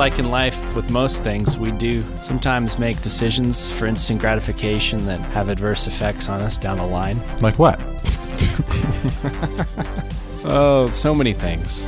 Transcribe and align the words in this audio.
like 0.00 0.18
in 0.18 0.30
life 0.30 0.74
with 0.74 0.90
most 0.90 1.22
things, 1.22 1.58
we 1.58 1.70
do 1.72 2.02
sometimes 2.22 2.78
make 2.78 3.02
decisions 3.02 3.70
for 3.70 3.84
instant 3.84 4.18
gratification 4.18 5.04
that 5.04 5.20
have 5.26 5.50
adverse 5.50 5.86
effects 5.86 6.30
on 6.30 6.40
us 6.40 6.56
down 6.56 6.78
the 6.78 6.86
line. 6.86 7.20
Like 7.42 7.58
what? 7.58 7.78
Oh, 10.42 10.90
so 10.90 11.14
many 11.14 11.34
things. 11.34 11.84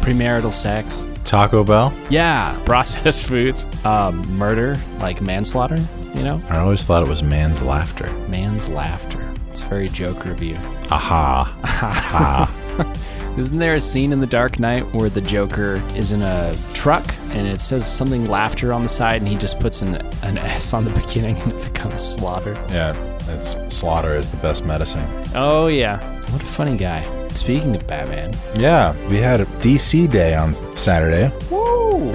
Premarital 0.00 0.52
sex. 0.52 1.06
Taco 1.24 1.62
Bell? 1.62 1.96
Yeah, 2.10 2.60
processed 2.64 3.26
foods. 3.28 3.64
Um, 3.84 4.26
murder, 4.36 4.76
like 4.98 5.22
manslaughter, 5.22 5.78
you 6.12 6.24
know? 6.24 6.42
I 6.50 6.58
always 6.58 6.82
thought 6.82 7.04
it 7.04 7.08
was 7.08 7.22
man's 7.22 7.62
laughter. 7.62 8.12
Man's 8.26 8.68
laughter. 8.68 9.24
It's 9.50 9.62
very 9.62 9.86
Joker 9.86 10.32
of 10.32 10.42
you. 10.42 10.56
Aha. 10.90 11.56
Aha. 11.64 13.34
Isn't 13.38 13.58
there 13.58 13.76
a 13.76 13.80
scene 13.80 14.12
in 14.12 14.20
The 14.20 14.26
Dark 14.26 14.58
Knight 14.58 14.82
where 14.92 15.08
the 15.08 15.20
Joker 15.20 15.80
is 15.94 16.10
in 16.10 16.22
a 16.22 16.56
truck 16.74 17.04
and 17.36 17.46
it 17.46 17.60
says 17.60 17.86
something 17.86 18.24
laughter 18.26 18.72
on 18.72 18.82
the 18.82 18.88
side 18.88 19.20
and 19.20 19.28
he 19.28 19.36
just 19.36 19.60
puts 19.60 19.82
an, 19.82 19.96
an 20.22 20.38
S 20.38 20.72
on 20.72 20.84
the 20.84 20.90
beginning 21.06 21.36
and 21.42 21.52
it 21.52 21.72
becomes 21.72 22.00
slaughter? 22.00 22.54
yeah, 22.70 22.96
it's 23.28 23.54
slaughter 23.74 24.16
is 24.16 24.30
the 24.30 24.38
best 24.38 24.64
medicine. 24.64 25.06
Oh, 25.34 25.66
yeah. 25.66 26.02
What 26.30 26.42
a 26.42 26.46
funny 26.46 26.76
guy. 26.76 27.02
Speaking 27.28 27.76
of 27.76 27.86
Batman. 27.86 28.34
Yeah, 28.54 28.96
we 29.08 29.18
had 29.18 29.42
a 29.42 29.44
DC 29.60 30.10
day 30.10 30.34
on 30.34 30.54
Saturday 30.76 31.30
Woo! 31.50 32.10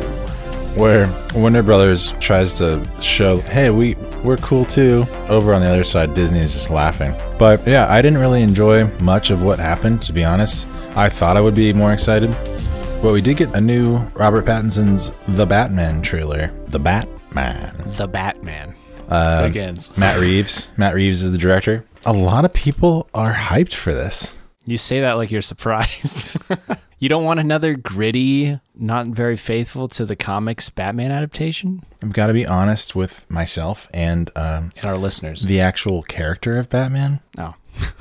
where 0.76 1.08
Warner 1.36 1.62
Brothers 1.62 2.14
tries 2.20 2.56
to 2.56 2.84
show, 3.02 3.38
hey, 3.42 3.70
we 3.70 3.96
we're 4.24 4.38
cool 4.38 4.66
too. 4.66 5.06
Over 5.30 5.54
on 5.54 5.62
the 5.62 5.70
other 5.70 5.84
side, 5.84 6.16
Disney 6.16 6.40
is 6.40 6.52
just 6.52 6.72
laughing. 6.72 7.14
But 7.38 7.66
yeah, 7.68 7.92
I 7.92 8.02
didn't 8.02 8.20
really 8.20 8.42
enjoy 8.42 8.86
much 9.00 9.30
of 9.30 9.44
what 9.44 9.60
happened, 9.60 10.02
to 10.04 10.14
be 10.14 10.24
honest. 10.24 10.68
I 10.96 11.10
thought 11.10 11.38
I 11.38 11.42
would 11.42 11.56
be 11.56 11.74
more 11.74 11.94
excited. 11.94 12.36
But 13.02 13.14
we 13.14 13.22
did 13.22 13.38
get 13.38 13.54
a 13.56 13.62
new 13.62 13.98
Robert 14.14 14.46
Pattinson's 14.46 15.12
The 15.30 15.46
Batman 15.46 16.04
trailer. 16.04 16.52
The 16.68 16.78
Batman. 16.78 17.76
The 17.98 18.08
Batman. 18.08 18.76
Uh, 19.10 19.48
Begins. 19.48 19.96
Matt 19.98 20.20
Reeves. 20.20 20.68
Matt 20.78 20.94
Reeves 20.94 21.24
is 21.24 21.32
the 21.32 21.38
director. 21.40 21.84
A 22.06 22.14
lot 22.14 22.46
of 22.46 22.54
people 22.54 23.10
are 23.16 23.34
hyped 23.34 23.74
for 23.74 23.92
this. 23.92 24.38
You 24.66 24.78
say 24.78 25.02
that 25.02 25.14
like 25.14 25.32
you're 25.32 25.42
surprised. 25.42 26.38
you 27.00 27.10
don't 27.10 27.24
want 27.24 27.40
another 27.40 27.74
gritty, 27.76 28.60
not 28.76 29.08
very 29.08 29.36
faithful 29.36 29.88
to 29.90 30.06
the 30.06 30.16
comics 30.16 30.70
Batman 30.70 31.12
adaptation? 31.12 31.84
I've 32.04 32.14
got 32.14 32.28
to 32.28 32.34
be 32.34 32.46
honest 32.46 32.96
with 32.96 33.28
myself 33.32 33.88
and 33.96 34.30
um, 34.36 34.72
And 34.78 34.86
our 34.86 34.98
listeners. 34.98 35.42
the 35.42 35.60
actual 35.60 36.04
character 36.04 36.60
of 36.60 36.70
Batman. 36.70 37.20
oh. 37.40 37.56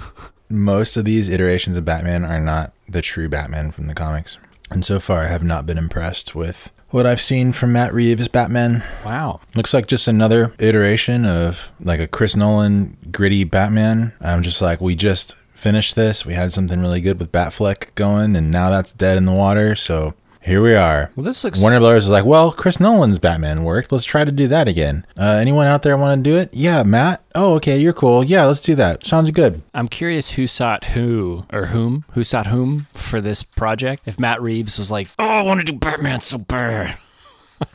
Most 0.50 0.96
of 0.98 1.04
these 1.06 1.28
iterations 1.30 1.78
of 1.78 1.84
Batman 1.86 2.24
are 2.24 2.40
not 2.40 2.72
the 2.88 3.00
true 3.00 3.28
Batman 3.30 3.70
from 3.70 3.86
the 3.86 3.94
comics. 3.94 4.36
And 4.70 4.84
so 4.84 5.00
far, 5.00 5.22
I 5.22 5.28
have 5.28 5.42
not 5.42 5.66
been 5.66 5.78
impressed 5.78 6.34
with 6.34 6.70
what 6.90 7.06
I've 7.06 7.20
seen 7.20 7.52
from 7.52 7.72
Matt 7.72 7.92
Reeves' 7.92 8.28
Batman. 8.28 8.82
Wow. 9.04 9.40
Looks 9.54 9.74
like 9.74 9.86
just 9.86 10.08
another 10.08 10.52
iteration 10.58 11.24
of 11.24 11.70
like 11.80 12.00
a 12.00 12.06
Chris 12.06 12.36
Nolan 12.36 12.96
gritty 13.10 13.44
Batman. 13.44 14.12
I'm 14.20 14.42
just 14.42 14.62
like, 14.62 14.80
we 14.80 14.94
just 14.94 15.36
finished 15.54 15.94
this. 15.94 16.24
We 16.24 16.34
had 16.34 16.52
something 16.52 16.80
really 16.80 17.00
good 17.00 17.18
with 17.18 17.32
Batfleck 17.32 17.94
going, 17.94 18.34
and 18.36 18.50
now 18.50 18.70
that's 18.70 18.92
dead 18.92 19.18
in 19.18 19.24
the 19.24 19.32
water. 19.32 19.76
So 19.76 20.14
here 20.42 20.62
we 20.62 20.74
are. 20.74 21.10
Well, 21.16 21.24
this 21.24 21.44
looks. 21.44 21.60
Warner 21.60 21.78
Brothers 21.78 22.04
is 22.04 22.10
like, 22.10 22.24
well, 22.24 22.52
Chris 22.52 22.80
Nolan's 22.80 23.18
Batman 23.18 23.64
worked. 23.64 23.92
Let's 23.92 24.04
try 24.04 24.24
to 24.24 24.32
do 24.32 24.48
that 24.48 24.68
again. 24.68 25.04
Uh, 25.18 25.22
anyone 25.24 25.66
out 25.66 25.82
there 25.82 25.96
want 25.96 26.22
to 26.24 26.30
do 26.30 26.36
it? 26.36 26.50
Yeah, 26.52 26.82
Matt. 26.82 27.22
Oh, 27.34 27.54
okay, 27.54 27.78
you're 27.78 27.92
cool. 27.92 28.24
Yeah, 28.24 28.46
let's 28.46 28.62
do 28.62 28.74
that. 28.76 29.06
Sounds 29.06 29.30
good. 29.30 29.62
I'm 29.74 29.88
curious 29.88 30.30
who 30.32 30.46
sought 30.46 30.84
who 30.84 31.44
or 31.52 31.66
whom, 31.66 32.04
who 32.12 32.24
sought 32.24 32.46
whom 32.46 32.86
for 32.94 33.20
this 33.20 33.42
project. 33.42 34.02
If 34.06 34.18
Matt 34.18 34.40
Reeves 34.42 34.78
was 34.78 34.90
like, 34.90 35.08
"Oh, 35.18 35.24
I 35.28 35.42
want 35.42 35.60
to 35.60 35.66
do 35.72 35.78
Batman 35.78 36.20
so 36.20 36.38
bad," 36.38 36.96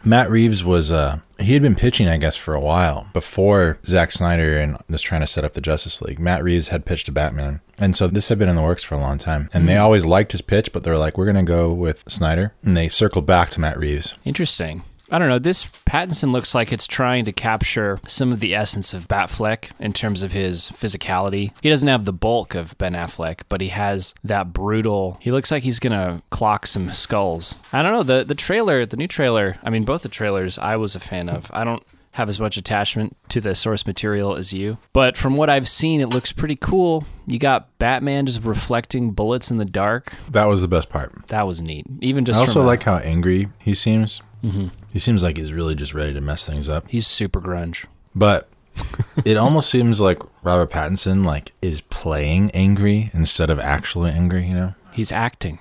Matt 0.03 0.29
Reeves 0.29 0.63
was 0.63 0.91
uh 0.91 1.19
he 1.39 1.53
had 1.53 1.61
been 1.61 1.75
pitching, 1.75 2.07
I 2.07 2.17
guess, 2.17 2.35
for 2.35 2.53
a 2.53 2.59
while 2.59 3.07
before 3.13 3.77
Zack 3.85 4.11
Snyder 4.11 4.57
and 4.57 4.77
was 4.89 5.01
trying 5.01 5.21
to 5.21 5.27
set 5.27 5.43
up 5.43 5.53
the 5.53 5.61
Justice 5.61 6.01
League. 6.01 6.19
Matt 6.19 6.43
Reeves 6.43 6.69
had 6.69 6.85
pitched 6.85 7.07
a 7.07 7.11
Batman, 7.11 7.61
and 7.77 7.95
so 7.95 8.07
this 8.07 8.29
had 8.29 8.39
been 8.39 8.49
in 8.49 8.55
the 8.55 8.61
works 8.61 8.83
for 8.83 8.95
a 8.95 8.99
long 8.99 9.17
time. 9.17 9.49
And 9.53 9.67
they 9.67 9.77
always 9.77 10.05
liked 10.05 10.31
his 10.31 10.41
pitch, 10.41 10.71
but 10.71 10.83
they're 10.83 10.97
like, 10.97 11.17
we're 11.17 11.25
gonna 11.25 11.43
go 11.43 11.71
with 11.73 12.03
Snyder, 12.07 12.53
and 12.63 12.75
they 12.75 12.87
circled 12.89 13.25
back 13.25 13.49
to 13.51 13.59
Matt 13.59 13.77
Reeves. 13.77 14.13
interesting. 14.23 14.83
I 15.15 15.17
don't 15.17 15.29
know. 15.29 15.39
This 15.39 15.63
Pattinson 15.85 16.33
looks 16.33 16.53
like 16.53 16.73
it's 16.73 16.85
trying 16.85 17.23
to 17.23 17.31
capture 17.31 18.01
some 18.05 18.33
of 18.33 18.41
the 18.41 18.53
essence 18.53 18.93
of 18.93 19.07
Batfleck 19.07 19.69
in 19.79 19.93
terms 19.93 20.23
of 20.23 20.33
his 20.33 20.69
physicality. 20.69 21.53
He 21.61 21.69
doesn't 21.69 21.87
have 21.87 22.03
the 22.03 22.11
bulk 22.11 22.53
of 22.53 22.77
Ben 22.77 22.95
Affleck, 22.95 23.43
but 23.47 23.61
he 23.61 23.69
has 23.69 24.13
that 24.25 24.51
brutal. 24.51 25.17
He 25.21 25.31
looks 25.31 25.51
like 25.51 25.63
he's 25.63 25.79
gonna 25.79 26.21
clock 26.31 26.67
some 26.67 26.91
skulls. 26.91 27.55
I 27.71 27.81
don't 27.81 27.93
know. 27.93 28.03
The 28.03 28.25
the 28.25 28.35
trailer, 28.35 28.85
the 28.85 28.97
new 28.97 29.07
trailer. 29.07 29.55
I 29.63 29.69
mean, 29.69 29.85
both 29.85 30.01
the 30.01 30.09
trailers 30.09 30.59
I 30.59 30.75
was 30.75 30.95
a 30.95 30.99
fan 30.99 31.29
of. 31.29 31.49
I 31.53 31.63
don't 31.63 31.83
have 32.11 32.27
as 32.27 32.37
much 32.37 32.57
attachment 32.57 33.15
to 33.29 33.39
the 33.39 33.55
source 33.55 33.87
material 33.87 34.35
as 34.35 34.51
you, 34.51 34.79
but 34.91 35.15
from 35.15 35.37
what 35.37 35.49
I've 35.49 35.69
seen, 35.69 36.01
it 36.01 36.07
looks 36.07 36.33
pretty 36.33 36.57
cool. 36.57 37.05
You 37.25 37.39
got 37.39 37.77
Batman 37.79 38.25
just 38.25 38.43
reflecting 38.43 39.11
bullets 39.11 39.49
in 39.49 39.59
the 39.59 39.65
dark. 39.65 40.11
That 40.29 40.45
was 40.45 40.59
the 40.59 40.67
best 40.67 40.89
part. 40.89 41.13
That 41.27 41.47
was 41.47 41.61
neat. 41.61 41.85
Even 42.01 42.25
just 42.25 42.37
I 42.37 42.41
also 42.41 42.63
like 42.63 42.83
how 42.83 42.97
angry 42.97 43.47
he 43.59 43.73
seems. 43.73 44.21
Mm-hmm. 44.43 44.67
He 44.95 44.99
seems 44.99 45.23
like 45.23 45.35
he's 45.35 45.51
really 45.51 45.75
just 45.75 45.93
ready 45.93 46.13
to 46.13 46.21
mess 46.21 46.47
things 46.47 46.69
up. 46.69 46.87
he's 46.87 47.05
super 47.05 47.41
grunge. 47.41 47.85
But 48.15 48.47
it 49.25 49.35
almost 49.35 49.69
seems 49.69 49.99
like 49.99 50.21
Robert 50.41 50.69
Pattinson 50.69 51.25
like 51.25 51.51
is 51.61 51.81
playing 51.81 52.49
angry 52.51 53.11
instead 53.13 53.49
of 53.49 53.59
actually 53.59 54.11
angry. 54.11 54.47
You 54.47 54.53
know. 54.53 54.75
He's 54.93 55.11
acting. 55.11 55.59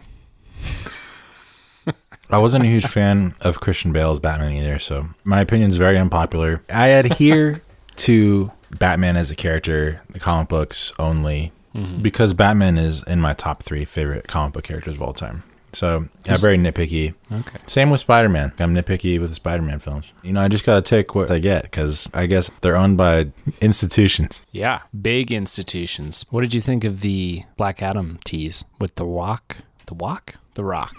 I 2.30 2.38
wasn't 2.38 2.62
a 2.62 2.68
huge 2.68 2.86
fan 2.86 3.34
of 3.40 3.58
Christian 3.58 3.90
Bale's 3.90 4.20
Batman 4.20 4.52
either, 4.52 4.78
so 4.78 5.08
my 5.24 5.40
opinion 5.40 5.68
is 5.68 5.78
very 5.78 5.98
unpopular. 5.98 6.62
I 6.72 6.86
adhere 6.86 7.60
to 7.96 8.52
Batman 8.78 9.16
as 9.16 9.32
a 9.32 9.34
character, 9.34 10.00
the 10.10 10.20
comic 10.20 10.48
books 10.48 10.92
only, 11.00 11.50
mm-hmm. 11.74 12.02
because 12.02 12.34
Batman 12.34 12.78
is 12.78 13.02
in 13.02 13.20
my 13.20 13.34
top 13.34 13.64
three 13.64 13.84
favorite 13.84 14.28
comic 14.28 14.52
book 14.52 14.62
characters 14.62 14.94
of 14.94 15.02
all 15.02 15.12
time. 15.12 15.42
So 15.74 16.08
I'm 16.28 16.38
very 16.38 16.56
nitpicky. 16.56 17.14
Okay. 17.32 17.58
Same 17.66 17.90
with 17.90 18.00
Spider 18.00 18.28
Man. 18.28 18.52
I'm 18.58 18.74
nitpicky 18.74 19.20
with 19.20 19.30
the 19.30 19.34
Spider 19.34 19.62
Man 19.62 19.78
films. 19.78 20.12
You 20.22 20.32
know, 20.32 20.40
I 20.40 20.48
just 20.48 20.64
got 20.64 20.74
to 20.74 20.82
take 20.82 21.14
what 21.14 21.30
I 21.30 21.38
get 21.38 21.62
because 21.62 22.08
I 22.14 22.26
guess 22.26 22.50
they're 22.60 22.76
owned 22.76 22.96
by 22.96 23.30
institutions. 23.60 24.42
Yeah, 24.52 24.82
big 25.00 25.32
institutions. 25.32 26.24
What 26.30 26.42
did 26.42 26.54
you 26.54 26.60
think 26.60 26.84
of 26.84 27.00
the 27.00 27.42
Black 27.56 27.82
Adam 27.82 28.20
tease 28.24 28.64
with 28.78 28.94
the 28.94 29.04
walk? 29.04 29.58
The 29.86 29.94
walk? 29.94 30.34
The 30.54 30.64
rock. 30.64 30.94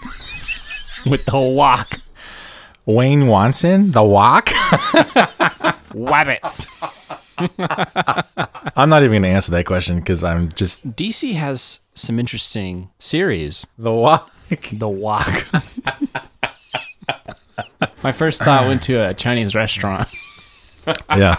with 1.06 1.24
the 1.24 1.40
walk. 1.40 2.00
Wayne 2.86 3.26
Watson, 3.26 3.90
The 3.90 4.02
Walk? 4.04 4.46
Wabbits. 5.92 6.68
I'm 8.76 8.88
not 8.88 9.02
even 9.02 9.10
going 9.10 9.22
to 9.24 9.28
answer 9.28 9.50
that 9.50 9.66
question 9.66 9.98
because 9.98 10.22
I'm 10.22 10.52
just 10.52 10.88
DC 10.90 11.34
has 11.34 11.80
some 11.94 12.20
interesting 12.20 12.90
series. 13.00 13.66
The 13.76 13.92
Walk. 13.92 14.30
The 14.48 14.88
walk. 14.88 15.46
My 18.02 18.12
first 18.12 18.42
thought 18.42 18.66
went 18.66 18.82
to 18.84 18.94
a 18.94 19.14
Chinese 19.14 19.54
restaurant. 19.54 20.08
yeah, 21.10 21.34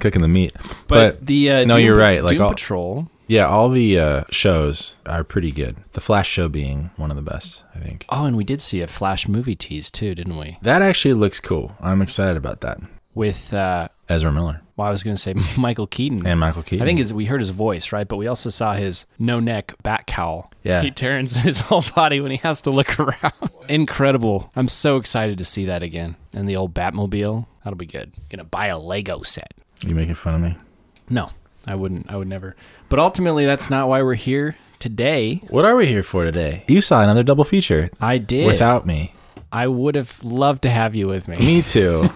cooking 0.00 0.22
the 0.22 0.28
meat. 0.28 0.52
But, 0.88 1.24
the 1.24 1.50
uh, 1.50 1.64
no, 1.64 1.74
Doom, 1.74 1.84
you're 1.84 1.94
right. 1.94 2.22
Like 2.22 2.32
Doom 2.32 2.42
all, 2.42 2.50
Patrol. 2.50 3.08
yeah, 3.28 3.46
all 3.46 3.68
the 3.68 3.98
uh, 3.98 4.24
shows 4.30 5.00
are 5.06 5.22
pretty 5.22 5.52
good. 5.52 5.76
The 5.92 6.00
Flash 6.00 6.28
show 6.28 6.48
being 6.48 6.90
one 6.96 7.10
of 7.10 7.16
the 7.16 7.22
best, 7.22 7.62
I 7.74 7.78
think. 7.78 8.04
Oh, 8.08 8.24
and 8.24 8.36
we 8.36 8.44
did 8.44 8.60
see 8.60 8.80
a 8.80 8.88
Flash 8.88 9.28
movie 9.28 9.54
tease 9.54 9.90
too, 9.90 10.14
didn't 10.14 10.36
we? 10.36 10.58
That 10.62 10.82
actually 10.82 11.14
looks 11.14 11.38
cool. 11.38 11.76
I'm 11.80 12.02
excited 12.02 12.36
about 12.36 12.60
that. 12.62 12.80
With 13.14 13.54
uh, 13.54 13.88
Ezra 14.08 14.32
Miller 14.32 14.64
well, 14.76 14.88
I 14.88 14.90
was 14.90 15.02
going 15.02 15.16
to 15.16 15.20
say 15.20 15.34
Michael 15.60 15.86
Keaton. 15.86 16.26
and 16.26 16.40
Michael 16.40 16.62
Keaton. 16.62 16.82
I 16.82 16.86
think 16.86 16.98
his, 16.98 17.12
we 17.12 17.26
heard 17.26 17.40
his 17.40 17.50
voice, 17.50 17.92
right? 17.92 18.06
But 18.06 18.16
we 18.16 18.26
also 18.26 18.50
saw 18.50 18.74
his 18.74 19.06
no 19.18 19.40
neck 19.40 19.74
bat 19.82 20.06
cowl. 20.06 20.50
Yeah. 20.64 20.80
He 20.82 20.90
turns 20.90 21.36
his 21.48 21.60
whole 21.60 21.84
body 21.94 22.20
when 22.20 22.30
he 22.32 22.38
has 22.38 22.62
to 22.62 22.70
look 22.72 22.98
around. 22.98 23.32
Incredible. 23.68 24.50
I'm 24.56 24.66
so 24.68 24.96
excited 24.96 25.38
to 25.38 25.44
see 25.44 25.66
that 25.66 25.82
again. 25.82 26.16
And 26.34 26.48
the 26.48 26.56
old 26.56 26.74
Batmobile. 26.74 27.46
That'll 27.62 27.76
be 27.76 27.86
good. 27.86 28.12
Gonna 28.30 28.44
buy 28.44 28.66
a 28.66 28.78
Lego 28.78 29.22
set. 29.22 29.52
you 29.86 29.94
making 29.94 30.14
fun 30.14 30.34
of 30.34 30.40
me. 30.40 30.56
No, 31.08 31.30
I 31.66 31.74
wouldn't. 31.74 32.10
I 32.10 32.16
would 32.16 32.28
never. 32.28 32.56
But 32.88 32.98
ultimately, 32.98 33.46
that's 33.46 33.70
not 33.70 33.88
why 33.88 34.02
we're 34.02 34.14
here 34.14 34.56
today. 34.78 35.36
What 35.48 35.64
are 35.64 35.76
we 35.76 35.86
here 35.86 36.02
for 36.02 36.24
today? 36.24 36.64
You 36.68 36.80
saw 36.80 37.02
another 37.02 37.22
double 37.22 37.44
feature 37.44 37.90
I 38.00 38.18
did. 38.18 38.46
without 38.46 38.86
me. 38.86 39.14
I 39.52 39.66
would 39.68 39.94
have 39.94 40.22
loved 40.24 40.62
to 40.62 40.70
have 40.70 40.94
you 40.94 41.06
with 41.08 41.28
me. 41.28 41.36
Me 41.36 41.62
too. 41.74 42.10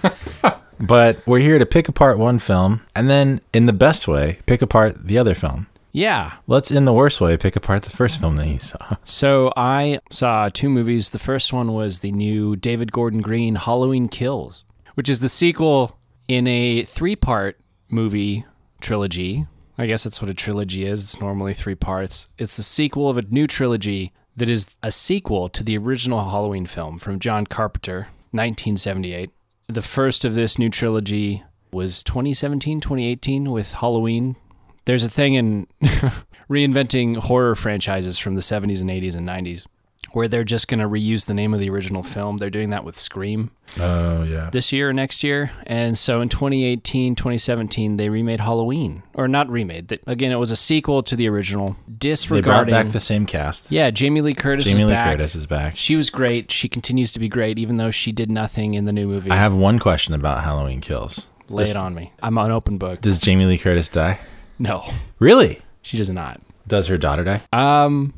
but 0.81 1.25
we're 1.27 1.39
here 1.39 1.59
to 1.59 1.67
pick 1.67 1.89
apart 1.89 2.19
one 2.19 2.39
film 2.39 2.83
and 2.95 3.09
then, 3.09 3.41
in 3.53 3.67
the 3.67 3.73
best 3.73 4.09
way, 4.09 4.39
pick 4.47 4.61
apart 4.63 5.07
the 5.07 5.19
other 5.19 5.35
film. 5.35 5.67
Yeah. 5.93 6.35
Let's, 6.47 6.71
in 6.71 6.85
the 6.85 6.93
worst 6.93 7.21
way, 7.21 7.37
pick 7.37 7.57
apart 7.57 7.83
the 7.83 7.91
first 7.91 8.21
film 8.21 8.37
that 8.37 8.47
you 8.49 8.59
saw. 8.59 8.97
So 9.05 9.53
I 9.57 10.01
saw 10.11 10.49
two 10.49 10.69
movies. 10.69 11.11
The 11.11 11.19
first 11.19 11.53
one 11.53 11.73
was 11.73 12.01
the 12.01 12.13
new 12.13 12.57
David 12.57 12.93
Gordon 12.93 13.21
Green 13.21 13.57
Halloween 13.57 14.09
Kills, 14.09 14.65
which 14.95 15.09
is 15.09 15.21
the 15.21 15.29
sequel 15.29 15.99
in 16.29 16.47
a 16.47 16.83
three 16.83 17.17
part 17.17 17.59
movie 17.89 18.45
trilogy. 18.81 19.47
I 19.79 19.87
guess 19.87 20.05
that's 20.05 20.21
what 20.21 20.31
a 20.31 20.35
trilogy 20.35 20.85
is. 20.85 21.03
It's 21.03 21.21
normally 21.21 21.55
three 21.55 21.75
parts. 21.75 22.29
It's 22.37 22.57
the 22.57 22.63
sequel 22.63 23.09
of 23.09 23.17
a 23.17 23.23
new 23.23 23.47
trilogy 23.47 24.13
that 24.37 24.49
is 24.49 24.77
a 24.83 24.91
sequel 24.91 25.49
to 25.51 25.65
the 25.65 25.79
original 25.79 26.31
Halloween 26.31 26.67
film 26.67 26.99
from 26.99 27.19
John 27.19 27.47
Carpenter, 27.47 28.09
1978. 28.31 29.31
The 29.69 29.83
first 29.83 30.25
of 30.25 30.35
this 30.35 30.59
new 30.59 30.71
trilogy 30.71 31.43
was 31.73 32.03
2017, 32.05 32.81
2018 32.81 33.51
with 33.51 33.73
Halloween. 33.75 34.37
There's 34.89 35.05
a 35.05 35.11
thing 35.11 35.35
in 35.35 35.67
reinventing 36.49 37.17
horror 37.19 37.55
franchises 37.55 38.19
from 38.19 38.35
the 38.35 38.41
70s 38.41 38.81
and 38.81 38.91
80s 38.91 39.15
and 39.15 39.29
90s 39.29 39.67
where 40.13 40.27
they're 40.29 40.45
just 40.45 40.69
going 40.69 40.81
to 40.81 40.89
reuse 40.89 41.27
the 41.27 41.35
name 41.35 41.53
of 41.53 41.61
the 41.61 41.69
original 41.69 42.03
film. 42.03 42.39
They're 42.39 42.49
doing 42.49 42.71
that 42.71 42.83
with 42.83 42.97
Scream 42.97 43.51
Oh 43.79 44.23
yeah. 44.23 44.49
this 44.51 44.73
year 44.73 44.89
or 44.89 44.93
next 44.95 45.23
year. 45.23 45.51
And 45.67 45.99
so 45.99 46.23
in 46.23 46.31
2018, 46.31 47.15
2017, 47.15 47.99
they 47.99 48.09
remade 48.09 48.41
Halloween. 48.41 49.03
Or 49.13 49.29
not 49.29 49.51
remade. 49.51 50.01
Again, 50.07 50.33
it 50.33 50.37
was 50.37 50.51
a 50.51 50.57
sequel 50.57 51.03
to 51.03 51.15
the 51.17 51.29
original. 51.29 51.77
Disregarding. 51.99 52.43
They 52.45 52.73
brought 52.73 52.85
back 52.87 52.93
the 52.95 53.01
same 53.01 53.27
cast. 53.27 53.71
yeah, 53.71 53.91
Jamie 53.91 54.23
Lee 54.23 54.33
Curtis 54.33 54.65
Jamie 54.65 54.85
is 54.85 54.89
Lee 54.89 54.95
back. 54.95 55.11
Curtis 55.11 55.35
is 55.35 55.47
back. 55.47 55.77
She 55.77 55.95
was 55.97 56.09
great. 56.09 56.51
She 56.51 56.71
continues 56.71 57.13
to 57.13 57.19
be 57.19 57.29
great, 57.29 57.59
even 57.59 57.77
though 57.77 57.91
she 57.91 58.11
did 58.11 58.31
nothing 58.31 58.73
in 58.73 58.87
the 58.87 58.93
new 58.95 59.07
movie. 59.07 59.31
I 59.31 59.37
have 59.37 59.55
one 59.55 59.79
question 59.79 60.15
about 60.15 60.43
Halloween 60.43 60.81
Kills. 60.81 61.27
Lay 61.51 61.65
Does- 61.65 61.73
it 61.73 61.77
on 61.77 61.95
me. 61.95 62.13
I'm 62.23 62.39
an 62.39 62.51
open 62.51 62.79
book. 62.79 63.03
Does 63.03 63.19
Jamie 63.19 63.45
Lee 63.45 63.59
Curtis 63.59 63.91
die? 63.91 64.19
No, 64.61 64.89
Really? 65.19 65.61
she 65.83 65.97
does 65.97 66.11
not. 66.11 66.41
Does 66.67 66.89
her 66.89 66.97
daughter 66.99 67.25
die? 67.25 67.43
Um, 67.53 68.13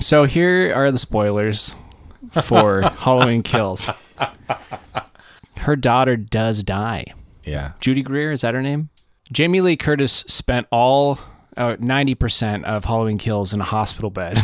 so 0.00 0.24
here 0.24 0.72
are 0.74 0.90
the 0.90 0.98
spoilers 0.98 1.74
for 2.42 2.80
Halloween 2.98 3.42
Kills. 3.42 3.88
Her 5.58 5.76
daughter 5.76 6.16
does 6.16 6.62
die. 6.62 7.04
Yeah. 7.44 7.72
Judy 7.80 8.02
Greer, 8.02 8.32
is 8.32 8.40
that 8.40 8.54
her 8.54 8.62
name? 8.62 8.88
Jamie 9.30 9.60
Lee 9.60 9.76
Curtis 9.76 10.24
spent 10.26 10.66
all 10.72 11.18
uh, 11.56 11.76
90% 11.76 12.64
of 12.64 12.84
Halloween 12.84 13.18
Kills 13.18 13.52
in 13.52 13.60
a 13.60 13.64
hospital 13.64 14.10
bed. 14.10 14.40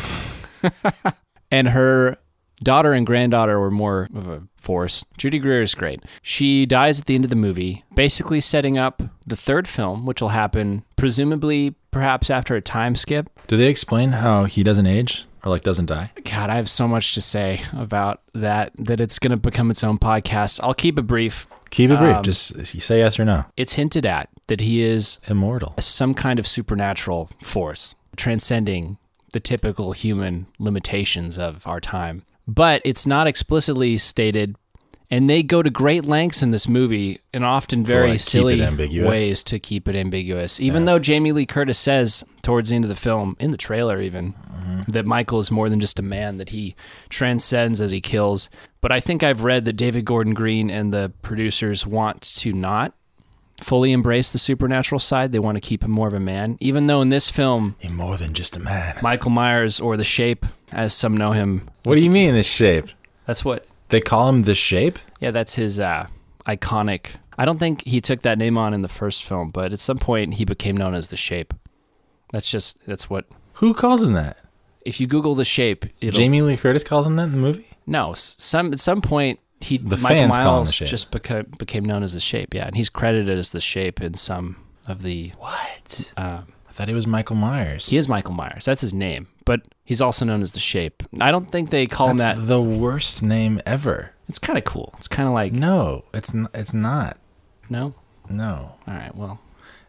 and 1.51 1.69
her 1.69 2.19
daughter 2.63 2.93
and 2.93 3.07
granddaughter 3.07 3.59
were 3.59 3.71
more 3.71 4.09
of 4.15 4.29
a 4.29 4.43
force. 4.65 5.05
Judy 5.19 5.39
Greer 5.39 5.63
is 5.63 5.75
great. 5.75 6.03
She 6.23 6.67
dies 6.67 7.01
at 7.01 7.07
the 7.07 7.15
end 7.15 7.25
of 7.25 7.31
the 7.31 7.37
movie, 7.37 7.85
basically 7.95 8.41
setting 8.41 8.79
up 8.79 9.03
the 9.27 9.37
third 9.37 9.69
film, 9.69 10.07
which 10.07 10.21
will 10.21 10.31
happen 10.31 10.85
presumably 10.97 11.75
perhaps 11.91 12.31
after 12.31 12.57
a 12.57 12.61
time 12.63 12.95
skip. 12.95 13.31
Do 13.47 13.57
they 13.57 13.69
explain 13.69 14.13
how 14.13 14.45
he 14.45 14.63
doesn't 14.65 14.87
age 14.87 15.25
or 15.45 15.51
like 15.51 15.63
doesn't 15.63 15.87
die? 15.87 16.11
God, 16.25 16.51
I 16.51 16.57
have 16.57 16.69
so 16.69 16.89
much 16.89 17.15
to 17.15 17.21
say 17.21 17.61
about 17.73 18.23
that 18.33 18.73
that 18.79 19.01
it's 19.01 19.19
going 19.19 19.31
to 19.31 19.37
become 19.37 19.71
its 19.71 19.85
own 19.85 19.99
podcast. 19.99 20.61
I'll 20.63 20.75
keep 20.75 20.99
it 20.99 21.03
brief. 21.03 21.47
Keep 21.71 21.91
it 21.91 21.99
brief. 21.99 22.17
Um, 22.17 22.23
Just 22.25 22.67
say 22.67 22.99
yes 22.99 23.19
or 23.19 23.25
no. 23.25 23.45
It's 23.57 23.73
hinted 23.75 24.07
at 24.07 24.29
that 24.47 24.61
he 24.61 24.81
is 24.83 25.19
Immortal. 25.29 25.75
some 25.81 26.15
kind 26.15 26.39
of 26.39 26.47
supernatural 26.47 27.31
force 27.43 27.95
transcending 28.17 28.99
the 29.33 29.41
typical 29.41 29.91
human 29.93 30.47
limitations 30.61 31.37
of 31.39 31.67
our 31.67 31.81
time. 31.81 32.23
But 32.47 32.83
it's 32.85 33.07
not 33.07 33.27
explicitly 33.27 33.97
stated, 33.99 34.57
and 35.11 35.31
they 35.31 35.43
go 35.43 35.63
to 35.63 35.71
great 35.71 36.05
lengths 36.05 36.43
in 36.43 36.51
this 36.51 36.69
movie 36.69 37.21
and 37.33 37.45
often 37.45 37.85
very 37.85 38.11
like, 38.13 38.21
silly 38.21 38.61
ways 39.01 39.43
to 39.45 39.59
keep 39.59 39.89
it 39.89 39.97
ambiguous. 39.97 40.61
Even 40.61 40.85
though 40.85 40.99
Jamie 40.99 41.33
Lee 41.33 41.47
Curtis 41.47 41.79
says 41.79 42.23
towards 42.43 42.69
the 42.69 42.75
end 42.77 42.85
of 42.85 42.89
the 42.91 42.95
film, 42.95 43.37
in 43.41 43.51
the 43.51 43.57
trailer 43.57 44.01
even, 44.01 44.35
Mm-hmm. 44.65 44.93
that 44.93 45.05
Michael 45.05 45.39
is 45.41 45.51
more 45.51 45.69
than 45.69 45.79
just 45.79 45.99
a 45.99 46.03
man, 46.03 46.39
that 46.39 46.49
he 46.49 46.75
transcends 47.11 47.83
as 47.83 47.91
he 47.91 48.01
kills. 48.01 48.49
But 48.81 48.93
I 48.93 48.99
think 49.01 49.23
I've 49.23 49.45
read 49.45 49.67
that 49.67 49.75
David 49.75 50.07
Gordon 50.07 50.33
Green 50.33 50.71
and 50.71 50.93
the 50.93 51.13
producers 51.21 51.87
want 51.87 52.23
to 52.37 52.53
not 52.55 52.95
fully 53.61 53.93
embrace 53.93 54.33
the 54.33 54.39
supernatural 54.39 54.99
side. 55.01 55.33
They 55.33 55.39
want 55.39 55.57
to 55.57 55.61
keep 55.61 55.85
him 55.85 55.91
more 55.91 56.09
of 56.09 56.15
a 56.15 56.21
man. 56.21 56.57
Even 56.61 56.87
though 56.87 57.03
in 57.03 57.11
this 57.11 57.29
film, 57.31 57.77
He's 57.79 57.93
more 57.93 58.17
than 58.17 58.33
just 58.33 58.57
a 58.57 58.61
man. 58.61 58.97
Michael 59.03 59.31
Myers, 59.31 59.81
or 59.81 59.99
The 59.99 60.05
Shape, 60.05 60.47
as 60.75 60.93
some 60.95 61.17
know 61.17 61.33
him, 61.33 61.69
What 61.85 61.97
do 61.99 62.05
you 62.05 62.11
mean 62.11 62.35
this 62.35 62.47
shape? 62.47 62.89
that's 63.27 63.45
what, 63.45 63.67
They 63.89 64.01
call 64.01 64.29
him 64.29 64.43
the 64.43 64.55
shape? 64.55 64.99
yeah, 65.21 65.31
that's 65.31 65.55
his 65.55 65.81
uh, 65.81 66.07
iconic. 66.47 67.07
I 67.39 67.45
don't 67.45 67.59
think 67.59 67.83
he 67.85 68.01
took 68.01 68.23
that 68.23 68.39
name 68.39 68.57
on 68.59 68.75
in 68.75 68.83
the 68.83 68.89
first 68.89 69.25
film, 69.25 69.49
but 69.51 69.73
at 69.73 69.81
some 69.81 69.99
point 69.99 70.35
he 70.35 70.45
became 70.45 70.77
known 70.77 70.95
as 70.95 71.09
The 71.09 71.17
Shape. 71.17 71.53
That's 72.31 72.49
just, 72.51 72.85
that's 72.87 73.11
what, 73.11 73.27
Who 73.55 73.75
calls 73.75 74.03
him 74.03 74.13
that? 74.13 74.37
if 74.85 75.01
you 75.01 75.07
Google 75.07 75.35
The 75.35 75.45
Shape, 75.45 75.85
it'll, 76.01 76.17
Jamie 76.19 76.43
Lee 76.43 76.57
Curtis 76.57 76.85
calls 76.85 77.07
him 77.07 77.17
that 77.17 77.25
in 77.25 77.33
the 77.33 77.39
movie? 77.39 77.67
No, 77.87 78.13
some 78.15 78.73
at 78.73 78.81
some 78.81 79.01
point 79.03 79.41
he 79.61 79.79
The 79.79 79.97
Michael 79.97 80.09
fans 80.19 80.33
call 80.37 80.41
him 80.41 80.47
Miles 80.53 80.69
the 80.69 80.73
Shape. 80.75 80.89
just 80.89 81.11
became 81.11 81.45
became 81.59 81.85
known 81.85 82.03
as 82.03 82.13
the 82.15 82.21
Shape. 82.21 82.53
Yeah, 82.55 82.67
and 82.67 82.77
he's 82.77 82.89
credited 82.91 83.37
as 83.39 83.53
the 83.53 83.61
Shape 83.61 84.01
in 84.01 84.15
some 84.15 84.57
of 84.87 85.03
the. 85.03 85.33
What? 85.39 86.13
Um, 86.17 86.47
I 86.69 86.73
thought 86.73 86.89
he 86.89 86.95
was 86.95 87.07
Michael 87.07 87.37
Myers. 87.37 87.87
he 87.89 87.97
is 87.97 88.09
Michael 88.09 88.35
Myers. 88.35 88.65
That's 88.67 88.81
his 88.83 88.93
name, 88.95 89.27
but 89.45 89.63
he's 89.85 90.01
also 90.01 90.25
known 90.25 90.43
as 90.43 90.53
the 90.53 90.61
Shape. 90.61 91.03
I 91.21 91.31
don't 91.31 91.51
think 91.51 91.71
they 91.71 91.87
call 91.87 92.09
him 92.11 92.19
that. 92.19 92.47
the 92.47 92.61
worst 92.61 93.23
name 93.23 93.61
ever. 93.67 94.11
It's 94.29 94.39
kind 94.39 94.59
of 94.59 94.65
cool. 94.65 94.93
It's 94.97 95.09
kind 95.09 95.27
of 95.27 95.35
like 95.35 95.53
No, 95.53 96.05
it's 96.15 96.35
n- 96.35 96.49
it's 96.55 96.73
not. 96.75 97.17
no. 97.69 97.95
No. 98.31 98.73
All 98.89 98.95
right, 98.95 99.15
well, 99.15 99.39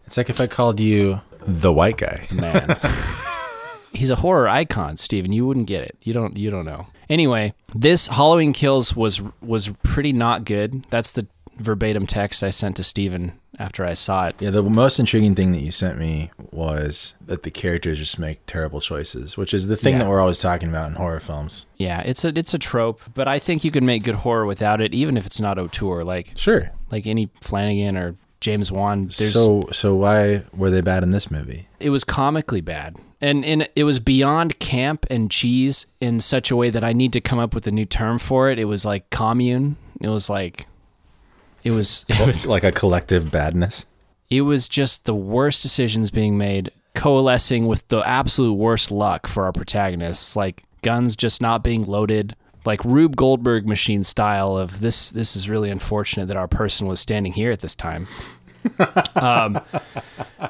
It's 0.06 0.18
like 0.18 0.30
if 0.30 0.42
I 0.42 0.48
called 0.48 0.80
you 0.80 1.22
the 1.48 1.72
white 1.72 1.98
guy. 1.98 2.28
man. 2.32 2.78
He's 3.94 4.12
a 4.12 4.16
horror 4.16 4.50
icon, 4.50 4.98
Steven. 4.98 5.32
You 5.32 5.46
wouldn't 5.46 5.68
get 5.68 5.82
it. 5.84 5.96
You 6.02 6.12
don't. 6.12 6.36
You 6.36 6.50
don't 6.50 6.66
know. 6.66 6.88
Anyway, 7.10 7.54
this 7.74 8.08
Halloween 8.08 8.52
Kills 8.52 8.94
was 8.94 9.22
was 9.42 9.70
pretty 9.84 10.12
not 10.12 10.44
good. 10.44 10.84
That's 10.90 11.14
the 11.14 11.28
verbatim 11.58 12.06
text 12.08 12.44
I 12.44 12.50
sent 12.50 12.76
to 12.78 12.84
Steven 12.84 13.34
after 13.58 13.86
I 13.86 13.94
saw 13.94 14.28
it. 14.28 14.36
Yeah, 14.40 14.50
the 14.50 14.64
most 14.64 15.00
intriguing 15.00 15.36
thing 15.36 15.52
that 15.54 15.62
you 15.62 15.72
sent 15.72 15.98
me 15.98 16.32
was 16.52 17.14
that 17.26 17.44
the 17.44 17.52
characters 17.52 17.98
just 18.00 18.20
make 18.20 18.46
terrible 18.46 18.82
choices, 18.82 19.38
which 19.38 19.54
is 19.54 19.68
the 19.68 19.78
thing 19.78 19.94
Yeah. 19.94 20.00
that 20.04 20.10
we're 20.10 20.20
always 20.20 20.40
talking 20.40 20.70
about 20.70 20.90
in 20.90 20.96
horror 20.96 21.20
films. 21.20 21.66
Yeah, 21.78 22.02
it's 22.02 22.26
a 22.26 22.30
it's 22.38 22.54
a 22.54 22.60
trope, 22.60 23.02
but 23.14 23.28
I 23.28 23.40
think 23.40 23.64
you 23.64 23.72
can 23.72 23.86
make 23.86 24.04
good 24.04 24.16
horror 24.16 24.46
without 24.46 24.82
it, 24.82 24.94
even 24.94 25.16
if 25.18 25.26
it's 25.26 25.40
not 25.40 25.58
auteur. 25.58 26.04
Like 26.04 26.34
Sure. 26.36 26.72
like 26.92 27.08
any 27.08 27.30
Flanagan 27.42 27.98
or 27.98 28.16
James 28.42 28.72
Wan. 28.72 29.04
There's, 29.18 29.34
So 29.34 29.68
so 29.72 29.96
why 29.96 30.44
were 30.56 30.70
they 30.70 30.82
bad 30.82 31.04
in 31.04 31.12
this 31.12 31.32
movie? 31.32 31.68
it 31.80 31.90
was 31.92 32.04
comically 32.04 32.62
bad, 32.62 32.98
and 33.22 33.46
and 33.46 33.68
it 33.76 33.86
was 33.86 34.00
beyond 34.00 34.60
camp 34.60 35.06
and 35.10 35.32
cheese 35.32 35.86
in 36.02 36.20
such 36.20 36.52
a 36.52 36.56
way 36.56 36.70
that 36.70 36.84
I 36.84 36.92
need 36.94 37.14
to 37.14 37.22
come 37.22 37.40
up 37.40 37.54
with 37.56 37.66
a 37.68 37.72
new 37.72 37.86
term 37.86 38.20
for 38.20 38.50
it. 38.50 38.60
It 38.60 38.66
was 38.66 38.84
like 38.86 39.10
commune. 39.10 39.78
It 40.02 40.10
was 40.10 40.30
like, 40.30 40.68
it 41.66 41.72
was 41.72 42.06
it 42.10 42.26
was 42.26 42.46
like 42.46 42.64
a 42.64 42.72
collective 42.72 43.30
badness. 43.30 43.86
it 44.30 44.42
was 44.42 44.70
just 44.70 45.06
the 45.06 45.16
worst 45.16 45.62
decisions 45.62 46.12
being 46.12 46.38
made, 46.38 46.72
coalescing 46.94 47.68
with 47.68 47.86
the 47.90 48.00
absolute 48.08 48.54
worst 48.54 48.92
luck 48.92 49.28
for 49.28 49.44
our 49.44 49.52
protagonists, 49.52 50.36
like 50.38 50.64
guns 50.82 51.16
just 51.18 51.42
not 51.42 51.64
being 51.64 51.84
loaded, 51.84 52.36
like 52.66 52.86
Rube 52.86 53.16
Goldberg 53.16 53.68
machine 53.68 54.04
style 54.04 54.56
of 54.56 54.80
this. 54.82 55.10
This 55.10 55.36
is 55.36 55.50
really 55.50 55.70
unfortunate 55.70 56.28
that 56.28 56.38
our 56.38 56.48
person 56.48 56.88
was 56.88 57.00
standing 57.02 57.34
here 57.34 57.52
at 57.52 57.60
this 57.60 57.76
time. 57.76 58.08
Um, 59.16 59.60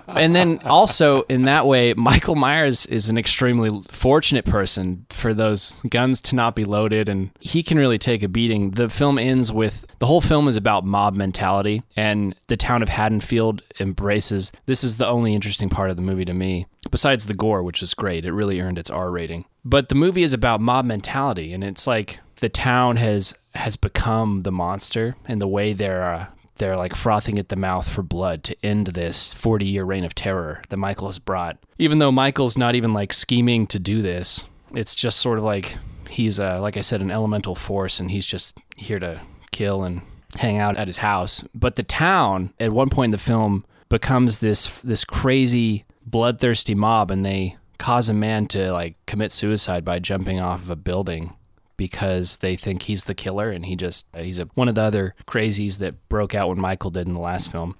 and 0.08 0.36
then 0.36 0.60
also 0.66 1.24
in 1.24 1.44
that 1.44 1.66
way, 1.66 1.94
Michael 1.94 2.36
Myers 2.36 2.86
is 2.86 3.10
an 3.10 3.18
extremely 3.18 3.82
fortunate 3.90 4.46
person 4.46 5.06
for 5.10 5.34
those 5.34 5.72
guns 5.90 6.22
to 6.22 6.36
not 6.36 6.56
be 6.56 6.64
loaded, 6.64 7.10
and 7.10 7.32
he 7.40 7.64
can 7.64 7.78
really 7.78 7.98
take 7.98 8.24
a 8.24 8.28
beating. 8.28 8.72
The 8.72 8.90
film 8.90 9.18
ends 9.18 9.52
with 9.52 9.86
the 10.00 10.06
whole 10.06 10.22
film 10.22 10.48
is 10.48 10.58
about 10.58 10.86
mob 10.86 11.16
mentality, 11.16 11.84
and 11.96 12.36
the 12.48 12.58
town 12.58 12.82
of 12.82 12.90
Haddonfield 12.90 13.62
embraces. 13.80 14.52
This 14.66 14.84
is 14.84 14.98
the 14.98 15.08
only 15.08 15.34
interesting 15.34 15.70
part 15.70 15.90
of 15.90 15.96
the 15.96 16.02
movie 16.02 16.26
to 16.26 16.34
me, 16.34 16.68
besides 16.92 17.26
the 17.26 17.34
gore, 17.34 17.64
which 17.64 17.82
is 17.82 17.94
great. 17.94 18.26
It 18.26 18.34
really 18.34 18.60
earned 18.62 18.80
its 18.80 18.90
R 18.90 19.12
rating. 19.12 19.46
But 19.64 19.90
the 19.90 19.96
movie 19.96 20.24
is 20.24 20.34
about 20.34 20.62
mob 20.62 20.86
mentality, 20.86 21.52
and 21.54 21.64
it's 21.64 21.88
like 21.88 22.20
the 22.38 22.50
town 22.50 22.98
has 22.98 23.34
has 23.56 23.76
become 23.78 24.42
the 24.42 24.52
monster, 24.52 25.16
and 25.28 25.42
the 25.42 25.48
way 25.48 25.74
they're 25.74 26.04
uh, 26.04 26.26
they're 26.56 26.78
like 26.78 26.96
frothing 26.96 27.38
at 27.38 27.50
the 27.50 27.56
mouth 27.56 27.88
for 27.88 28.02
blood 28.02 28.44
to 28.46 28.56
end 28.64 28.88
this 28.88 29.34
40 29.34 29.66
year 29.66 29.84
reign 29.84 30.04
of 30.04 30.16
terror 30.16 30.62
that 30.70 30.78
Michael 30.78 31.08
has 31.08 31.20
brought. 31.20 31.58
Even 31.78 32.00
though 32.00 32.12
Michael's 32.12 32.58
not 32.58 32.76
even 32.76 32.94
like 32.94 33.14
scheming 33.14 33.68
to 33.68 33.80
do 33.80 34.02
this, 34.02 34.48
it's 34.74 34.96
just 34.96 35.20
sort 35.20 35.38
of 35.38 35.44
like 35.44 35.78
he's, 36.10 36.40
uh, 36.40 36.60
like 36.62 36.78
I 36.78 36.82
said, 36.82 37.02
an 37.02 37.12
elemental 37.12 37.56
force 37.56 38.00
and 38.00 38.12
he's 38.12 38.26
just 38.26 38.60
here 38.76 39.00
to 39.00 39.22
kill 39.52 39.84
and 39.84 40.02
hang 40.38 40.58
out 40.58 40.78
at 40.78 40.88
his 40.88 40.98
house. 40.98 41.44
But 41.54 41.76
the 41.76 41.84
town, 41.84 42.54
at 42.60 42.72
one 42.72 42.90
point 42.90 43.10
in 43.10 43.12
the 43.12 43.18
film, 43.18 43.66
becomes 43.90 44.40
this 44.40 44.82
this 44.82 45.06
crazy 45.06 45.86
bloodthirsty 46.06 46.76
mob 46.76 47.12
and 47.12 47.26
they 47.26 47.58
cause 47.78 48.10
a 48.10 48.14
man 48.14 48.48
to 48.48 48.72
like 48.72 48.96
commit 49.06 49.32
suicide 49.32 49.86
by 49.86 50.00
jumping 50.00 50.40
off 50.40 50.62
of 50.62 50.70
a 50.70 50.76
building 50.76 51.36
because 51.78 52.38
they 52.38 52.56
think 52.56 52.84
he's 52.84 53.06
the 53.06 53.16
killer 53.16 53.50
and 53.50 53.66
he 53.66 53.76
just 53.76 54.08
he's 54.16 54.40
a, 54.40 54.46
one 54.56 54.68
of 54.68 54.76
the 54.76 54.82
other 54.82 55.16
crazies 55.28 55.80
that 55.80 56.08
broke 56.10 56.34
out 56.36 56.50
when 56.50 56.60
Michael 56.60 56.92
did 56.92 57.08
in 57.08 57.14
the 57.14 57.20
last 57.20 57.52
film. 57.52 57.76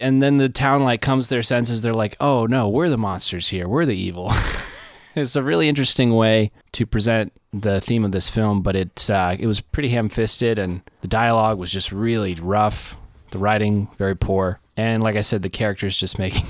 And 0.00 0.22
then 0.22 0.38
the 0.38 0.48
town 0.48 0.82
like 0.82 1.00
comes 1.00 1.28
to 1.28 1.34
their 1.34 1.42
senses. 1.42 1.82
They're 1.82 1.94
like, 1.94 2.16
"Oh 2.20 2.46
no, 2.46 2.68
we're 2.68 2.88
the 2.88 2.98
monsters 2.98 3.48
here. 3.48 3.68
We're 3.68 3.86
the 3.86 3.96
evil." 3.96 4.32
it's 5.14 5.36
a 5.36 5.42
really 5.42 5.68
interesting 5.68 6.12
way 6.14 6.50
to 6.72 6.86
present 6.86 7.32
the 7.52 7.80
theme 7.80 8.04
of 8.04 8.12
this 8.12 8.28
film, 8.28 8.62
but 8.62 8.74
it 8.74 9.08
uh, 9.08 9.36
it 9.38 9.46
was 9.46 9.60
pretty 9.60 9.90
ham-fisted, 9.90 10.58
and 10.58 10.82
the 11.02 11.08
dialogue 11.08 11.58
was 11.58 11.70
just 11.70 11.92
really 11.92 12.34
rough. 12.34 12.96
The 13.30 13.38
writing 13.38 13.88
very 13.96 14.16
poor, 14.16 14.60
and 14.76 15.02
like 15.02 15.16
I 15.16 15.20
said, 15.20 15.42
the 15.42 15.48
characters 15.50 15.98
just 15.98 16.18
making 16.18 16.46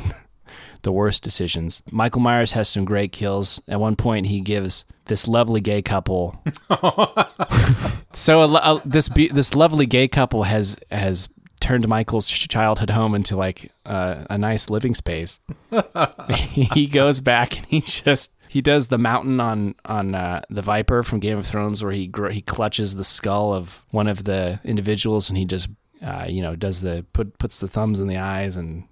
the 0.84 0.92
worst 0.92 1.22
decisions. 1.22 1.82
Michael 1.90 2.20
Myers 2.20 2.52
has 2.52 2.68
some 2.68 2.84
great 2.84 3.12
kills. 3.12 3.60
At 3.66 3.80
one 3.80 3.96
point, 3.96 4.26
he 4.26 4.40
gives 4.40 4.84
this 5.06 5.26
lovely 5.26 5.60
gay 5.60 5.82
couple. 5.82 6.40
so 8.12 8.40
a, 8.40 8.46
a, 8.46 8.82
this 8.84 9.08
be, 9.08 9.28
this 9.28 9.54
lovely 9.54 9.86
gay 9.86 10.08
couple 10.08 10.44
has 10.44 10.78
has 10.90 11.28
turned 11.60 11.88
Michael's 11.88 12.28
childhood 12.28 12.90
home 12.90 13.14
into 13.14 13.36
like 13.36 13.72
uh, 13.86 14.24
a 14.30 14.38
nice 14.38 14.70
living 14.70 14.94
space. 14.94 15.40
he 16.30 16.86
goes 16.86 17.20
back 17.20 17.56
and 17.56 17.66
he 17.66 17.80
just 17.80 18.34
he 18.48 18.60
does 18.60 18.86
the 18.86 18.98
mountain 18.98 19.40
on 19.40 19.74
on 19.84 20.14
uh, 20.14 20.42
the 20.48 20.62
Viper 20.62 21.02
from 21.02 21.20
Game 21.20 21.38
of 21.38 21.46
Thrones, 21.46 21.82
where 21.82 21.92
he 21.92 22.06
gr- 22.06 22.28
he 22.28 22.40
clutches 22.40 22.94
the 22.94 23.04
skull 23.04 23.52
of 23.52 23.84
one 23.90 24.06
of 24.06 24.24
the 24.24 24.60
individuals 24.64 25.28
and 25.28 25.36
he 25.36 25.44
just 25.44 25.68
uh, 26.04 26.26
you 26.28 26.42
know 26.42 26.54
does 26.54 26.80
the 26.80 27.04
put 27.12 27.38
puts 27.38 27.58
the 27.58 27.68
thumbs 27.68 27.98
in 27.98 28.06
the 28.06 28.18
eyes 28.18 28.56
and 28.56 28.84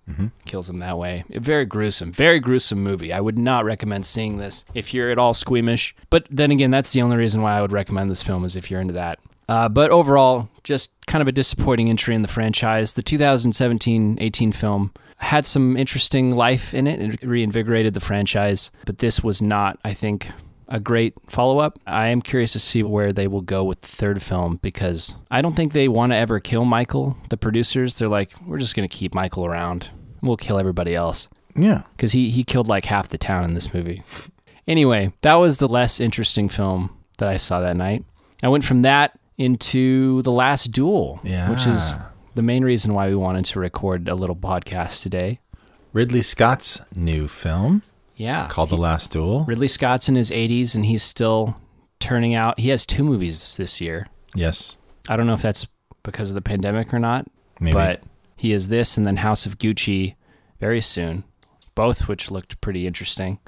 kills 0.46 0.66
them 0.66 0.78
that 0.78 0.98
way. 0.98 1.24
Very 1.28 1.66
gruesome, 1.66 2.12
very 2.12 2.40
gruesome 2.40 2.82
movie. 2.82 3.12
I 3.12 3.20
would 3.20 3.38
not 3.38 3.64
recommend 3.64 4.06
seeing 4.06 4.38
this 4.38 4.64
if 4.74 4.92
you're 4.94 5.10
at 5.10 5.18
all 5.18 5.34
squeamish. 5.34 5.94
But 6.10 6.26
then 6.30 6.50
again, 6.50 6.70
that's 6.70 6.92
the 6.92 7.02
only 7.02 7.16
reason 7.16 7.42
why 7.42 7.56
I 7.56 7.60
would 7.60 7.72
recommend 7.72 8.10
this 8.10 8.22
film 8.22 8.44
is 8.44 8.56
if 8.56 8.70
you're 8.70 8.80
into 8.80 8.94
that. 8.94 9.18
Uh, 9.48 9.68
but 9.68 9.90
overall, 9.90 10.48
just 10.64 10.92
kind 11.06 11.20
of 11.20 11.28
a 11.28 11.32
disappointing 11.32 11.90
entry 11.90 12.14
in 12.14 12.22
the 12.22 12.28
franchise. 12.28 12.94
The 12.94 13.02
2017-18 13.02 14.54
film 14.54 14.92
had 15.18 15.44
some 15.44 15.76
interesting 15.76 16.34
life 16.34 16.72
in 16.72 16.86
it. 16.86 17.14
It 17.14 17.22
reinvigorated 17.22 17.94
the 17.94 18.00
franchise, 18.00 18.70
but 18.86 18.98
this 18.98 19.22
was 19.22 19.42
not, 19.42 19.78
I 19.84 19.92
think, 19.92 20.30
a 20.68 20.80
great 20.80 21.14
follow 21.28 21.58
up. 21.58 21.78
I 21.86 22.08
am 22.08 22.22
curious 22.22 22.52
to 22.54 22.58
see 22.58 22.82
where 22.82 23.12
they 23.12 23.26
will 23.26 23.40
go 23.42 23.64
with 23.64 23.80
the 23.82 23.88
third 23.88 24.22
film 24.22 24.58
because 24.62 25.14
I 25.30 25.42
don't 25.42 25.54
think 25.54 25.72
they 25.72 25.88
want 25.88 26.12
to 26.12 26.16
ever 26.16 26.40
kill 26.40 26.64
Michael. 26.64 27.16
The 27.30 27.36
producers, 27.36 27.96
they're 27.96 28.08
like, 28.08 28.30
we're 28.46 28.58
just 28.58 28.74
going 28.76 28.88
to 28.88 28.96
keep 28.96 29.14
Michael 29.14 29.44
around. 29.44 29.90
We'll 30.22 30.36
kill 30.36 30.58
everybody 30.58 30.94
else 30.94 31.28
Yeah. 31.56 31.82
because 31.96 32.12
he, 32.12 32.30
he 32.30 32.44
killed 32.44 32.68
like 32.68 32.84
half 32.84 33.08
the 33.08 33.18
town 33.18 33.44
in 33.44 33.54
this 33.54 33.74
movie. 33.74 34.02
Anyway, 34.68 35.12
that 35.22 35.34
was 35.34 35.58
the 35.58 35.68
less 35.68 35.98
interesting 36.00 36.48
film 36.48 36.96
that 37.18 37.28
I 37.28 37.36
saw 37.36 37.60
that 37.60 37.76
night. 37.76 38.04
I 38.42 38.48
went 38.48 38.64
from 38.64 38.82
that 38.82 39.18
into 39.38 40.22
The 40.22 40.32
Last 40.32 40.70
Duel, 40.72 41.16
which 41.48 41.66
is 41.66 41.92
the 42.34 42.42
main 42.42 42.64
reason 42.64 42.94
why 42.94 43.08
we 43.08 43.16
wanted 43.16 43.44
to 43.46 43.60
record 43.60 44.08
a 44.08 44.14
little 44.14 44.36
podcast 44.36 45.02
today. 45.02 45.40
Ridley 45.92 46.22
Scott's 46.22 46.80
new 46.94 47.28
film 47.28 47.82
Yeah. 48.22 48.48
called 48.48 48.70
The 48.70 48.76
Last 48.76 49.12
Duel. 49.12 49.44
Ridley 49.44 49.68
Scott's 49.68 50.08
in 50.08 50.14
his 50.14 50.30
80s 50.30 50.74
and 50.74 50.84
he's 50.86 51.02
still 51.02 51.56
turning 52.00 52.34
out. 52.34 52.58
He 52.60 52.68
has 52.70 52.86
two 52.86 53.04
movies 53.04 53.56
this 53.56 53.80
year. 53.80 54.06
Yes. 54.34 54.76
I 55.08 55.16
don't 55.16 55.26
know 55.26 55.34
if 55.34 55.42
that's 55.42 55.66
because 56.02 56.30
of 56.30 56.34
the 56.34 56.42
pandemic 56.42 56.92
or 56.94 56.98
not, 56.98 57.26
Maybe. 57.60 57.74
but 57.74 58.02
he 58.36 58.52
is 58.52 58.68
this 58.68 58.96
and 58.96 59.06
then 59.06 59.16
House 59.18 59.46
of 59.46 59.58
Gucci 59.58 60.14
very 60.60 60.80
soon, 60.80 61.24
both 61.74 62.08
which 62.08 62.30
looked 62.30 62.60
pretty 62.60 62.86
interesting. 62.86 63.38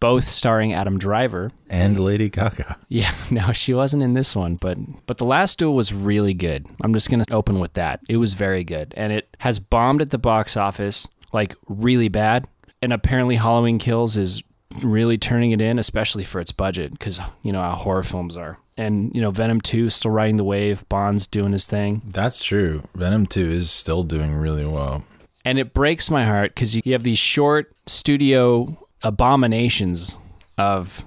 Both 0.00 0.24
starring 0.24 0.74
Adam 0.74 0.98
Driver. 0.98 1.50
and 1.70 1.98
Lady 1.98 2.28
Gaga. 2.28 2.76
Yeah, 2.88 3.12
no, 3.30 3.52
she 3.52 3.72
wasn't 3.74 4.02
in 4.02 4.12
this 4.14 4.36
one, 4.36 4.56
but 4.56 4.76
but 5.06 5.16
the 5.16 5.24
last 5.24 5.58
duel 5.58 5.74
was 5.74 5.94
really 5.94 6.34
good. 6.34 6.66
I'm 6.82 6.92
just 6.92 7.08
gonna 7.10 7.24
open 7.30 7.58
with 7.58 7.72
that. 7.74 8.00
It 8.08 8.18
was 8.18 8.34
very 8.34 8.64
good, 8.64 8.92
and 8.96 9.12
it 9.12 9.34
has 9.38 9.58
bombed 9.58 10.02
at 10.02 10.10
the 10.10 10.18
box 10.18 10.56
office 10.56 11.08
like 11.32 11.54
really 11.68 12.08
bad. 12.08 12.46
And 12.84 12.92
apparently, 12.92 13.36
Halloween 13.36 13.78
Kills 13.78 14.16
is 14.16 14.42
really 14.82 15.16
turning 15.18 15.52
it 15.52 15.60
in, 15.60 15.78
especially 15.78 16.22
for 16.24 16.38
its 16.40 16.52
budget, 16.52 16.92
because 16.92 17.18
you 17.42 17.50
know 17.52 17.62
how 17.62 17.72
horror 17.72 18.02
films 18.02 18.36
are. 18.36 18.58
And 18.76 19.14
you 19.14 19.20
know, 19.22 19.30
Venom 19.30 19.60
Two 19.60 19.86
is 19.86 19.94
still 19.94 20.10
riding 20.10 20.36
the 20.36 20.44
wave. 20.44 20.86
Bond's 20.88 21.26
doing 21.26 21.52
his 21.52 21.66
thing, 21.66 22.02
That's 22.06 22.42
true. 22.42 22.82
Venom 22.94 23.26
2 23.26 23.40
is 23.50 23.70
still 23.70 24.02
doing 24.02 24.34
really 24.34 24.66
well. 24.66 25.04
and 25.44 25.58
it 25.58 25.72
breaks 25.74 26.10
my 26.10 26.24
heart 26.24 26.54
because 26.54 26.74
you 26.74 26.82
you 26.84 26.92
have 26.92 27.04
these 27.04 27.18
short 27.18 27.72
studio 27.86 28.76
abominations 29.02 30.16
of 30.58 31.04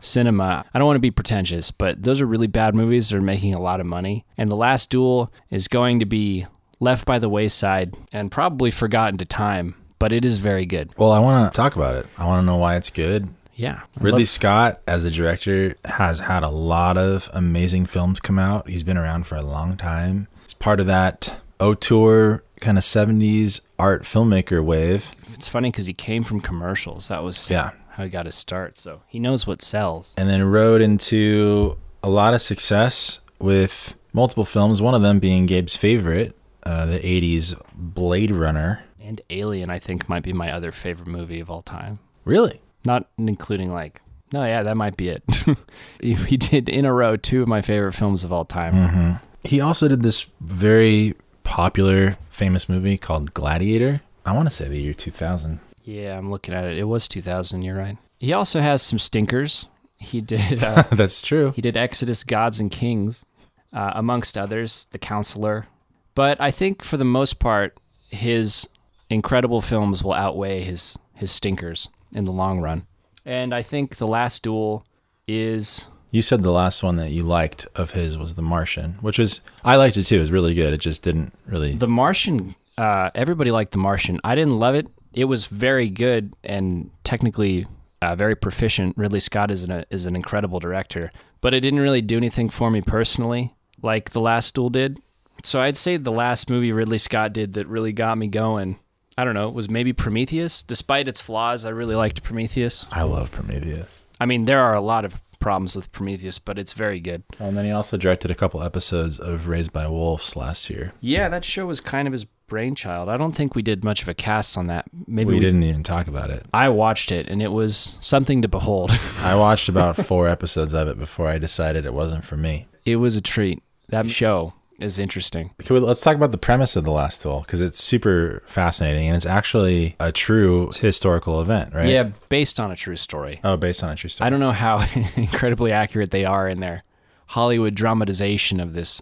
cinema. 0.00 0.64
I 0.72 0.78
don't 0.78 0.86
want 0.86 0.96
to 0.96 1.00
be 1.00 1.10
pretentious, 1.10 1.70
but 1.70 2.02
those 2.02 2.20
are 2.20 2.26
really 2.26 2.46
bad 2.46 2.74
movies 2.74 3.08
that 3.10 3.16
are 3.18 3.20
making 3.20 3.52
a 3.54 3.60
lot 3.60 3.80
of 3.80 3.86
money. 3.86 4.24
And 4.38 4.50
The 4.50 4.56
Last 4.56 4.90
Duel 4.90 5.32
is 5.50 5.68
going 5.68 6.00
to 6.00 6.06
be 6.06 6.46
left 6.80 7.04
by 7.04 7.18
the 7.18 7.28
wayside 7.28 7.94
and 8.12 8.30
probably 8.30 8.70
forgotten 8.70 9.18
to 9.18 9.24
time, 9.24 9.74
but 10.02 10.12
it 10.12 10.24
is 10.24 10.38
very 10.38 10.66
good. 10.66 10.90
Well, 10.96 11.12
I 11.12 11.20
want 11.20 11.52
to 11.52 11.56
talk 11.56 11.76
about 11.76 11.94
it. 11.94 12.06
I 12.18 12.26
want 12.26 12.42
to 12.42 12.46
know 12.46 12.56
why 12.56 12.74
it's 12.76 12.90
good. 12.90 13.28
Yeah. 13.54 13.80
I 13.98 14.02
Ridley 14.02 14.22
love- 14.22 14.28
Scott, 14.28 14.80
as 14.88 15.04
a 15.04 15.10
director, 15.10 15.74
has 15.84 16.18
had 16.18 16.42
a 16.42 16.48
lot 16.48 16.96
of 16.98 17.30
amazing 17.32 17.86
films 17.86 18.18
come 18.18 18.38
out. 18.38 18.68
He's 18.68 18.82
been 18.82 18.98
around 18.98 19.26
for 19.28 19.36
a 19.36 19.42
long 19.42 19.76
time. 19.76 20.26
He's 20.44 20.54
part 20.54 20.80
of 20.80 20.86
that 20.88 21.40
auteur 21.60 22.42
kind 22.60 22.78
of 22.78 22.84
70s 22.84 23.60
art 23.78 24.02
filmmaker 24.02 24.64
wave. 24.64 25.10
it's 25.34 25.48
funny 25.48 25.70
because 25.70 25.86
he 25.86 25.92
came 25.94 26.24
from 26.24 26.40
commercials. 26.40 27.08
That 27.08 27.22
was 27.22 27.48
Yeah. 27.50 27.70
how 27.90 28.04
he 28.04 28.08
got 28.10 28.26
his 28.26 28.34
start. 28.34 28.78
So 28.78 29.02
he 29.08 29.18
knows 29.18 29.46
what 29.46 29.62
sells. 29.62 30.14
And 30.16 30.28
then 30.28 30.42
rode 30.44 30.80
into 30.82 31.76
a 32.02 32.08
lot 32.08 32.34
of 32.34 32.42
success 32.42 33.20
with 33.40 33.94
multiple 34.12 34.44
films, 34.44 34.80
one 34.82 34.94
of 34.94 35.02
them 35.02 35.18
being 35.20 35.46
Gabe's 35.46 35.74
favorite, 35.76 36.36
uh, 36.64 36.86
the 36.86 37.04
80s 37.04 37.54
Blade 37.74 38.30
Runner. 38.30 38.82
And 39.12 39.20
Alien, 39.28 39.68
I 39.68 39.78
think, 39.78 40.08
might 40.08 40.22
be 40.22 40.32
my 40.32 40.50
other 40.50 40.72
favorite 40.72 41.06
movie 41.06 41.38
of 41.40 41.50
all 41.50 41.60
time. 41.60 41.98
Really? 42.24 42.62
Not 42.86 43.10
including 43.18 43.70
like, 43.70 44.00
no, 44.32 44.42
yeah, 44.42 44.62
that 44.62 44.74
might 44.74 44.96
be 44.96 45.10
it. 45.10 45.22
he 46.00 46.38
did 46.38 46.70
in 46.70 46.86
a 46.86 46.94
row 46.94 47.16
two 47.16 47.42
of 47.42 47.48
my 47.48 47.60
favorite 47.60 47.92
films 47.92 48.24
of 48.24 48.32
all 48.32 48.46
time. 48.46 49.20
He 49.44 49.60
also 49.60 49.86
did 49.86 50.02
this 50.02 50.24
very 50.40 51.14
popular, 51.44 52.16
famous 52.30 52.70
movie 52.70 52.96
called 52.96 53.34
Gladiator. 53.34 54.00
I 54.24 54.32
want 54.32 54.48
to 54.48 54.54
say 54.54 54.66
the 54.66 54.80
year 54.80 54.94
2000. 54.94 55.60
Yeah, 55.82 56.16
I'm 56.16 56.30
looking 56.30 56.54
at 56.54 56.64
it. 56.64 56.78
It 56.78 56.84
was 56.84 57.06
2000. 57.06 57.60
You're 57.60 57.76
right. 57.76 57.98
He 58.18 58.32
also 58.32 58.60
has 58.60 58.80
some 58.80 58.98
stinkers. 58.98 59.66
He 59.98 60.22
did. 60.22 60.64
Uh, 60.64 60.84
That's 60.90 61.20
true. 61.20 61.52
he 61.54 61.60
did 61.60 61.76
Exodus: 61.76 62.24
Gods 62.24 62.60
and 62.60 62.70
Kings, 62.70 63.26
uh, 63.74 63.92
amongst 63.94 64.38
others. 64.38 64.86
The 64.90 64.98
Counselor. 64.98 65.66
But 66.14 66.40
I 66.40 66.50
think 66.50 66.82
for 66.82 66.96
the 66.96 67.04
most 67.04 67.38
part, 67.38 67.76
his 68.12 68.68
incredible 69.14 69.60
films 69.60 70.02
will 70.02 70.14
outweigh 70.14 70.62
his 70.62 70.98
his 71.14 71.30
stinkers 71.30 71.88
in 72.14 72.24
the 72.24 72.32
long 72.32 72.60
run. 72.60 72.86
And 73.24 73.54
I 73.54 73.62
think 73.62 73.96
the 73.96 74.06
Last 74.06 74.42
Duel 74.42 74.84
is 75.28 75.84
You 76.10 76.22
said 76.22 76.42
the 76.42 76.50
last 76.50 76.82
one 76.82 76.96
that 76.96 77.10
you 77.10 77.22
liked 77.22 77.66
of 77.76 77.92
his 77.92 78.18
was 78.18 78.34
The 78.34 78.42
Martian, 78.42 78.94
which 79.00 79.18
was 79.18 79.40
I 79.64 79.76
liked 79.76 79.96
it 79.96 80.04
too. 80.04 80.16
It 80.16 80.20
was 80.20 80.32
really 80.32 80.54
good. 80.54 80.72
It 80.72 80.80
just 80.80 81.02
didn't 81.02 81.32
really. 81.46 81.74
The 81.74 81.88
Martian. 81.88 82.54
Uh, 82.78 83.10
everybody 83.14 83.50
liked 83.50 83.72
The 83.72 83.78
Martian. 83.78 84.18
I 84.24 84.34
didn't 84.34 84.58
love 84.58 84.74
it. 84.74 84.88
It 85.12 85.26
was 85.26 85.46
very 85.46 85.90
good 85.90 86.34
and 86.42 86.90
technically 87.04 87.66
uh, 88.00 88.16
very 88.16 88.34
proficient. 88.34 88.96
Ridley 88.96 89.20
Scott 89.20 89.50
is 89.50 89.62
an 89.62 89.84
is 89.90 90.06
an 90.06 90.16
incredible 90.16 90.58
director, 90.58 91.12
but 91.40 91.54
it 91.54 91.60
didn't 91.60 91.80
really 91.80 92.02
do 92.02 92.16
anything 92.16 92.48
for 92.50 92.70
me 92.70 92.80
personally, 92.80 93.54
like 93.82 94.10
The 94.10 94.20
Last 94.20 94.54
Duel 94.54 94.70
did. 94.70 94.98
So 95.44 95.60
I'd 95.60 95.76
say 95.76 95.96
the 95.96 96.12
last 96.12 96.48
movie 96.48 96.72
Ridley 96.72 96.98
Scott 96.98 97.32
did 97.32 97.54
that 97.54 97.66
really 97.66 97.92
got 97.92 98.16
me 98.16 98.26
going. 98.28 98.78
I 99.16 99.24
don't 99.24 99.34
know. 99.34 99.48
It 99.48 99.54
was 99.54 99.68
maybe 99.68 99.92
Prometheus. 99.92 100.62
Despite 100.62 101.08
its 101.08 101.20
flaws, 101.20 101.64
I 101.64 101.70
really 101.70 101.94
liked 101.94 102.22
Prometheus. 102.22 102.86
I 102.90 103.02
love 103.02 103.30
Prometheus. 103.30 104.02
I 104.20 104.26
mean, 104.26 104.44
there 104.44 104.60
are 104.60 104.74
a 104.74 104.80
lot 104.80 105.04
of 105.04 105.20
problems 105.38 105.74
with 105.76 105.90
Prometheus, 105.92 106.38
but 106.38 106.58
it's 106.58 106.72
very 106.72 107.00
good. 107.00 107.24
Oh, 107.40 107.46
and 107.48 107.56
then 107.56 107.64
he 107.64 107.72
also 107.72 107.96
directed 107.96 108.30
a 108.30 108.34
couple 108.34 108.62
episodes 108.62 109.18
of 109.18 109.48
Raised 109.48 109.72
by 109.72 109.86
Wolves 109.88 110.36
last 110.36 110.70
year. 110.70 110.92
Yeah, 111.00 111.28
that 111.28 111.44
show 111.44 111.66
was 111.66 111.80
kind 111.80 112.06
of 112.06 112.12
his 112.12 112.24
brainchild. 112.24 113.08
I 113.08 113.16
don't 113.16 113.32
think 113.32 113.54
we 113.54 113.62
did 113.62 113.82
much 113.82 114.02
of 114.02 114.08
a 114.08 114.14
cast 114.14 114.56
on 114.56 114.68
that. 114.68 114.86
Maybe 115.06 115.28
We 115.28 115.34
we 115.34 115.40
didn't 115.40 115.64
even 115.64 115.82
talk 115.82 116.06
about 116.06 116.30
it. 116.30 116.46
I 116.54 116.68
watched 116.68 117.10
it 117.10 117.26
and 117.28 117.42
it 117.42 117.50
was 117.50 117.98
something 118.00 118.42
to 118.42 118.48
behold. 118.48 118.92
I 119.20 119.34
watched 119.34 119.68
about 119.68 119.96
four 119.96 120.28
episodes 120.28 120.74
of 120.74 120.86
it 120.86 120.98
before 120.98 121.28
I 121.28 121.38
decided 121.38 121.84
it 121.84 121.94
wasn't 121.94 122.24
for 122.24 122.36
me. 122.36 122.66
it 122.84 122.96
was 122.96 123.16
a 123.16 123.22
treat. 123.22 123.62
That 123.88 124.06
mm. 124.06 124.10
show 124.10 124.54
is 124.80 124.98
interesting. 124.98 125.50
Can 125.58 125.74
we, 125.74 125.80
let's 125.80 126.00
talk 126.00 126.16
about 126.16 126.30
the 126.30 126.38
premise 126.38 126.76
of 126.76 126.84
the 126.84 126.90
last 126.90 127.22
duel 127.22 127.40
because 127.40 127.60
it's 127.60 127.82
super 127.82 128.42
fascinating 128.46 129.06
and 129.08 129.16
it's 129.16 129.26
actually 129.26 129.96
a 130.00 130.12
true 130.12 130.70
historical 130.78 131.40
event, 131.40 131.74
right? 131.74 131.88
Yeah, 131.88 132.10
based 132.28 132.58
on 132.58 132.70
a 132.70 132.76
true 132.76 132.96
story. 132.96 133.40
Oh, 133.44 133.56
based 133.56 133.82
on 133.82 133.90
a 133.90 133.96
true 133.96 134.10
story. 134.10 134.26
I 134.26 134.30
don't 134.30 134.40
know 134.40 134.52
how 134.52 134.86
incredibly 135.16 135.72
accurate 135.72 136.10
they 136.10 136.24
are 136.24 136.48
in 136.48 136.60
their 136.60 136.84
Hollywood 137.28 137.74
dramatization 137.74 138.60
of 138.60 138.74
this 138.74 139.00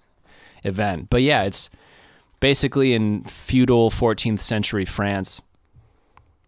event. 0.64 1.08
But 1.10 1.22
yeah, 1.22 1.42
it's 1.42 1.70
basically 2.40 2.92
in 2.92 3.24
feudal 3.24 3.90
14th 3.90 4.40
century 4.40 4.84
France. 4.84 5.40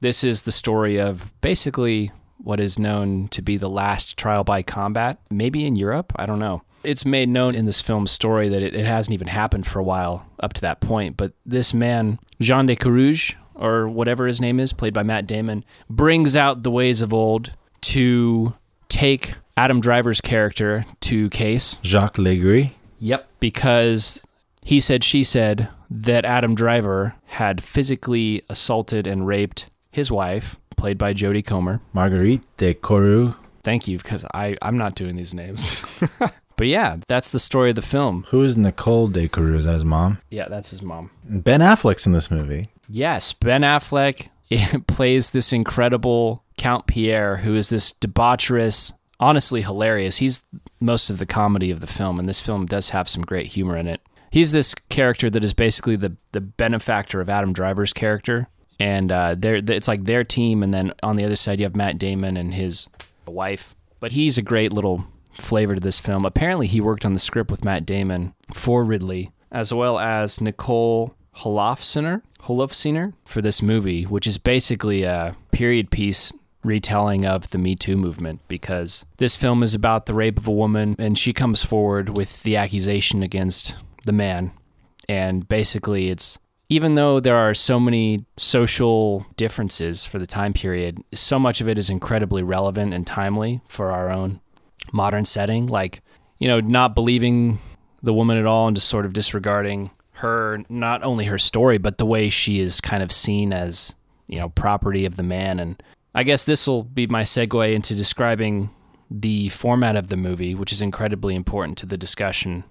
This 0.01 0.25
is 0.25 0.43
the 0.43 0.53
story 0.53 0.99
of 0.99 1.33
basically 1.41 2.11
what 2.39 2.59
is 2.59 2.79
known 2.79 3.29
to 3.29 3.41
be 3.41 3.57
the 3.57 3.69
last 3.69 4.17
trial 4.17 4.43
by 4.43 4.63
combat, 4.63 5.19
maybe 5.31 5.65
in 5.65 5.77
Europe. 5.77 6.13
I 6.17 6.27
don't 6.27 6.41
know. 6.41 6.63
It's 6.85 7.05
made 7.05 7.29
known 7.29 7.55
in 7.55 7.65
this 7.65 7.81
film's 7.81 8.11
story 8.11 8.49
that 8.49 8.63
it, 8.63 8.75
it 8.75 8.85
hasn't 8.87 9.15
even 9.15 9.29
happened 9.29 9.67
for 9.67 9.79
a 9.79 9.85
while 9.85 10.27
up 10.41 10.53
to 10.55 10.61
that 10.63 10.81
point. 10.81 11.17
But 11.17 11.33
this 11.47 11.73
man, 11.73 12.19
Jean 12.41 12.67
de 12.67 12.77
Carrouges, 12.77 13.35
or 13.55 13.89
whatever 13.89 14.27
his 14.27 14.41
name 14.41 14.59
is, 14.59 14.73
played 14.73 14.95
by 14.95 15.03
Matt 15.03 15.27
Damon, 15.27 15.65
brings 15.89 16.37
out 16.37 16.63
the 16.63 16.71
ways 16.71 17.03
of 17.03 17.13
old 17.13 17.53
to 17.83 18.55
take 18.89 19.35
Adam 19.57 19.81
Driver's 19.81 20.21
character 20.21 20.85
to 21.01 21.29
case. 21.31 21.79
Jacques 21.85 22.17
Legris. 22.17 22.73
Yep. 22.99 23.29
Because 23.41 24.23
he 24.65 24.81
said, 24.81 25.05
she 25.05 25.25
said 25.25 25.69
that 25.91 26.25
Adam 26.25 26.55
Driver 26.55 27.15
had 27.27 27.63
physically 27.63 28.43
assaulted 28.49 29.07
and 29.07 29.27
raped 29.27 29.69
his 29.91 30.11
wife, 30.11 30.57
played 30.77 30.99
by 30.99 31.13
Jodie 31.13 31.45
Comer. 31.45 31.81
Marguerite 31.93 32.43
de 32.57 32.75
Carrouges. 32.75 33.35
Thank 33.63 33.87
you, 33.89 33.99
because 33.99 34.25
I 34.35 34.57
I'm 34.63 34.77
not 34.77 34.95
doing 34.95 35.17
these 35.17 35.35
names. 35.35 35.85
but 36.57 36.67
yeah, 36.67 36.97
that's 37.09 37.33
the 37.33 37.39
story 37.39 37.71
of 37.71 37.77
the 37.77 37.83
film. 37.83 38.27
Who 38.31 38.43
is 38.43 38.57
Nicole 38.57 39.09
de 39.09 39.29
Carrouges? 39.29 39.61
Is 39.61 39.65
that 39.67 39.73
his 39.73 39.85
mom? 39.85 40.19
Yeah, 40.31 40.49
that's 40.49 40.71
his 40.71 40.83
mom. 40.83 41.11
Ben 41.25 41.61
Affleck's 41.61 42.07
in 42.07 42.13
this 42.13 42.31
movie. 42.31 42.67
Yes, 42.89 43.33
Ben 43.33 43.63
Affleck 43.63 44.29
plays 44.87 45.31
this 45.31 45.53
incredible 45.53 46.43
Count 46.57 46.87
Pierre, 46.87 47.39
who 47.39 47.55
is 47.55 47.71
this 47.71 47.93
debaucherous, 47.93 48.93
honestly 49.19 49.63
hilarious. 49.63 50.19
He's 50.19 50.43
most 50.81 51.11
of 51.11 51.19
the 51.19 51.27
comedy 51.27 51.71
of 51.71 51.81
the 51.81 51.87
film, 51.87 52.19
and 52.19 52.29
this 52.29 52.41
film 52.41 52.67
does 52.67 52.91
have 52.91 53.09
some 53.09 53.23
great 53.23 53.47
humor 53.47 53.77
in 53.77 53.87
it. 53.87 54.01
He's 54.31 54.53
this 54.53 54.75
character 54.89 55.29
that 55.31 55.45
is 55.45 55.53
basically 55.53 55.97
the 55.97 56.17
the 56.33 56.41
benefactor 56.41 57.21
of 57.21 57.29
Adam 57.29 57.53
Driver's 57.53 57.93
character, 57.93 58.49
and 58.81 59.13
uh, 59.13 59.35
they're, 59.39 59.57
it's 59.57 59.89
like 59.89 60.05
their 60.05 60.25
team, 60.25 60.63
and 60.63 60.73
then 60.73 60.93
on 61.03 61.17
the 61.17 61.25
other 61.25 61.37
side 61.37 61.61
you 61.61 61.65
have 61.65 61.77
Matt 61.77 61.99
Damon 61.99 62.37
and 62.37 62.55
his 62.55 62.89
wife. 63.31 63.75
But 64.01 64.13
he's 64.13 64.37
a 64.37 64.43
great 64.43 64.73
little 64.73 65.05
flavor 65.35 65.75
to 65.75 65.81
this 65.81 65.99
film. 65.99 66.25
Apparently, 66.25 66.67
he 66.67 66.81
worked 66.81 67.05
on 67.05 67.13
the 67.13 67.19
script 67.19 67.51
with 67.51 67.65
Matt 67.65 67.87
Damon 67.87 68.35
for 68.53 68.85
Ridley, 68.85 69.31
as 69.51 69.73
well 69.73 69.99
as 69.99 70.41
Nicole 70.41 71.15
Holofcener, 71.37 72.23
Holofcener 72.43 73.15
for 73.25 73.41
this 73.41 73.63
movie, 73.63 74.05
which 74.05 74.27
is 74.27 74.39
basically 74.39 75.05
a 75.05 75.37
period 75.51 75.91
piece 75.91 76.33
retelling 76.65 77.27
of 77.27 77.51
the 77.51 77.59
Me 77.59 77.75
Too 77.75 77.97
movement 77.97 78.41
because 78.49 79.05
this 79.17 79.37
film 79.37 79.63
is 79.63 79.75
about 79.75 80.07
the 80.07 80.15
rape 80.15 80.39
of 80.39 80.47
a 80.47 80.53
woman 80.53 80.95
and 80.99 81.19
she 81.19 81.33
comes 81.33 81.65
forward 81.65 82.17
with 82.17 82.43
the 82.45 82.57
accusation 82.57 83.23
against 83.23 83.75
the 84.05 84.13
man. 84.13 84.53
And 85.09 85.49
basically, 85.49 86.11
it's 86.11 86.39
even 86.73 86.95
though 86.95 87.21
there 87.21 87.37
are 87.37 87.53
so 87.53 87.79
many 87.79 88.25
social 88.39 89.27
differences 89.37 90.07
for 90.07 90.19
the 90.19 90.27
time 90.27 90.55
period, 90.55 90.99
so 91.13 91.39
much 91.39 91.61
of 91.61 91.69
it 91.69 91.79
is 91.79 91.91
incredibly 91.91 92.43
relevant 92.43 92.95
and 92.95 93.07
timely 93.07 93.61
for 93.69 93.91
our 93.91 94.09
own 94.09 94.41
modern 94.91 95.27
setting. 95.27 95.67
Like, 95.67 96.01
you 96.39 96.49
know, 96.49 96.61
not 96.61 96.95
believing 96.95 97.59
the 98.03 98.15
woman 98.15 98.39
at 98.39 98.47
all 98.47 98.69
and 98.69 98.75
just 98.75 98.89
sort 98.89 99.05
of 99.05 99.13
disregarding 99.13 99.91
her, 100.13 100.65
not 100.71 101.03
only 101.03 101.27
her 101.27 101.37
story, 101.37 101.77
but 101.77 101.99
the 101.99 102.07
way 102.07 102.31
she 102.31 102.59
is 102.59 102.81
kind 102.81 103.03
of 103.03 103.13
seen 103.13 103.53
as, 103.53 103.95
you 104.27 104.39
know, 104.39 104.49
property 104.49 105.05
of 105.05 105.17
the 105.17 105.23
man. 105.23 105.61
And 105.61 105.83
I 106.15 106.23
guess 106.23 106.47
this 106.47 106.67
will 106.67 106.85
be 106.85 107.07
my 107.07 107.21
segue 107.21 107.75
into 107.75 107.95
describing 107.95 108.71
the 109.11 109.51
format 109.51 109.95
of 109.95 110.09
the 110.09 110.17
movie, 110.17 110.55
which 110.55 110.73
is 110.73 110.81
incredibly 110.81 111.35
important 111.35 111.77
to 111.79 111.87
the 111.87 111.99
discussion, 111.99 112.65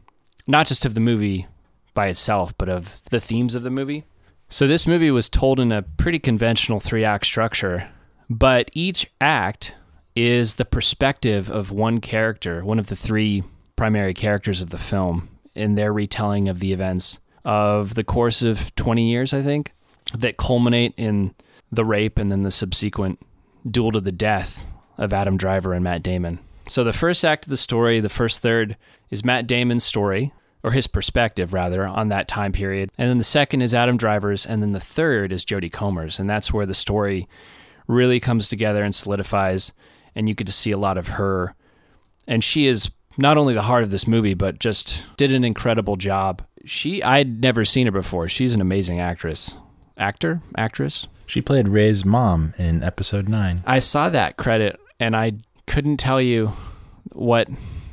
not 0.48 0.66
just 0.66 0.86
of 0.86 0.96
the 0.96 1.02
movie 1.02 1.46
by 1.94 2.08
itself, 2.08 2.58
but 2.58 2.70
of 2.70 3.04
the 3.06 3.20
themes 3.20 3.56
of 3.56 3.64
the 3.64 3.70
movie. 3.70 4.06
So 4.50 4.68
this 4.68 4.86
movie 4.86 5.12
was 5.12 5.30
told 5.30 5.60
in 5.60 5.72
a 5.72 5.82
pretty 5.82 6.20
conventional 6.20 6.80
three 6.80 7.06
act 7.06 7.26
structure, 7.26 7.90
but 8.30 8.70
each 8.74 9.10
act 9.20 9.76
is 10.16 10.56
the 10.56 10.66
perspective 10.66 11.50
of 11.50 11.72
one 11.72 12.02
character, 12.02 12.64
one 12.64 12.80
of 12.80 12.88
the 12.88 12.96
three 12.96 13.44
primary 13.76 14.14
characters 14.14 14.62
of 14.62 14.70
the 14.70 14.78
film, 14.78 15.30
in 15.56 15.76
their 15.76 15.94
retelling 15.94 16.50
of 16.50 16.60
the 16.60 16.74
events 16.74 17.20
of 17.44 17.96
the 17.96 18.04
course 18.04 18.42
of 18.42 18.74
20 18.76 19.10
years, 19.10 19.34
I 19.34 19.42
think, 19.42 19.74
that 20.18 20.38
culminate 20.38 20.94
in 20.98 21.34
the 21.72 21.86
rape 21.86 22.20
and 22.20 22.32
then 22.32 22.42
the 22.42 22.52
subsequent 22.52 23.20
duel 23.70 23.92
to 23.94 24.00
the 24.02 24.12
death 24.12 24.66
of 24.98 25.14
Adam 25.14 25.38
Driver 25.38 25.74
and 25.74 25.84
Matt 25.84 26.04
Damon. 26.04 26.40
So 26.68 26.84
the 26.84 26.94
first 26.94 27.26
act 27.26 27.46
of 27.46 27.50
the 27.50 27.58
story, 27.58 28.00
the 28.00 28.10
first 28.10 28.42
third, 28.42 28.78
is 29.10 29.26
Matt 29.26 29.48
Damon's 29.48 29.84
story, 29.84 30.34
or 30.64 30.72
his 30.72 30.88
perspective 30.88 31.54
rather, 31.54 31.86
on 31.86 32.10
that 32.10 32.28
time 32.28 32.52
period. 32.52 32.92
And 32.98 33.10
then 33.10 33.18
the 33.18 33.24
second 33.24 33.62
is 33.62 33.74
Adam 33.74 33.98
Driver's, 33.98 34.46
and 34.46 34.62
then 34.62 34.72
the 34.72 34.80
third 34.80 35.32
is 35.32 35.46
Jodie 35.46 35.72
Comer's. 35.72 36.20
And 36.20 36.30
that's 36.30 36.54
where 36.54 36.66
the 36.66 36.74
story 36.74 37.28
really 37.88 38.20
comes 38.20 38.48
together 38.48 38.84
and 38.84 38.94
solidifies, 38.94 39.74
and 40.16 40.30
you 40.30 40.36
get 40.36 40.48
to 40.48 40.54
see 40.54 40.72
a 40.72 40.78
lot 40.78 40.98
of 40.98 41.08
her. 41.10 41.56
And 42.28 42.44
she 42.44 42.68
is 42.68 42.92
not 43.18 43.38
only 43.38 43.54
the 43.54 43.64
heart 43.64 43.84
of 43.84 43.92
this 43.92 44.08
movie, 44.08 44.34
but 44.34 44.60
just 44.60 45.04
did 45.18 45.34
an 45.34 45.44
incredible 45.44 45.96
job. 45.96 46.44
She 46.66 47.02
I'd 47.02 47.42
never 47.42 47.66
seen 47.66 47.88
her 47.88 47.92
before. 47.92 48.28
She's 48.28 48.54
an 48.54 48.62
amazing 48.62 49.00
actress. 49.00 49.60
Actor? 49.98 50.42
Actress? 50.58 51.08
She 51.26 51.42
played 51.42 51.68
Rey's 51.68 52.06
mom 52.06 52.54
in 52.58 52.84
episode 52.84 53.28
nine. 53.30 53.64
I 53.66 53.80
saw 53.80 54.10
that 54.10 54.38
credit 54.38 54.80
and 55.00 55.16
I 55.16 55.34
couldn't 55.66 55.98
tell 55.98 56.22
you 56.22 56.52
what 57.14 57.48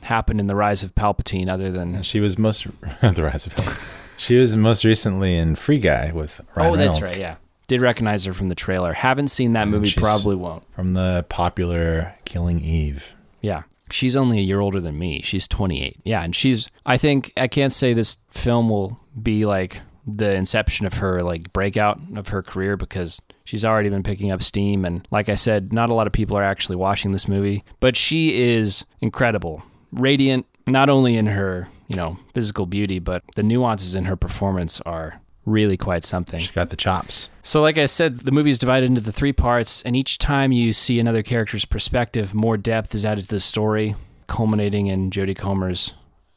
happened 0.08 0.40
in 0.40 0.46
the 0.46 0.56
rise 0.56 0.82
of 0.82 0.94
Palpatine 0.94 1.48
other 1.48 1.70
than 1.70 2.02
She 2.02 2.20
was 2.20 2.38
most 2.38 2.64
the 3.02 3.22
rise 3.22 3.46
of 3.46 3.54
Palpatine. 3.54 3.86
She 4.18 4.36
was 4.36 4.56
most 4.56 4.84
recently 4.84 5.36
in 5.36 5.54
Free 5.54 5.78
Guy 5.78 6.10
with 6.12 6.40
Ryan 6.56 6.72
Oh, 6.72 6.76
that's 6.76 7.00
right, 7.00 7.18
yeah. 7.18 7.36
Did 7.68 7.80
recognize 7.82 8.24
her 8.24 8.32
from 8.32 8.48
the 8.48 8.54
trailer. 8.54 8.92
Haven't 8.94 9.28
seen 9.28 9.52
that 9.52 9.68
movie, 9.68 9.92
probably 9.92 10.34
won't. 10.34 10.64
from 10.72 10.94
the 10.94 11.24
popular 11.28 12.14
Killing 12.24 12.60
Eve. 12.60 13.14
Yeah. 13.42 13.62
She's 13.90 14.16
only 14.16 14.38
a 14.38 14.42
year 14.42 14.60
older 14.60 14.80
than 14.80 14.98
me. 14.98 15.22
She's 15.22 15.46
28. 15.46 16.00
Yeah, 16.04 16.22
and 16.22 16.34
she's 16.34 16.68
I 16.84 16.96
think 16.98 17.32
I 17.36 17.46
can't 17.46 17.72
say 17.72 17.94
this 17.94 18.16
film 18.30 18.68
will 18.68 18.98
be 19.22 19.46
like 19.46 19.80
the 20.06 20.32
inception 20.34 20.86
of 20.86 20.94
her 20.94 21.22
like 21.22 21.52
breakout 21.52 22.00
of 22.16 22.28
her 22.28 22.42
career 22.42 22.76
because 22.76 23.20
she's 23.44 23.64
already 23.64 23.90
been 23.90 24.02
picking 24.02 24.30
up 24.30 24.42
steam 24.42 24.84
and 24.84 25.06
like 25.10 25.28
I 25.28 25.34
said, 25.34 25.72
not 25.72 25.90
a 25.90 25.94
lot 25.94 26.06
of 26.06 26.12
people 26.12 26.36
are 26.36 26.42
actually 26.42 26.76
watching 26.76 27.12
this 27.12 27.28
movie, 27.28 27.62
but 27.80 27.94
she 27.96 28.40
is 28.42 28.84
incredible. 29.00 29.62
Radiant 29.92 30.46
not 30.66 30.90
only 30.90 31.16
in 31.16 31.26
her, 31.26 31.68
you 31.88 31.96
know, 31.96 32.18
physical 32.34 32.66
beauty, 32.66 32.98
but 32.98 33.22
the 33.36 33.42
nuances 33.42 33.94
in 33.94 34.04
her 34.04 34.16
performance 34.16 34.80
are 34.82 35.20
really 35.46 35.76
quite 35.76 36.04
something. 36.04 36.40
She's 36.40 36.50
got 36.50 36.68
the 36.68 36.76
chops. 36.76 37.30
So, 37.42 37.62
like 37.62 37.78
I 37.78 37.86
said, 37.86 38.18
the 38.18 38.32
movie 38.32 38.50
is 38.50 38.58
divided 38.58 38.86
into 38.86 39.00
the 39.00 39.12
three 39.12 39.32
parts, 39.32 39.82
and 39.82 39.96
each 39.96 40.18
time 40.18 40.52
you 40.52 40.72
see 40.72 41.00
another 41.00 41.22
character's 41.22 41.64
perspective, 41.64 42.34
more 42.34 42.56
depth 42.56 42.94
is 42.94 43.06
added 43.06 43.24
to 43.24 43.28
the 43.28 43.40
story, 43.40 43.94
culminating 44.26 44.88
in 44.88 45.10
Jodie 45.10 45.36
Comer's, 45.36 45.94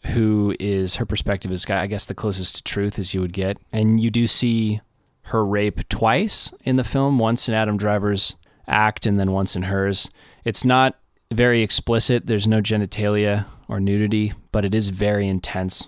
who 0.07 0.55
is 0.59 0.95
her 0.95 1.05
perspective 1.05 1.51
is, 1.51 1.65
I 1.69 1.87
guess, 1.87 2.05
the 2.05 2.15
closest 2.15 2.55
to 2.55 2.63
truth 2.63 2.97
as 2.97 3.13
you 3.13 3.21
would 3.21 3.33
get. 3.33 3.57
And 3.73 3.99
you 3.99 4.09
do 4.09 4.27
see 4.27 4.81
her 5.23 5.45
rape 5.45 5.87
twice 5.89 6.51
in 6.63 6.77
the 6.77 6.83
film 6.83 7.19
once 7.19 7.47
in 7.47 7.53
Adam 7.53 7.77
Driver's 7.77 8.35
act, 8.67 9.05
and 9.05 9.19
then 9.19 9.31
once 9.31 9.55
in 9.55 9.63
hers. 9.63 10.09
It's 10.45 10.63
not 10.63 10.97
very 11.31 11.61
explicit, 11.61 12.25
there's 12.25 12.47
no 12.47 12.61
genitalia 12.61 13.45
or 13.67 13.79
nudity, 13.79 14.33
but 14.51 14.65
it 14.65 14.75
is 14.75 14.89
very 14.89 15.27
intense 15.27 15.87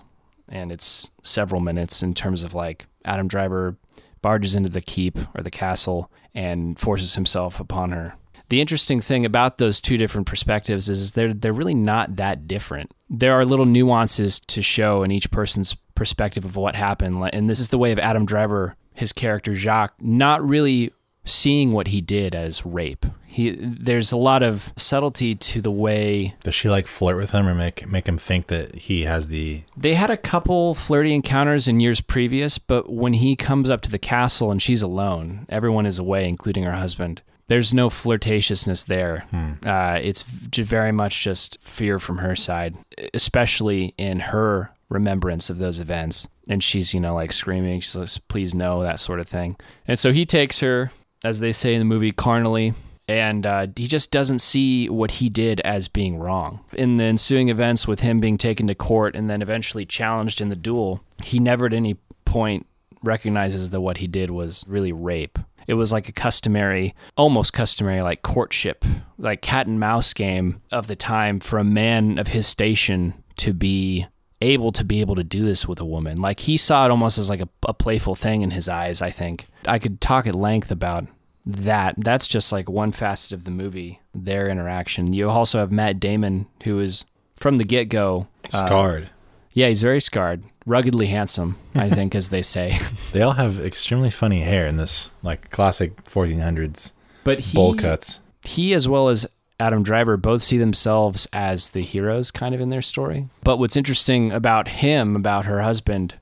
and 0.50 0.72
it's 0.72 1.10
several 1.24 1.62
minutes 1.62 2.04
in 2.04 2.14
terms 2.14 2.44
of 2.44 2.54
like 2.54 2.86
Adam 3.06 3.28
Driver 3.28 3.76
barges 4.22 4.56
into 4.56 4.70
the 4.70 4.82
keep 4.82 5.18
or 5.36 5.44
the 5.44 5.52
castle 5.52 6.12
and 6.34 6.80
forces 6.80 7.16
himself 7.16 7.60
upon 7.60 7.92
her. 7.92 8.14
The 8.50 8.62
interesting 8.62 9.00
thing 9.00 9.26
about 9.26 9.58
those 9.58 9.82
two 9.82 9.98
different 9.98 10.28
perspectives 10.28 10.90
is 10.90 11.14
they're 11.14 11.34
they're 11.34 11.54
really 11.54 11.74
not 11.74 12.18
that 12.18 12.48
different. 12.48 12.92
There 13.10 13.34
are 13.34 13.46
little 13.46 13.66
nuances 13.66 14.40
to 14.42 14.62
show 14.62 15.04
in 15.04 15.12
each 15.12 15.32
person's 15.32 15.76
perspective 15.96 16.46
of 16.46 16.56
what 16.56 16.76
happened, 16.76 17.30
and 17.34 17.50
this 17.50 17.60
is 17.60 17.70
the 17.70 17.78
way 17.78 17.92
of 17.92 18.00
Adam 18.00 18.26
Driver, 18.26 18.76
his 18.94 19.12
character 19.14 19.56
Jacques, 19.56 19.96
not 20.00 20.48
really 20.48 20.92
seeing 21.26 21.72
what 21.72 21.88
he 21.88 22.02
did 22.02 22.36
as 22.36 22.66
rape. 22.66 23.06
He 23.26 23.52
there's 23.52 24.12
a 24.12 24.18
lot 24.18 24.44
of 24.44 24.72
subtlety 24.78 25.34
to 25.36 25.62
the 25.62 25.72
way 25.72 26.36
Does 26.44 26.54
she 26.54 26.70
like 26.70 26.86
flirt 26.86 27.18
with 27.18 27.32
him 27.32 27.48
or 27.48 27.56
make 27.56 27.88
make 27.88 28.08
him 28.08 28.18
think 28.18 28.48
that 28.48 28.76
he 28.76 29.04
has 29.04 29.28
the 29.28 29.64
They 29.76 29.96
had 29.96 30.12
a 30.12 30.18
couple 30.18 30.76
flirty 30.76 31.14
encounters 31.14 31.68
in 31.68 31.80
years 31.80 32.02
previous, 32.02 32.58
but 32.58 32.92
when 32.92 33.14
he 33.14 33.36
comes 33.36 33.70
up 33.70 33.82
to 33.82 33.92
the 33.92 33.98
castle 33.98 34.52
and 34.52 34.62
she's 34.62 34.82
alone, 34.82 35.46
everyone 35.50 35.86
is 35.86 35.98
away, 35.98 36.28
including 36.28 36.64
her 36.64 36.74
husband. 36.74 37.22
There's 37.48 37.74
no 37.74 37.90
flirtatiousness 37.90 38.86
there. 38.86 39.26
Uh, 39.66 40.00
it's 40.02 40.24
very 40.24 40.92
much 40.92 41.24
just 41.24 41.58
fear 41.62 42.00
from 42.00 42.20
her 42.20 42.36
side, 42.36 42.76
especially 43.14 43.94
in 43.98 44.20
her 44.22 44.72
remembrance 44.90 45.50
of 45.50 45.58
those 45.58 45.80
events. 45.80 46.28
And 46.48 46.64
she's, 46.64 46.94
you 46.94 47.00
know, 47.00 47.16
like 47.16 47.32
screaming, 47.34 47.82
she's 47.82 47.96
like, 47.96 48.10
please 48.28 48.54
no, 48.56 48.82
that 48.84 49.00
sort 49.00 49.20
of 49.20 49.28
thing. 49.28 49.58
And 49.88 50.00
so 50.00 50.14
he 50.14 50.26
takes 50.26 50.62
her, 50.62 50.92
as 51.24 51.40
they 51.40 51.52
say 51.52 51.74
in 51.74 51.80
the 51.80 51.86
movie, 51.86 52.12
carnally, 52.12 52.74
and 53.08 53.46
uh, 53.46 53.68
he 53.76 53.88
just 53.88 54.12
doesn't 54.12 54.40
see 54.40 54.90
what 54.90 55.12
he 55.12 55.30
did 55.30 55.60
as 55.62 55.88
being 55.88 56.18
wrong. 56.18 56.62
In 56.74 56.98
the 56.98 57.04
ensuing 57.04 57.50
events, 57.50 57.88
with 57.88 58.00
him 58.00 58.20
being 58.20 58.38
taken 58.38 58.68
to 58.68 58.76
court 58.76 59.16
and 59.16 59.30
then 59.30 59.42
eventually 59.42 59.86
challenged 59.86 60.42
in 60.42 60.50
the 60.50 60.56
duel, 60.56 61.04
he 61.22 61.40
never 61.40 61.66
at 61.66 61.74
any 61.74 61.96
point 62.26 62.66
recognizes 63.04 63.72
that 63.72 63.82
what 63.82 63.98
he 63.98 64.08
did 64.08 64.32
was 64.32 64.64
really 64.68 64.94
rape. 64.94 65.38
It 65.68 65.76
was 65.76 65.92
like 65.92 66.10
a 66.10 66.14
customary, 66.14 66.94
almost 67.16 67.54
customary, 67.54 68.02
like 68.02 68.22
courtship, 68.22 68.84
like 69.18 69.42
cat 69.42 69.68
and 69.68 69.80
mouse 69.80 70.14
game 70.14 70.62
of 70.72 70.88
the 70.88 70.96
time 70.96 71.40
for 71.40 71.60
a 71.60 71.64
man 71.64 72.20
of 72.20 72.28
his 72.28 72.48
station 72.48 73.14
to 73.38 73.54
be 73.54 74.08
able 74.44 74.72
to 74.74 74.84
be 74.84 75.02
able 75.02 75.16
to 75.16 75.24
do 75.24 75.46
this 75.46 75.68
with 75.68 75.80
a 75.80 75.86
woman. 75.86 76.18
Like 76.18 76.42
he 76.42 76.58
saw 76.58 76.86
it 76.86 76.92
almost 76.92 77.18
as 77.18 77.30
like 77.30 77.42
a, 77.42 77.50
a 77.68 77.74
playful 77.74 78.16
thing 78.16 78.42
in 78.42 78.52
his 78.52 78.70
eyes, 78.70 79.02
I 79.02 79.10
think. 79.10 79.48
I 79.66 79.80
could 79.80 80.00
talk 80.02 80.28
at 80.28 80.36
length 80.36 80.70
about 80.72 81.06
that. 81.46 81.96
That's 81.98 82.28
just 82.28 82.52
like 82.52 82.70
one 82.70 82.92
facet 82.92 83.34
of 83.34 83.44
the 83.44 83.52
movie, 83.52 84.00
their 84.14 84.48
interaction. 84.50 85.14
You 85.14 85.30
also 85.30 85.60
have 85.60 85.72
Matt 85.72 86.00
Damon, 86.00 86.48
who 86.64 86.80
is 86.80 87.06
from 87.36 87.58
the 87.58 87.64
get 87.64 87.90
go 87.90 88.28
uh, 88.54 88.66
scarred? 88.66 89.10
Yeah, 89.52 89.68
he's 89.68 89.84
very 89.84 90.02
scarred, 90.02 90.44
ruggedly 90.66 91.08
handsome, 91.08 91.58
I 91.76 91.90
think, 91.98 92.16
as 92.16 92.30
they 92.30 92.42
say. 92.42 92.74
They 93.12 93.22
all 93.22 93.34
have 93.34 93.60
extremely 93.64 94.10
funny 94.10 94.42
hair 94.42 94.66
in 94.66 94.78
this, 94.78 95.10
like 95.22 95.52
classic 95.52 96.04
1400s 96.06 96.94
But 97.24 97.40
he, 97.42 97.56
bowl 97.56 97.76
cuts. 97.76 98.20
he 98.44 98.74
as 98.74 98.90
well 98.90 99.10
as 99.10 99.28
Adam 99.60 99.84
Driver 99.84 100.18
both 100.18 100.42
see 100.42 100.58
themselves 100.58 101.28
as 101.32 101.70
the 101.70 101.82
heroes 101.82 102.32
kind 102.32 102.54
of 102.56 102.62
in 102.62 102.70
their 102.70 102.82
story. 102.82 103.30
But 103.44 103.60
what's 103.60 103.78
interesting 103.78 104.32
about 104.32 104.68
him, 104.68 105.16
about 105.16 105.46
her 105.46 105.62
husband, 105.62 106.16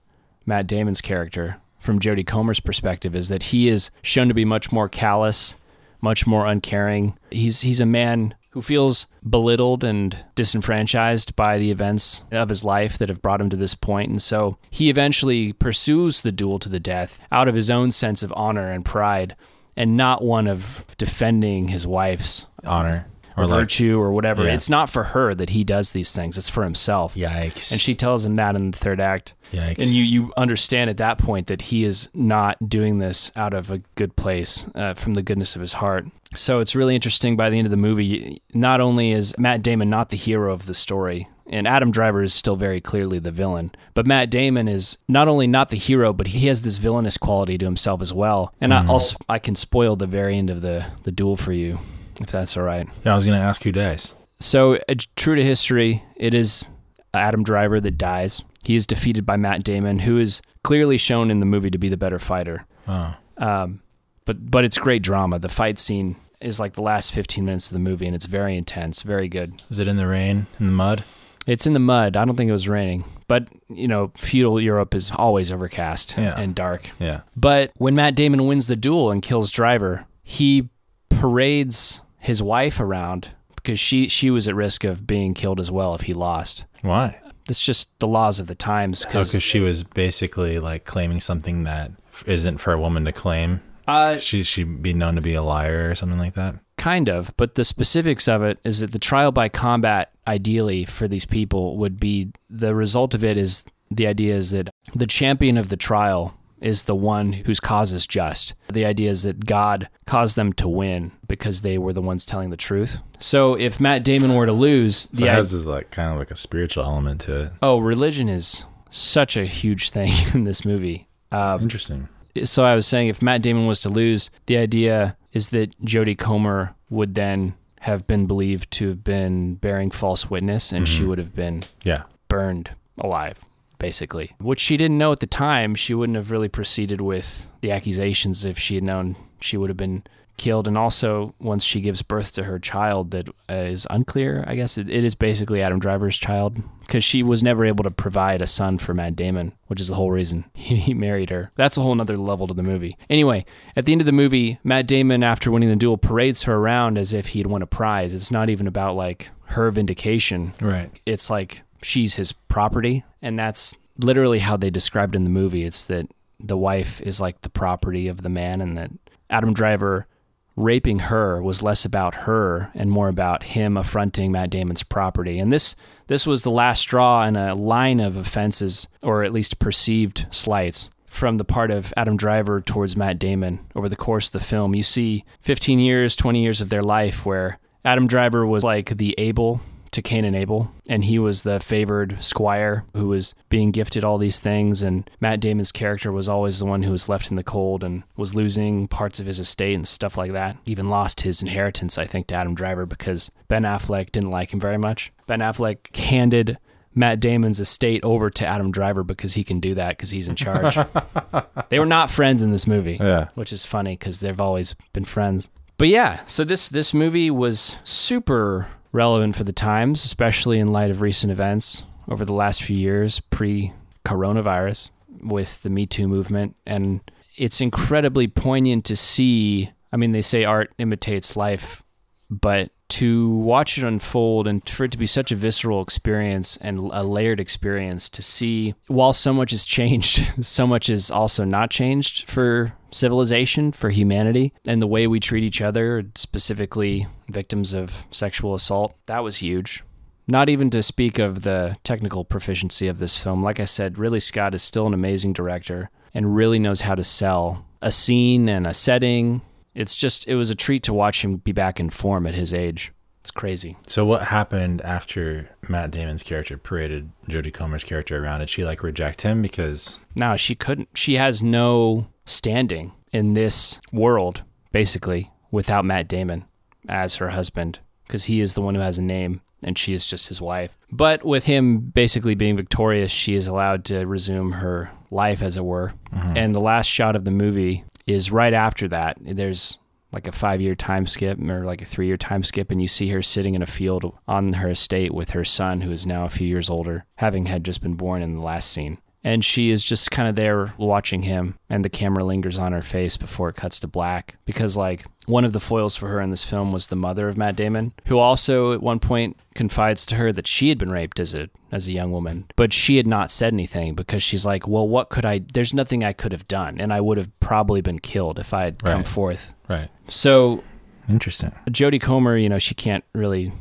Matt 0.45 0.67
Damon's 0.67 1.01
character, 1.01 1.57
from 1.79 1.99
Jodie 1.99 2.27
Comer's 2.27 2.59
perspective, 2.59 3.15
is 3.15 3.29
that 3.29 3.43
he 3.43 3.67
is 3.67 3.89
shown 4.01 4.27
to 4.27 4.33
be 4.33 4.45
much 4.45 4.71
more 4.71 4.89
callous, 4.89 5.55
much 6.01 6.27
more 6.27 6.45
uncaring. 6.45 7.17
He's 7.31 7.61
he's 7.61 7.81
a 7.81 7.85
man 7.85 8.35
who 8.51 8.61
feels 8.61 9.07
belittled 9.27 9.81
and 9.83 10.25
disenfranchised 10.35 11.35
by 11.37 11.57
the 11.57 11.71
events 11.71 12.23
of 12.31 12.49
his 12.49 12.65
life 12.65 12.97
that 12.97 13.07
have 13.07 13.21
brought 13.21 13.39
him 13.39 13.49
to 13.49 13.55
this 13.55 13.75
point. 13.75 14.09
And 14.09 14.21
so 14.21 14.57
he 14.69 14.89
eventually 14.89 15.53
pursues 15.53 16.21
the 16.21 16.33
duel 16.33 16.59
to 16.59 16.67
the 16.67 16.79
death 16.79 17.21
out 17.31 17.47
of 17.47 17.55
his 17.55 17.69
own 17.69 17.91
sense 17.91 18.23
of 18.23 18.33
honor 18.35 18.69
and 18.69 18.83
pride 18.83 19.37
and 19.77 19.95
not 19.95 20.21
one 20.21 20.47
of 20.47 20.83
defending 20.97 21.69
his 21.69 21.87
wife's 21.87 22.45
Honor. 22.63 23.07
Or 23.37 23.43
Or 23.43 23.47
like, 23.47 23.59
virtue 23.61 23.99
or 23.99 24.11
whatever. 24.11 24.43
Yeah. 24.45 24.53
It's 24.53 24.69
not 24.69 24.89
for 24.89 25.03
her 25.03 25.33
that 25.33 25.49
he 25.51 25.63
does 25.63 25.91
these 25.91 26.13
things. 26.13 26.37
It's 26.37 26.49
for 26.49 26.63
himself. 26.63 27.15
yikes. 27.15 27.71
And 27.71 27.79
she 27.79 27.93
tells 27.95 28.25
him 28.25 28.35
that 28.35 28.55
in 28.55 28.71
the 28.71 28.77
third 28.77 28.99
act. 28.99 29.33
yikes. 29.51 29.79
And 29.79 29.87
you, 29.89 30.03
you 30.03 30.33
understand 30.37 30.89
at 30.89 30.97
that 30.97 31.17
point 31.17 31.47
that 31.47 31.61
he 31.63 31.83
is 31.83 32.09
not 32.13 32.69
doing 32.69 32.99
this 32.99 33.31
out 33.35 33.53
of 33.53 33.71
a 33.71 33.79
good 33.95 34.15
place, 34.15 34.67
uh, 34.75 34.93
from 34.93 35.13
the 35.13 35.21
goodness 35.21 35.55
of 35.55 35.61
his 35.61 35.73
heart. 35.73 36.05
So 36.35 36.59
it's 36.59 36.75
really 36.75 36.95
interesting 36.95 37.35
by 37.35 37.49
the 37.49 37.57
end 37.57 37.67
of 37.67 37.71
the 37.71 37.77
movie. 37.77 38.41
Not 38.53 38.79
only 38.79 39.11
is 39.11 39.37
Matt 39.37 39.61
Damon 39.61 39.89
not 39.89 40.09
the 40.09 40.17
hero 40.17 40.53
of 40.53 40.65
the 40.65 40.73
story, 40.73 41.27
and 41.49 41.67
Adam 41.67 41.91
Driver 41.91 42.23
is 42.23 42.33
still 42.33 42.55
very 42.55 42.79
clearly 42.79 43.19
the 43.19 43.31
villain, 43.31 43.71
but 43.93 44.05
Matt 44.07 44.29
Damon 44.29 44.69
is 44.69 44.97
not 45.09 45.27
only 45.27 45.45
not 45.45 45.69
the 45.71 45.75
hero, 45.77 46.13
but 46.13 46.27
he 46.27 46.47
has 46.47 46.61
this 46.61 46.77
villainous 46.77 47.17
quality 47.17 47.57
to 47.57 47.65
himself 47.65 48.01
as 48.01 48.13
well. 48.13 48.53
And 48.61 48.73
I 48.73 48.87
also 48.87 49.17
I 49.27 49.39
can 49.39 49.55
spoil 49.55 49.97
the 49.97 50.07
very 50.07 50.37
end 50.37 50.49
of 50.49 50.61
the 50.61 50.85
the 51.03 51.11
duel 51.11 51.35
for 51.35 51.51
you, 51.51 51.79
if 52.21 52.31
that's 52.31 52.55
all 52.57 52.63
right. 52.63 52.87
yeah, 53.05 53.11
I 53.11 53.15
was 53.15 53.25
going 53.25 53.37
to 53.39 53.43
ask 53.45 53.63
who 53.63 53.71
dies. 53.71 54.15
So, 54.39 54.75
uh, 54.89 54.95
true 55.15 55.35
to 55.35 55.43
history, 55.43 56.03
it 56.15 56.33
is 56.33 56.69
Adam 57.13 57.43
Driver 57.43 57.79
that 57.81 57.97
dies. 57.97 58.41
He 58.63 58.75
is 58.75 58.85
defeated 58.87 59.25
by 59.25 59.37
Matt 59.37 59.63
Damon, 59.63 59.99
who 59.99 60.17
is 60.17 60.41
clearly 60.63 60.97
shown 60.97 61.29
in 61.31 61.39
the 61.39 61.45
movie 61.45 61.69
to 61.71 61.77
be 61.77 61.89
the 61.89 61.97
better 61.97 62.19
fighter. 62.19 62.65
Oh. 62.87 63.15
Um, 63.37 63.81
but 64.25 64.49
but 64.51 64.63
it's 64.65 64.77
great 64.77 65.01
drama. 65.03 65.39
The 65.39 65.49
fight 65.49 65.77
scene 65.79 66.15
is 66.39 66.59
like 66.59 66.73
the 66.73 66.81
last 66.81 67.11
15 67.11 67.43
minutes 67.45 67.67
of 67.67 67.73
the 67.73 67.79
movie, 67.79 68.05
and 68.07 68.15
it's 68.15 68.25
very 68.25 68.55
intense, 68.57 69.01
very 69.03 69.27
good. 69.27 69.61
Was 69.69 69.79
it 69.79 69.87
in 69.87 69.97
the 69.97 70.07
rain, 70.07 70.47
in 70.59 70.67
the 70.67 70.73
mud? 70.73 71.03
It's 71.47 71.65
in 71.67 71.73
the 71.73 71.79
mud. 71.79 72.15
I 72.17 72.25
don't 72.25 72.35
think 72.35 72.49
it 72.49 72.53
was 72.53 72.67
raining, 72.67 73.03
but 73.27 73.47
you 73.69 73.87
know, 73.87 74.11
feudal 74.15 74.59
Europe 74.61 74.93
is 74.95 75.11
always 75.15 75.51
overcast 75.51 76.15
Yeah. 76.17 76.39
and 76.39 76.53
dark. 76.53 76.89
Yeah. 76.99 77.21
But 77.35 77.71
when 77.77 77.95
Matt 77.95 78.13
Damon 78.15 78.45
wins 78.47 78.67
the 78.67 78.75
duel 78.75 79.09
and 79.11 79.21
kills 79.23 79.49
Driver, 79.51 80.05
he 80.23 80.69
parades 81.09 82.01
his 82.21 82.41
wife 82.41 82.79
around 82.79 83.31
because 83.55 83.79
she 83.79 84.07
she 84.07 84.29
was 84.29 84.47
at 84.47 84.55
risk 84.55 84.83
of 84.83 85.05
being 85.05 85.33
killed 85.33 85.59
as 85.59 85.69
well 85.69 85.93
if 85.95 86.01
he 86.01 86.13
lost. 86.13 86.65
Why? 86.81 87.19
It's 87.49 87.63
just 87.63 87.89
the 87.99 88.07
laws 88.07 88.39
of 88.39 88.47
the 88.47 88.55
times. 88.55 89.03
Because 89.03 89.31
Because 89.31 89.43
she 89.43 89.59
was 89.59 89.83
basically 89.83 90.59
like 90.59 90.85
claiming 90.85 91.19
something 91.19 91.63
that 91.63 91.91
isn't 92.25 92.59
for 92.59 92.71
a 92.71 92.79
woman 92.79 93.03
to 93.05 93.11
claim. 93.11 93.61
uh, 93.87 94.17
She 94.17 94.43
she'd 94.43 94.81
be 94.81 94.93
known 94.93 95.15
to 95.15 95.21
be 95.21 95.33
a 95.33 95.41
liar 95.43 95.89
or 95.89 95.95
something 95.95 96.19
like 96.19 96.35
that. 96.35 96.55
kind 96.77 97.09
of, 97.09 97.33
but 97.37 97.55
the 97.55 97.63
specifics 97.63 98.27
of 98.27 98.41
it 98.43 98.59
is 98.63 98.79
that 98.79 98.91
the 98.91 98.99
trial 98.99 99.31
by 99.31 99.49
combat, 99.49 100.11
ideally 100.27 100.85
for 100.85 101.07
these 101.07 101.25
people, 101.25 101.77
would 101.77 101.99
be 101.99 102.31
the 102.49 102.73
result 102.75 103.13
of 103.13 103.23
it 103.23 103.37
is 103.37 103.65
the 103.89 104.07
idea 104.07 104.35
is 104.35 104.51
that 104.51 104.69
the 104.95 105.07
champion 105.07 105.57
of 105.57 105.69
the 105.69 105.77
trial 105.77 106.33
is 106.61 106.83
the 106.83 106.95
one 106.95 107.33
whose 107.33 107.59
cause 107.59 107.91
is 107.91 108.05
just. 108.07 108.53
The 108.71 108.85
idea 108.85 109.09
is 109.09 109.23
that 109.23 109.45
God 109.45 109.89
caused 110.05 110.35
them 110.35 110.53
to 110.53 110.67
win 110.67 111.11
because 111.27 111.61
they 111.61 111.77
were 111.77 111.91
the 111.93 112.01
ones 112.01 112.25
telling 112.25 112.51
the 112.51 112.57
truth. 112.57 112.99
So 113.19 113.55
if 113.55 113.79
Matt 113.79 114.03
Damon 114.03 114.35
were 114.35 114.45
to 114.45 114.53
lose, 114.53 114.95
So 114.95 115.09
the 115.17 115.25
it 115.25 115.29
i- 115.31 115.33
has 115.35 115.51
this 115.51 115.65
like 115.65 115.91
kind 115.91 116.11
of 116.13 116.19
like 116.19 116.31
a 116.31 116.35
spiritual 116.35 116.83
element 116.83 117.21
to 117.21 117.41
it. 117.45 117.51
oh, 117.61 117.79
religion 117.79 118.29
is 118.29 118.65
such 118.89 119.35
a 119.37 119.45
huge 119.45 119.89
thing 119.89 120.11
in 120.33 120.43
this 120.43 120.63
movie. 120.63 121.07
Um, 121.31 121.61
Interesting. 121.61 122.07
so 122.43 122.63
I 122.63 122.75
was 122.75 122.85
saying 122.85 123.07
if 123.07 123.21
Matt 123.21 123.41
Damon 123.41 123.65
was 123.65 123.79
to 123.81 123.89
lose, 123.89 124.29
the 124.45 124.57
idea 124.57 125.17
is 125.33 125.49
that 125.49 125.77
Jodie 125.83 126.17
Comer 126.17 126.75
would 126.89 127.15
then 127.15 127.55
have 127.81 128.05
been 128.05 128.27
believed 128.27 128.69
to 128.71 128.89
have 128.89 129.03
been 129.03 129.55
bearing 129.55 129.89
false 129.89 130.29
witness 130.29 130.71
and 130.71 130.87
she 130.87 131.03
would 131.03 131.17
have 131.17 131.33
been 131.33 131.63
Yeah. 131.83 132.03
burned 132.27 132.69
alive 132.99 133.39
basically. 133.81 134.31
Which 134.39 134.59
she 134.59 134.77
didn't 134.77 134.97
know 134.97 135.11
at 135.11 135.19
the 135.19 135.27
time 135.27 135.75
she 135.75 135.93
wouldn't 135.93 136.15
have 136.15 136.31
really 136.31 136.47
proceeded 136.49 137.01
with 137.01 137.47
the 137.61 137.71
accusations 137.71 138.45
if 138.45 138.57
she 138.57 138.75
had 138.75 138.83
known 138.83 139.15
she 139.39 139.57
would 139.57 139.69
have 139.69 139.77
been 139.77 140.03
killed. 140.37 140.67
And 140.67 140.77
also 140.77 141.33
once 141.39 141.63
she 141.63 141.81
gives 141.81 142.01
birth 142.01 142.33
to 142.33 142.43
her 142.43 142.57
child 142.59 143.11
that 143.11 143.29
uh, 143.49 143.75
unclear 143.89 144.43
i 144.47 144.55
guess 144.55 144.77
it, 144.77 144.89
it 144.89 145.03
is 145.03 145.13
basically 145.13 145.61
adam 145.61 145.79
driver's 145.79 146.17
child 146.17 146.57
because 146.81 147.03
she 147.03 147.21
was 147.21 147.43
never 147.43 147.63
able 147.63 147.83
to 147.83 147.91
provide 147.91 148.41
a 148.41 148.47
son 148.47 148.77
for 148.77 148.93
matt 148.93 149.15
damon 149.15 149.53
which 149.67 149.79
is 149.79 149.87
the 149.87 149.95
whole 149.95 150.09
reason 150.11 150.49
he, 150.53 150.77
he 150.77 150.93
married 150.93 151.29
her. 151.29 151.51
That's 151.55 151.77
a 151.77 151.81
whole 151.81 151.93
nother 151.95 152.17
level 152.17 152.47
to 152.47 152.53
the 152.53 152.63
movie. 152.63 152.97
Anyway 153.09 153.45
at 153.75 153.85
the 153.85 153.91
end 153.91 154.01
of 154.01 154.05
the 154.07 154.11
movie 154.11 154.59
matt 154.63 154.87
damon 154.87 155.23
after 155.23 155.51
winning 155.51 155.69
the 155.69 155.75
duel 155.75 155.97
parades 155.97 156.43
her 156.43 156.55
around 156.55 156.97
as 156.97 157.13
if 157.13 157.27
he'd 157.27 157.47
won 157.47 157.61
a 157.61 157.67
prize. 157.67 158.13
It's 158.13 158.31
not 158.31 158.49
even 158.49 158.67
about 158.67 158.95
like 158.95 159.29
her 159.45 159.69
vindication. 159.69 160.53
Right. 160.61 160.89
it's 161.05 161.29
like 161.29 161.61
she's 161.81 162.15
his 162.15 162.31
property 162.31 163.03
and 163.21 163.37
that's 163.37 163.75
literally 163.97 164.39
how 164.39 164.57
they 164.57 164.69
described 164.69 165.15
in 165.15 165.23
the 165.23 165.29
movie 165.29 165.63
it's 165.63 165.85
that 165.85 166.05
the 166.39 166.57
wife 166.57 167.01
is 167.01 167.21
like 167.21 167.41
the 167.41 167.49
property 167.49 168.07
of 168.07 168.21
the 168.21 168.29
man 168.29 168.61
and 168.61 168.77
that 168.77 168.91
adam 169.29 169.53
driver 169.53 170.07
raping 170.55 170.99
her 170.99 171.41
was 171.41 171.63
less 171.63 171.85
about 171.85 172.13
her 172.13 172.69
and 172.73 172.91
more 172.91 173.07
about 173.07 173.43
him 173.43 173.77
affronting 173.77 174.31
matt 174.31 174.49
damon's 174.49 174.83
property 174.83 175.39
and 175.39 175.51
this 175.51 175.75
this 176.07 176.27
was 176.27 176.43
the 176.43 176.51
last 176.51 176.81
straw 176.81 177.25
in 177.25 177.35
a 177.35 177.53
line 177.53 177.99
of 177.99 178.17
offenses 178.17 178.87
or 179.01 179.23
at 179.23 179.31
least 179.33 179.59
perceived 179.59 180.25
slights 180.29 180.89
from 181.11 181.37
the 181.37 181.43
part 181.43 181.71
of 181.71 181.93
Adam 181.97 182.15
Driver 182.15 182.61
towards 182.61 182.95
Matt 182.95 183.19
Damon 183.19 183.59
over 183.75 183.89
the 183.89 183.97
course 183.97 184.27
of 184.27 184.31
the 184.31 184.39
film. 184.39 184.73
You 184.73 184.81
see 184.81 185.25
15 185.41 185.77
years, 185.77 186.15
20 186.15 186.41
years 186.41 186.61
of 186.61 186.69
their 186.69 186.81
life 186.81 187.25
where 187.25 187.59
Adam 187.83 188.07
Driver 188.07 188.45
was 188.45 188.63
like 188.63 188.97
the 188.97 189.13
Abel 189.17 189.59
to 189.91 190.01
Cain 190.01 190.23
and 190.25 190.35
Abel, 190.35 190.71
and 190.89 191.03
he 191.05 191.19
was 191.19 191.43
the 191.43 191.59
favored 191.59 192.21
squire 192.23 192.85
who 192.93 193.09
was 193.09 193.33
being 193.49 193.71
gifted 193.71 194.03
all 194.03 194.17
these 194.17 194.39
things. 194.39 194.81
And 194.81 195.09
Matt 195.19 195.39
Damon's 195.39 195.71
character 195.71 196.11
was 196.11 196.29
always 196.29 196.59
the 196.59 196.65
one 196.65 196.83
who 196.83 196.91
was 196.91 197.09
left 197.09 197.29
in 197.29 197.35
the 197.35 197.43
cold 197.43 197.83
and 197.83 198.03
was 198.15 198.33
losing 198.35 198.87
parts 198.87 199.19
of 199.19 199.25
his 199.25 199.39
estate 199.39 199.75
and 199.75 199.87
stuff 199.87 200.17
like 200.17 200.31
that. 200.31 200.57
Even 200.65 200.87
lost 200.89 201.21
his 201.21 201.41
inheritance, 201.41 201.97
I 201.97 202.05
think, 202.05 202.27
to 202.27 202.35
Adam 202.35 202.55
Driver 202.55 202.85
because 202.85 203.31
Ben 203.47 203.63
Affleck 203.63 204.11
didn't 204.11 204.31
like 204.31 204.53
him 204.53 204.59
very 204.59 204.77
much. 204.77 205.11
Ben 205.27 205.39
Affleck 205.39 205.95
handed 205.95 206.57
Matt 206.93 207.19
Damon's 207.19 207.59
estate 207.59 208.03
over 208.03 208.29
to 208.29 208.45
Adam 208.45 208.71
Driver 208.71 209.03
because 209.03 209.33
he 209.33 209.43
can 209.43 209.59
do 209.59 209.73
that 209.75 209.89
because 209.97 210.09
he's 210.09 210.27
in 210.27 210.35
charge. 210.35 210.77
they 211.69 211.79
were 211.79 211.85
not 211.85 212.09
friends 212.09 212.41
in 212.41 212.51
this 212.51 212.67
movie 212.67 212.97
Yeah. 212.99 213.29
which 213.35 213.53
is 213.53 213.65
funny 213.65 213.93
because 213.97 214.19
they've 214.19 214.41
always 214.41 214.75
been 214.93 215.05
friends. 215.05 215.49
But 215.77 215.87
yeah, 215.87 216.23
so 216.25 216.43
this 216.43 216.69
this 216.69 216.93
movie 216.93 217.31
was 217.31 217.77
super 217.83 218.67
relevant 218.91 219.35
for 219.35 219.43
the 219.43 219.53
times, 219.53 220.03
especially 220.03 220.59
in 220.59 220.71
light 220.71 220.91
of 220.91 221.01
recent 221.01 221.31
events 221.31 221.85
over 222.07 222.25
the 222.25 222.33
last 222.33 222.63
few 222.63 222.77
years, 222.77 223.19
pre 223.19 223.73
coronavirus, 224.05 224.89
with 225.23 225.61
the 225.63 225.69
Me 225.69 225.85
Too 225.85 226.07
movement, 226.07 226.55
and 226.65 227.01
it's 227.37 227.61
incredibly 227.61 228.27
poignant 228.27 228.85
to 228.85 228.95
see. 228.95 229.71
I 229.93 229.97
mean, 229.97 230.11
they 230.11 230.21
say 230.21 230.45
art 230.45 230.73
imitates 230.77 231.35
life, 231.35 231.83
but 232.29 232.71
to 232.91 233.29
watch 233.29 233.77
it 233.77 233.85
unfold 233.85 234.47
and 234.47 234.67
for 234.67 234.83
it 234.83 234.91
to 234.91 234.97
be 234.97 235.05
such 235.05 235.31
a 235.31 235.35
visceral 235.35 235.81
experience 235.81 236.57
and 236.57 236.89
a 236.91 237.03
layered 237.03 237.39
experience 237.39 238.09
to 238.09 238.21
see 238.21 238.75
while 238.87 239.13
so 239.13 239.31
much 239.33 239.51
has 239.51 239.63
changed 239.63 240.27
so 240.45 240.67
much 240.67 240.89
is 240.89 241.09
also 241.09 241.45
not 241.45 241.69
changed 241.69 242.29
for 242.29 242.73
civilization 242.91 243.71
for 243.71 243.89
humanity 243.89 244.53
and 244.67 244.81
the 244.81 244.87
way 244.87 245.07
we 245.07 245.19
treat 245.19 245.43
each 245.43 245.61
other 245.61 246.03
specifically 246.15 247.07
victims 247.29 247.73
of 247.73 248.05
sexual 248.11 248.53
assault 248.53 248.95
that 249.05 249.23
was 249.23 249.37
huge 249.37 249.83
not 250.27 250.49
even 250.49 250.69
to 250.69 250.83
speak 250.83 251.19
of 251.19 251.41
the 251.41 251.75
technical 251.83 252.23
proficiency 252.23 252.87
of 252.87 252.99
this 252.99 253.21
film 253.21 253.43
like 253.43 253.59
i 253.59 253.65
said 253.65 253.97
ridley 253.97 254.19
scott 254.19 254.53
is 254.53 254.61
still 254.61 254.87
an 254.87 254.93
amazing 254.93 255.33
director 255.33 255.89
and 256.13 256.35
really 256.35 256.59
knows 256.59 256.81
how 256.81 256.95
to 256.95 257.03
sell 257.03 257.65
a 257.81 257.91
scene 257.91 258.49
and 258.49 258.67
a 258.67 258.73
setting 258.73 259.41
it's 259.73 259.95
just 259.95 260.27
it 260.27 260.35
was 260.35 260.49
a 260.49 260.55
treat 260.55 260.83
to 260.83 260.93
watch 260.93 261.23
him 261.23 261.37
be 261.37 261.51
back 261.51 261.79
in 261.79 261.89
form 261.89 262.27
at 262.27 262.33
his 262.33 262.53
age. 262.53 262.91
It's 263.21 263.31
crazy. 263.31 263.77
So 263.85 264.03
what 264.03 264.23
happened 264.23 264.81
after 264.81 265.49
Matt 265.69 265.91
Damon's 265.91 266.23
character 266.23 266.57
paraded 266.57 267.11
Jodie 267.27 267.53
Comer's 267.53 267.83
character 267.83 268.21
around? 268.21 268.39
Did 268.39 268.49
she 268.49 268.65
like 268.65 268.81
reject 268.81 269.21
him 269.21 269.43
because 269.43 269.99
Now 270.15 270.35
she 270.35 270.55
couldn't 270.55 270.89
she 270.95 271.15
has 271.15 271.43
no 271.43 272.07
standing 272.25 272.93
in 273.11 273.33
this 273.33 273.79
world 273.91 274.43
basically 274.71 275.31
without 275.51 275.85
Matt 275.85 276.07
Damon 276.07 276.45
as 276.87 277.15
her 277.15 277.29
husband 277.29 277.79
because 278.05 278.25
he 278.25 278.41
is 278.41 278.53
the 278.53 278.61
one 278.61 278.75
who 278.75 278.81
has 278.81 278.97
a 278.97 279.01
name 279.01 279.41
and 279.63 279.77
she 279.77 279.93
is 279.93 280.05
just 280.05 280.27
his 280.27 280.41
wife. 280.41 280.77
But 280.91 281.23
with 281.23 281.45
him 281.45 281.79
basically 281.79 282.35
being 282.35 282.55
victorious, 282.55 283.11
she 283.11 283.35
is 283.35 283.47
allowed 283.47 283.85
to 283.85 284.05
resume 284.05 284.53
her 284.53 284.91
life, 285.11 285.41
as 285.41 285.57
it 285.57 285.65
were. 285.65 285.93
Mm-hmm. 286.11 286.37
And 286.37 286.55
the 286.55 286.61
last 286.61 286.87
shot 286.87 287.15
of 287.15 287.25
the 287.25 287.31
movie 287.31 287.83
is 288.07 288.31
right 288.31 288.53
after 288.53 288.87
that. 288.87 289.17
There's 289.21 289.77
like 290.11 290.27
a 290.27 290.31
five 290.31 290.61
year 290.61 290.75
time 290.75 291.05
skip 291.05 291.39
or 291.39 291.65
like 291.65 291.81
a 291.81 291.85
three 291.85 292.07
year 292.07 292.17
time 292.17 292.43
skip, 292.43 292.71
and 292.71 292.81
you 292.81 292.87
see 292.87 293.09
her 293.09 293.21
sitting 293.21 293.55
in 293.55 293.61
a 293.61 293.67
field 293.67 294.17
on 294.27 294.53
her 294.53 294.69
estate 294.69 295.13
with 295.13 295.31
her 295.31 295.45
son, 295.45 295.81
who 295.81 295.91
is 295.91 296.05
now 296.05 296.25
a 296.25 296.29
few 296.29 296.47
years 296.47 296.69
older, 296.69 297.05
having 297.15 297.45
had 297.45 297.63
just 297.63 297.81
been 297.81 297.95
born 297.95 298.21
in 298.21 298.35
the 298.35 298.41
last 298.41 298.71
scene. 298.71 298.97
And 299.23 299.45
she 299.45 299.69
is 299.69 299.83
just 299.83 300.09
kind 300.09 300.27
of 300.27 300.35
there 300.35 300.73
watching 300.77 301.21
him, 301.23 301.55
and 301.69 301.85
the 301.85 301.89
camera 301.89 302.23
lingers 302.23 302.57
on 302.57 302.71
her 302.71 302.81
face 302.81 303.17
before 303.17 303.49
it 303.49 303.55
cuts 303.55 303.79
to 303.81 303.87
black. 303.87 304.37
Because, 304.45 304.75
like, 304.75 305.05
one 305.27 305.45
of 305.45 305.53
the 305.53 305.59
foils 305.59 305.95
for 305.95 306.07
her 306.07 306.19
in 306.19 306.31
this 306.31 306.43
film 306.43 306.71
was 306.71 306.87
the 306.87 306.95
mother 306.95 307.27
of 307.27 307.37
Matt 307.37 307.55
Damon, 307.55 307.93
who 308.07 308.17
also 308.17 308.73
at 308.73 308.81
one 308.81 308.99
point 308.99 309.37
confides 309.53 310.05
to 310.07 310.15
her 310.15 310.31
that 310.33 310.47
she 310.47 310.69
had 310.69 310.79
been 310.79 310.91
raped 310.91 311.19
as 311.19 311.35
a 311.35 311.49
as 311.71 311.87
a 311.87 311.91
young 311.91 312.11
woman, 312.11 312.47
but 312.55 312.73
she 312.73 312.97
had 312.97 313.07
not 313.07 313.31
said 313.31 313.53
anything 313.53 313.93
because 313.93 314.23
she's 314.23 314.45
like, 314.45 314.67
"Well, 314.67 314.87
what 314.87 315.09
could 315.09 315.25
I? 315.25 315.41
There's 315.53 315.73
nothing 315.73 316.03
I 316.03 316.13
could 316.13 316.31
have 316.31 316.47
done, 316.47 316.81
and 316.81 316.91
I 316.91 316.99
would 316.99 317.17
have 317.17 317.39
probably 317.39 317.81
been 317.81 317.99
killed 317.99 318.39
if 318.39 318.53
I 318.53 318.63
had 318.63 318.83
come 318.83 319.03
forth." 319.03 319.53
Right. 319.69 319.89
So 320.09 320.63
Interesting. 321.09 321.51
Jodie 321.69 322.01
Comer, 322.01 322.37
you 322.37 322.49
know, 322.49 322.59
she 322.59 322.75
can't 322.75 323.03
really 323.13 323.51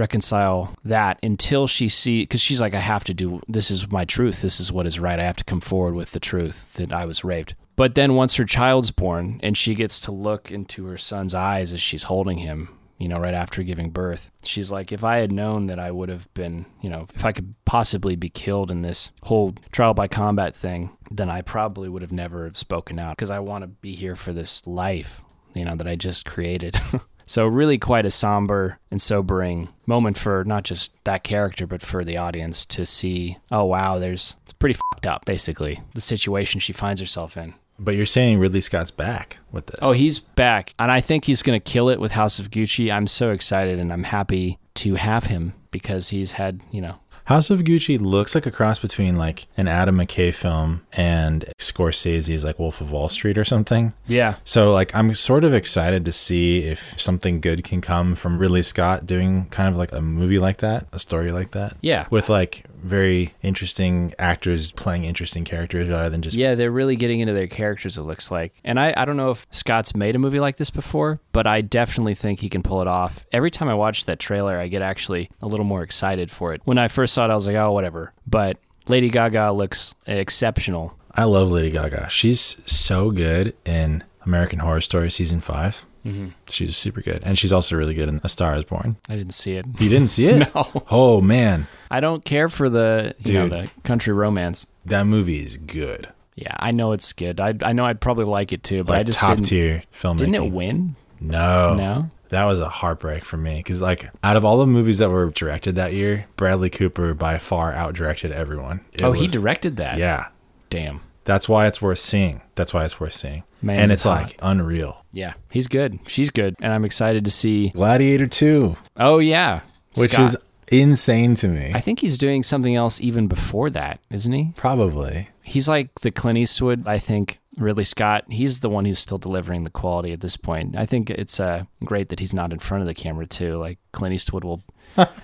reconcile 0.00 0.74
that 0.84 1.20
until 1.22 1.66
she 1.66 1.88
see 1.88 2.22
because 2.22 2.40
she's 2.40 2.60
like, 2.60 2.74
I 2.74 2.80
have 2.80 3.04
to 3.04 3.14
do 3.14 3.40
this 3.46 3.70
is 3.70 3.90
my 3.90 4.04
truth. 4.04 4.42
This 4.42 4.58
is 4.58 4.72
what 4.72 4.86
is 4.86 4.98
right. 4.98 5.20
I 5.20 5.24
have 5.24 5.36
to 5.36 5.44
come 5.44 5.60
forward 5.60 5.94
with 5.94 6.10
the 6.10 6.20
truth 6.20 6.74
that 6.74 6.92
I 6.92 7.04
was 7.04 7.22
raped. 7.22 7.54
But 7.76 7.94
then 7.94 8.14
once 8.14 8.34
her 8.34 8.44
child's 8.44 8.90
born 8.90 9.40
and 9.42 9.56
she 9.56 9.74
gets 9.74 10.00
to 10.00 10.12
look 10.12 10.50
into 10.50 10.86
her 10.86 10.98
son's 10.98 11.34
eyes 11.34 11.72
as 11.72 11.80
she's 11.80 12.04
holding 12.04 12.38
him, 12.38 12.76
you 12.98 13.08
know, 13.08 13.18
right 13.18 13.32
after 13.32 13.62
giving 13.62 13.90
birth, 13.90 14.30
she's 14.44 14.70
like, 14.70 14.92
if 14.92 15.02
I 15.04 15.18
had 15.18 15.32
known 15.32 15.68
that 15.68 15.78
I 15.78 15.90
would 15.90 16.10
have 16.10 16.32
been, 16.34 16.66
you 16.82 16.90
know, 16.90 17.06
if 17.14 17.24
I 17.24 17.32
could 17.32 17.54
possibly 17.64 18.16
be 18.16 18.28
killed 18.28 18.70
in 18.70 18.82
this 18.82 19.10
whole 19.22 19.54
trial 19.72 19.94
by 19.94 20.08
combat 20.08 20.54
thing, 20.54 20.96
then 21.10 21.30
I 21.30 21.40
probably 21.40 21.88
would 21.88 22.02
have 22.02 22.12
never 22.12 22.44
have 22.44 22.58
spoken 22.58 22.98
out 22.98 23.16
because 23.16 23.30
I 23.30 23.38
want 23.38 23.62
to 23.62 23.68
be 23.68 23.94
here 23.94 24.16
for 24.16 24.34
this 24.34 24.66
life, 24.66 25.22
you 25.54 25.64
know, 25.64 25.74
that 25.74 25.88
I 25.88 25.96
just 25.96 26.26
created. 26.26 26.78
So 27.30 27.46
really 27.46 27.78
quite 27.78 28.06
a 28.06 28.10
somber 28.10 28.80
and 28.90 29.00
sobering 29.00 29.68
moment 29.86 30.18
for 30.18 30.42
not 30.42 30.64
just 30.64 30.92
that 31.04 31.22
character 31.22 31.64
but 31.64 31.80
for 31.80 32.02
the 32.02 32.16
audience 32.16 32.66
to 32.66 32.84
see, 32.84 33.38
oh 33.52 33.66
wow, 33.66 34.00
there's 34.00 34.34
it's 34.42 34.52
pretty 34.52 34.72
fucked 34.72 35.06
up 35.06 35.26
basically 35.26 35.80
the 35.94 36.00
situation 36.00 36.58
she 36.58 36.72
finds 36.72 37.00
herself 37.00 37.36
in. 37.36 37.54
But 37.78 37.94
you're 37.94 38.04
saying 38.04 38.40
Ridley 38.40 38.60
Scott's 38.60 38.90
back 38.90 39.38
with 39.52 39.66
this. 39.66 39.78
Oh, 39.80 39.92
he's 39.92 40.18
back 40.18 40.74
and 40.76 40.90
I 40.90 41.00
think 41.00 41.24
he's 41.24 41.44
going 41.44 41.58
to 41.58 41.72
kill 41.72 41.88
it 41.88 42.00
with 42.00 42.10
House 42.10 42.40
of 42.40 42.50
Gucci. 42.50 42.92
I'm 42.92 43.06
so 43.06 43.30
excited 43.30 43.78
and 43.78 43.92
I'm 43.92 44.02
happy 44.02 44.58
to 44.74 44.96
have 44.96 45.26
him 45.26 45.54
because 45.70 46.08
he's 46.08 46.32
had, 46.32 46.60
you 46.72 46.80
know, 46.80 46.96
House 47.24 47.50
of 47.50 47.60
Gucci 47.60 48.00
looks 48.00 48.34
like 48.34 48.46
a 48.46 48.50
cross 48.50 48.78
between 48.78 49.16
like 49.16 49.46
an 49.56 49.68
Adam 49.68 49.96
McKay 49.98 50.34
film 50.34 50.84
and 50.92 51.44
Scorsese's 51.58 52.44
like 52.44 52.58
Wolf 52.58 52.80
of 52.80 52.90
Wall 52.90 53.08
Street 53.08 53.38
or 53.38 53.44
something. 53.44 53.92
yeah, 54.06 54.36
So 54.44 54.72
like 54.72 54.94
I'm 54.94 55.14
sort 55.14 55.44
of 55.44 55.54
excited 55.54 56.04
to 56.06 56.12
see 56.12 56.64
if 56.64 57.00
something 57.00 57.40
good 57.40 57.62
can 57.64 57.80
come 57.80 58.14
from 58.14 58.38
Ridley 58.38 58.62
Scott 58.62 59.06
doing 59.06 59.46
kind 59.50 59.68
of 59.68 59.76
like 59.76 59.92
a 59.92 60.00
movie 60.00 60.38
like 60.38 60.58
that, 60.58 60.86
a 60.92 60.98
story 60.98 61.30
like 61.32 61.52
that. 61.52 61.76
Yeah. 61.80 62.06
With 62.10 62.28
like 62.28 62.64
very 62.82 63.34
interesting 63.42 64.14
actors 64.18 64.70
playing 64.70 65.04
interesting 65.04 65.44
characters 65.44 65.88
rather 65.88 66.10
than 66.10 66.22
just 66.22 66.36
Yeah, 66.36 66.54
they're 66.54 66.70
really 66.70 66.96
getting 66.96 67.20
into 67.20 67.32
their 67.32 67.46
characters, 67.46 67.98
it 67.98 68.02
looks 68.02 68.30
like. 68.30 68.54
And 68.64 68.78
I, 68.78 68.94
I 68.96 69.04
don't 69.04 69.16
know 69.16 69.30
if 69.30 69.46
Scott's 69.50 69.94
made 69.94 70.16
a 70.16 70.18
movie 70.18 70.40
like 70.40 70.56
this 70.56 70.70
before, 70.70 71.20
but 71.32 71.46
I 71.46 71.60
definitely 71.60 72.14
think 72.14 72.40
he 72.40 72.48
can 72.48 72.62
pull 72.62 72.80
it 72.80 72.86
off. 72.86 73.26
Every 73.32 73.50
time 73.50 73.68
I 73.68 73.74
watch 73.74 74.04
that 74.06 74.18
trailer, 74.18 74.58
I 74.58 74.68
get 74.68 74.82
actually 74.82 75.30
a 75.42 75.46
little 75.46 75.66
more 75.66 75.82
excited 75.82 76.30
for 76.30 76.54
it. 76.54 76.60
When 76.64 76.78
I 76.78 76.88
first 76.88 77.14
saw 77.14 77.24
it, 77.24 77.30
I 77.30 77.34
was 77.34 77.46
like, 77.46 77.56
oh, 77.56 77.72
whatever. 77.72 78.12
But 78.26 78.58
Lady 78.88 79.10
Gaga 79.10 79.52
looks 79.52 79.94
exceptional. 80.06 80.96
I 81.14 81.24
love 81.24 81.50
Lady 81.50 81.70
Gaga. 81.70 82.08
She's 82.08 82.60
so 82.66 83.10
good 83.10 83.54
in 83.64 84.04
American 84.24 84.60
Horror 84.60 84.80
Story 84.80 85.10
season 85.10 85.40
5 85.40 85.84
Mm-hmm. 86.04 86.28
She's 86.48 86.76
super 86.76 87.00
good, 87.02 87.22
and 87.24 87.38
she's 87.38 87.52
also 87.52 87.76
really 87.76 87.94
good 87.94 88.08
in 88.08 88.20
A 88.24 88.28
Star 88.28 88.54
Is 88.56 88.64
Born. 88.64 88.96
I 89.08 89.16
didn't 89.16 89.34
see 89.34 89.54
it. 89.56 89.66
You 89.78 89.88
didn't 89.88 90.08
see 90.08 90.26
it? 90.28 90.54
No. 90.54 90.84
Oh 90.90 91.20
man, 91.20 91.66
I 91.90 92.00
don't 92.00 92.24
care 92.24 92.48
for 92.48 92.68
the, 92.68 93.14
you 93.24 93.34
know, 93.34 93.48
Dude. 93.48 93.52
the 93.66 93.70
country 93.82 94.12
romance. 94.12 94.66
that 94.86 95.06
movie 95.06 95.42
is 95.44 95.56
good. 95.58 96.08
Yeah, 96.36 96.54
I 96.58 96.70
know 96.70 96.92
it's 96.92 97.12
good. 97.12 97.38
I, 97.40 97.54
I 97.62 97.72
know 97.72 97.84
I'd 97.84 98.00
probably 98.00 98.24
like 98.24 98.52
it 98.52 98.62
too, 98.62 98.82
but 98.84 98.94
Like 98.94 99.00
I 99.00 99.02
just 99.02 99.20
top 99.20 99.30
didn't. 99.30 99.44
tier 99.44 99.82
filmmaking. 99.94 100.16
Didn't 100.18 100.34
it 100.36 100.52
win? 100.52 100.96
No, 101.20 101.74
No. 101.74 102.10
That 102.30 102.44
was 102.44 102.60
a 102.60 102.68
heartbreak 102.68 103.24
for 103.24 103.36
me 103.36 103.56
because, 103.56 103.80
like, 103.82 104.08
out 104.22 104.36
of 104.36 104.44
all 104.44 104.58
the 104.58 104.66
movies 104.66 104.98
that 104.98 105.10
were 105.10 105.30
directed 105.30 105.74
that 105.74 105.92
year, 105.94 106.26
Bradley 106.36 106.70
Cooper 106.70 107.12
by 107.12 107.38
far 107.38 107.72
out 107.72 107.94
directed 107.94 108.30
everyone. 108.30 108.80
It 108.92 109.02
oh, 109.02 109.10
he 109.10 109.26
directed 109.26 109.78
that. 109.78 109.98
Yeah, 109.98 110.28
Damn. 110.70 111.00
That's 111.24 111.48
why 111.48 111.66
it's 111.66 111.80
worth 111.82 111.98
seeing. 111.98 112.42
That's 112.54 112.72
why 112.74 112.84
it's 112.84 112.98
worth 113.00 113.14
seeing. 113.14 113.44
Man's 113.62 113.78
and 113.80 113.90
it's 113.90 114.04
hot. 114.04 114.22
like 114.22 114.36
unreal. 114.40 115.04
Yeah, 115.12 115.34
he's 115.50 115.66
good. 115.68 115.98
She's 116.06 116.30
good, 116.30 116.56
and 116.62 116.72
I'm 116.72 116.84
excited 116.84 117.24
to 117.24 117.30
see. 117.30 117.70
Gladiator 117.70 118.26
Two, 118.26 118.76
Oh 118.96 119.18
yeah, 119.18 119.60
which 119.96 120.12
Scott. 120.12 120.26
is 120.26 120.36
insane 120.68 121.34
to 121.36 121.48
me. 121.48 121.72
I 121.74 121.80
think 121.80 121.98
he's 121.98 122.16
doing 122.16 122.42
something 122.42 122.74
else 122.76 123.00
even 123.00 123.26
before 123.26 123.70
that, 123.70 124.00
isn't 124.10 124.32
he? 124.32 124.52
Probably. 124.56 125.28
He's 125.42 125.68
like 125.68 125.92
the 126.00 126.10
Clint 126.12 126.38
Eastwood. 126.38 126.86
I 126.86 126.98
think 126.98 127.39
Ridley 127.58 127.84
Scott. 127.84 128.24
He's 128.28 128.60
the 128.60 128.70
one 128.70 128.84
who's 128.84 128.98
still 128.98 129.18
delivering 129.18 129.64
the 129.64 129.70
quality 129.70 130.12
at 130.12 130.20
this 130.20 130.36
point. 130.36 130.76
I 130.76 130.86
think 130.86 131.10
it's 131.10 131.40
uh, 131.40 131.64
great 131.84 132.08
that 132.10 132.20
he's 132.20 132.32
not 132.34 132.52
in 132.52 132.58
front 132.58 132.82
of 132.82 132.86
the 132.86 132.94
camera 132.94 133.26
too. 133.26 133.56
Like 133.58 133.78
Clint 133.92 134.14
Eastwood 134.14 134.44
will 134.44 134.62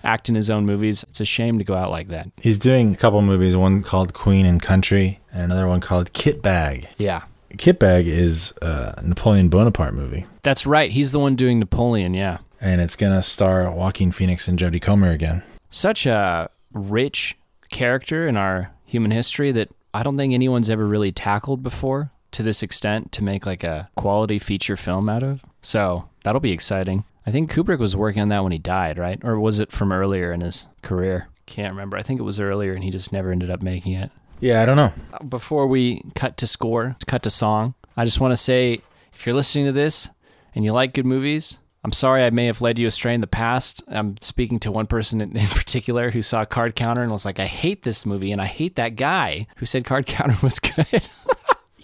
act 0.04 0.28
in 0.28 0.34
his 0.34 0.50
own 0.50 0.66
movies. 0.66 1.04
It's 1.08 1.20
a 1.20 1.24
shame 1.24 1.58
to 1.58 1.64
go 1.64 1.74
out 1.74 1.90
like 1.90 2.08
that. 2.08 2.28
He's 2.40 2.58
doing 2.58 2.92
a 2.94 2.96
couple 2.96 3.22
movies, 3.22 3.56
one 3.56 3.82
called 3.82 4.12
Queen 4.12 4.44
and 4.46 4.60
Country, 4.60 5.20
and 5.32 5.44
another 5.44 5.68
one 5.68 5.80
called 5.80 6.12
Kit 6.12 6.42
Bag. 6.42 6.88
Yeah, 6.98 7.22
Kit 7.58 7.78
Bag 7.78 8.06
is 8.06 8.52
a 8.60 9.00
Napoleon 9.02 9.48
Bonaparte 9.48 9.94
movie, 9.94 10.26
that's 10.42 10.66
right. 10.66 10.90
He's 10.90 11.12
the 11.12 11.20
one 11.20 11.36
doing 11.36 11.58
Napoleon. 11.58 12.12
Yeah, 12.14 12.38
and 12.60 12.80
it's 12.80 12.96
gonna 12.96 13.22
star 13.22 13.70
Joaquin 13.70 14.12
Phoenix 14.12 14.48
and 14.48 14.58
Jodie 14.58 14.82
Comer 14.82 15.10
again. 15.10 15.42
such 15.68 16.06
a 16.06 16.50
rich 16.72 17.36
character 17.70 18.26
in 18.28 18.36
our 18.36 18.72
human 18.84 19.10
history 19.10 19.50
that 19.52 19.68
I 19.94 20.02
don't 20.02 20.16
think 20.16 20.34
anyone's 20.34 20.68
ever 20.70 20.86
really 20.86 21.10
tackled 21.12 21.62
before 21.62 22.10
to 22.36 22.42
this 22.42 22.62
extent 22.62 23.12
to 23.12 23.24
make 23.24 23.46
like 23.46 23.64
a 23.64 23.88
quality 23.96 24.38
feature 24.38 24.76
film 24.76 25.08
out 25.08 25.22
of. 25.22 25.42
So 25.62 26.10
that'll 26.22 26.38
be 26.38 26.52
exciting. 26.52 27.04
I 27.24 27.30
think 27.30 27.50
Kubrick 27.50 27.78
was 27.78 27.96
working 27.96 28.20
on 28.20 28.28
that 28.28 28.42
when 28.42 28.52
he 28.52 28.58
died, 28.58 28.98
right? 28.98 29.18
Or 29.24 29.40
was 29.40 29.58
it 29.58 29.72
from 29.72 29.90
earlier 29.90 30.32
in 30.32 30.42
his 30.42 30.66
career? 30.82 31.28
Can't 31.46 31.72
remember. 31.72 31.96
I 31.96 32.02
think 32.02 32.20
it 32.20 32.24
was 32.24 32.38
earlier 32.38 32.74
and 32.74 32.84
he 32.84 32.90
just 32.90 33.10
never 33.10 33.32
ended 33.32 33.50
up 33.50 33.62
making 33.62 33.94
it. 33.94 34.10
Yeah, 34.38 34.60
I 34.60 34.66
don't 34.66 34.76
know. 34.76 34.92
Uh, 35.14 35.24
before 35.24 35.66
we 35.66 36.02
cut 36.14 36.36
to 36.36 36.46
score, 36.46 36.94
cut 37.06 37.22
to 37.22 37.30
song, 37.30 37.74
I 37.96 38.04
just 38.04 38.20
want 38.20 38.32
to 38.32 38.36
say 38.36 38.82
if 39.14 39.24
you're 39.24 39.34
listening 39.34 39.64
to 39.64 39.72
this 39.72 40.10
and 40.54 40.62
you 40.62 40.74
like 40.74 40.92
good 40.92 41.06
movies, 41.06 41.60
I'm 41.84 41.92
sorry 41.92 42.22
I 42.22 42.28
may 42.28 42.44
have 42.44 42.60
led 42.60 42.78
you 42.78 42.86
astray 42.86 43.14
in 43.14 43.22
the 43.22 43.26
past. 43.26 43.82
I'm 43.88 44.18
speaking 44.20 44.60
to 44.60 44.70
one 44.70 44.86
person 44.86 45.22
in, 45.22 45.34
in 45.38 45.46
particular 45.46 46.10
who 46.10 46.20
saw 46.20 46.44
Card 46.44 46.76
Counter 46.76 47.00
and 47.00 47.10
was 47.10 47.24
like, 47.24 47.40
I 47.40 47.46
hate 47.46 47.82
this 47.82 48.04
movie 48.04 48.30
and 48.30 48.42
I 48.42 48.46
hate 48.46 48.76
that 48.76 48.94
guy 48.94 49.46
who 49.56 49.64
said 49.64 49.86
Card 49.86 50.04
Counter 50.04 50.36
was 50.42 50.58
good. 50.58 51.08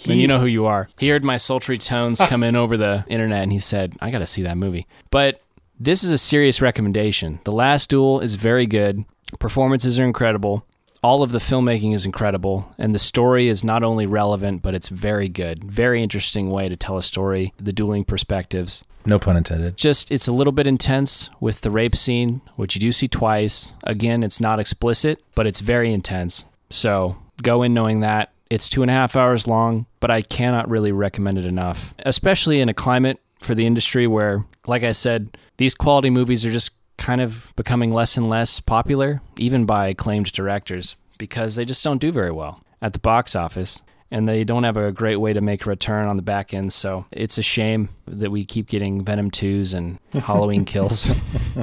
and 0.07 0.21
you 0.21 0.27
know 0.27 0.39
who 0.39 0.47
you 0.47 0.67
are. 0.67 0.89
He 0.99 1.09
heard 1.09 1.25
my 1.25 1.37
sultry 1.37 1.79
tones 1.79 2.21
ah. 2.21 2.27
come 2.27 2.43
in 2.43 2.57
over 2.57 2.77
the 2.77 3.05
internet 3.09 3.43
and 3.43 3.53
he 3.53 3.59
said, 3.59 3.95
I 4.01 4.11
got 4.11 4.19
to 4.19 4.27
see 4.27 4.43
that 4.43 4.57
movie. 4.57 4.87
But 5.11 5.43
this 5.79 6.05
is 6.05 6.13
a 6.13 6.19
serious 6.19 6.61
recommendation. 6.63 7.41
The 7.45 7.53
Last 7.53 7.91
Duel 7.91 8.21
is 8.21 8.37
very 8.37 8.67
good. 8.67 9.05
Performances 9.39 9.99
are 9.99 10.05
incredible. 10.05 10.65
All 11.03 11.25
of 11.25 11.33
the 11.33 11.41
filmmaking 11.41 11.95
is 11.95 12.07
incredible, 12.07 12.73
and 12.79 12.95
the 12.95 12.99
story 13.01 13.49
is 13.49 13.65
not 13.65 13.83
only 13.83 14.07
relevant, 14.07 14.63
but 14.63 14.75
it's 14.75 14.89
very 14.89 15.29
good. 15.29 15.65
Very 15.65 16.01
interesting 16.01 16.51
way 16.51 16.69
to 16.69 16.77
tell 16.77 16.97
a 16.97 17.03
story, 17.03 17.53
the 17.59 17.73
dueling 17.73 18.05
perspectives. 18.05 18.85
No 19.05 19.19
pun 19.19 19.37
intended. 19.37 19.77
Just, 19.77 20.13
it's 20.13 20.29
a 20.29 20.33
little 20.33 20.53
bit 20.53 20.69
intense 20.69 21.29
with 21.41 21.63
the 21.63 21.73
rape 21.73 21.97
scene, 21.97 22.41
which 22.55 22.77
you 22.77 22.81
do 22.81 22.93
see 22.93 23.09
twice. 23.09 23.75
Again, 23.83 24.23
it's 24.23 24.41
not 24.41 24.61
explicit, 24.61 25.21
but 25.35 25.47
it's 25.47 25.61
very 25.61 25.93
intense. 25.93 26.45
So 26.71 27.17
go 27.43 27.63
in 27.65 27.75
knowing 27.75 28.01
that. 28.01 28.32
It's 28.53 28.69
two 28.69 28.83
and 28.83 28.91
a 28.91 28.95
half 28.95 29.17
hours 29.17 29.49
long, 29.49 29.87
but 29.99 30.11
I 30.11 30.21
cannot 30.21 30.69
really 30.69 30.93
recommend 30.93 31.39
it 31.39 31.47
enough, 31.47 31.95
especially 32.01 32.61
in 32.61 32.69
a 32.69 32.75
climate 32.75 33.19
for 33.41 33.55
the 33.55 33.65
industry 33.65 34.07
where, 34.07 34.45
like 34.67 34.83
I 34.83 34.93
said, 34.93 35.39
these 35.57 35.75
quality 35.75 36.11
movies 36.11 36.45
are 36.45 36.51
just 36.51 36.73
kind 36.99 37.23
of 37.23 37.51
becoming 37.57 37.91
less 37.93 38.19
and 38.19 38.29
less 38.29 38.61
popular, 38.61 39.23
even 39.39 39.65
by 39.65 39.87
acclaimed 39.89 40.31
directors, 40.33 40.97
because 41.17 41.55
they 41.55 41.65
just 41.65 41.83
don't 41.83 41.99
do 41.99 42.13
very 42.13 42.31
well 42.31 42.63
at 42.83 42.93
the 42.93 42.99
box 42.99 43.35
office. 43.35 43.83
And 44.11 44.29
they 44.29 44.45
don't 44.45 44.65
have 44.65 44.77
a 44.77 44.93
great 44.93 45.17
way 45.17 45.33
to 45.33 45.41
make 45.41 45.65
a 45.65 45.71
return 45.71 46.07
on 46.07 46.17
the 46.17 46.23
back 46.23 46.53
end. 46.53 46.75
So 46.75 47.07
it's 47.11 47.39
a 47.39 47.43
shame 47.43 47.89
that 48.07 48.31
we 48.31 48.45
keep 48.45 48.69
getting 48.69 49.03
Venom 49.03 49.31
2s 49.31 49.73
and 49.73 49.99
Halloween 50.23 50.65
kills. 50.67 51.11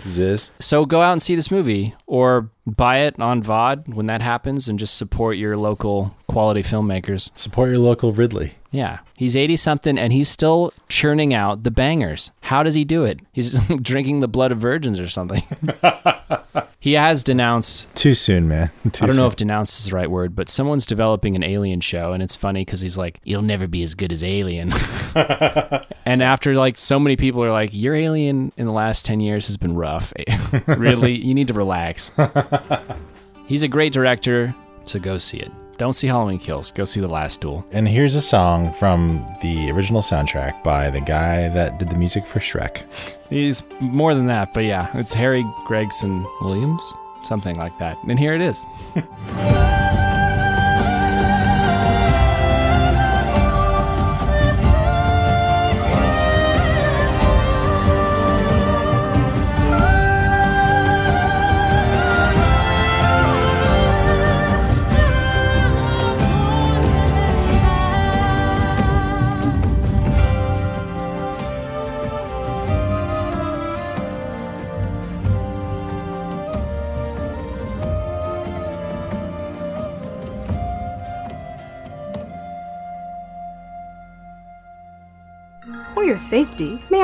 Ziz. 0.07 0.49
So 0.57 0.87
go 0.87 1.03
out 1.03 1.11
and 1.11 1.21
see 1.21 1.35
this 1.35 1.51
movie 1.51 1.93
or 2.07 2.49
buy 2.69 2.99
it 2.99 3.19
on 3.19 3.41
VOD 3.43 3.93
when 3.93 4.05
that 4.07 4.21
happens 4.21 4.67
and 4.67 4.79
just 4.79 4.95
support 4.95 5.37
your 5.37 5.57
local 5.57 6.15
quality 6.27 6.61
filmmakers. 6.61 7.31
Support 7.35 7.69
your 7.69 7.79
local 7.79 8.13
Ridley. 8.13 8.55
Yeah. 8.71 8.99
He's 9.15 9.35
80 9.35 9.57
something 9.57 9.97
and 9.97 10.13
he's 10.13 10.29
still 10.29 10.73
churning 10.87 11.33
out 11.33 11.63
the 11.63 11.71
bangers. 11.71 12.31
How 12.41 12.63
does 12.63 12.75
he 12.75 12.85
do 12.85 13.03
it? 13.03 13.19
He's 13.33 13.59
drinking 13.81 14.19
the 14.19 14.27
blood 14.27 14.51
of 14.51 14.59
virgins 14.59 14.99
or 14.99 15.07
something. 15.07 15.43
He 16.81 16.93
has 16.93 17.25
denounced. 17.25 17.93
Too 17.93 18.13
soon, 18.13 18.47
man. 18.47 18.71
Too 18.93 19.03
I 19.03 19.07
don't 19.07 19.17
know 19.17 19.27
if 19.27 19.35
denounce 19.35 19.77
is 19.77 19.87
the 19.87 19.95
right 19.97 20.09
word, 20.09 20.33
but 20.33 20.47
someone's 20.47 20.85
developing 20.85 21.35
an 21.35 21.43
Alien 21.43 21.81
show, 21.81 22.13
and 22.13 22.23
it's 22.23 22.37
funny 22.37 22.63
because 22.63 22.79
he's 22.79 22.97
like, 22.97 23.19
"It'll 23.25 23.41
never 23.41 23.67
be 23.67 23.83
as 23.83 23.95
good 23.95 24.13
as 24.13 24.23
Alien." 24.23 24.71
and 26.05 26.23
after 26.23 26.55
like 26.55 26.77
so 26.77 26.97
many 26.97 27.17
people 27.17 27.43
are 27.43 27.51
like, 27.51 27.71
"Your 27.73 27.95
Alien 27.95 28.53
in 28.55 28.65
the 28.65 28.71
last 28.71 29.05
ten 29.05 29.19
years 29.19 29.47
has 29.47 29.57
been 29.57 29.75
rough." 29.75 30.13
really, 30.67 31.17
you 31.17 31.33
need 31.33 31.49
to 31.49 31.53
relax. 31.53 32.13
He's 33.47 33.63
a 33.63 33.67
great 33.67 33.93
director, 33.93 34.53
so 34.83 34.99
go 34.99 35.17
see 35.17 35.37
it. 35.37 35.51
Don't 35.77 35.93
see 35.93 36.07
Halloween 36.07 36.39
Kills. 36.39 36.71
Go 36.71 36.83
see 36.83 36.99
The 36.99 37.07
Last 37.07 37.39
Duel. 37.39 37.65
And 37.71 37.87
here's 37.87 38.13
a 38.13 38.21
song 38.21 38.73
from 38.73 39.25
the 39.41 39.71
original 39.71 40.01
soundtrack 40.01 40.61
by 40.61 40.89
the 40.89 40.99
guy 40.99 41.47
that 41.49 41.79
did 41.79 41.89
the 41.89 41.95
music 41.95 42.25
for 42.25 42.39
Shrek. 42.39 42.83
He's 43.29 43.63
more 43.79 44.13
than 44.13 44.27
that, 44.27 44.53
but 44.53 44.65
yeah, 44.65 44.89
it's 44.95 45.13
Harry 45.13 45.45
Gregson 45.65 46.25
Williams, 46.41 46.83
something 47.23 47.55
like 47.55 47.77
that. 47.79 47.97
And 48.09 48.19
here 48.19 48.33
it 48.33 48.41
is. 48.41 48.65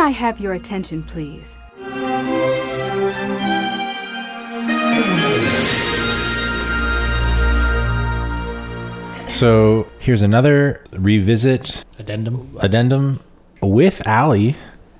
I 0.05 0.09
have 0.09 0.39
your 0.39 0.53
attention, 0.53 1.01
please? 1.01 1.57
So 9.27 9.89
here's 9.97 10.21
another 10.21 10.83
revisit 10.91 11.83
Addendum. 11.97 12.55
addendum 12.61 13.19
with 13.63 14.05
Allie, 14.05 14.55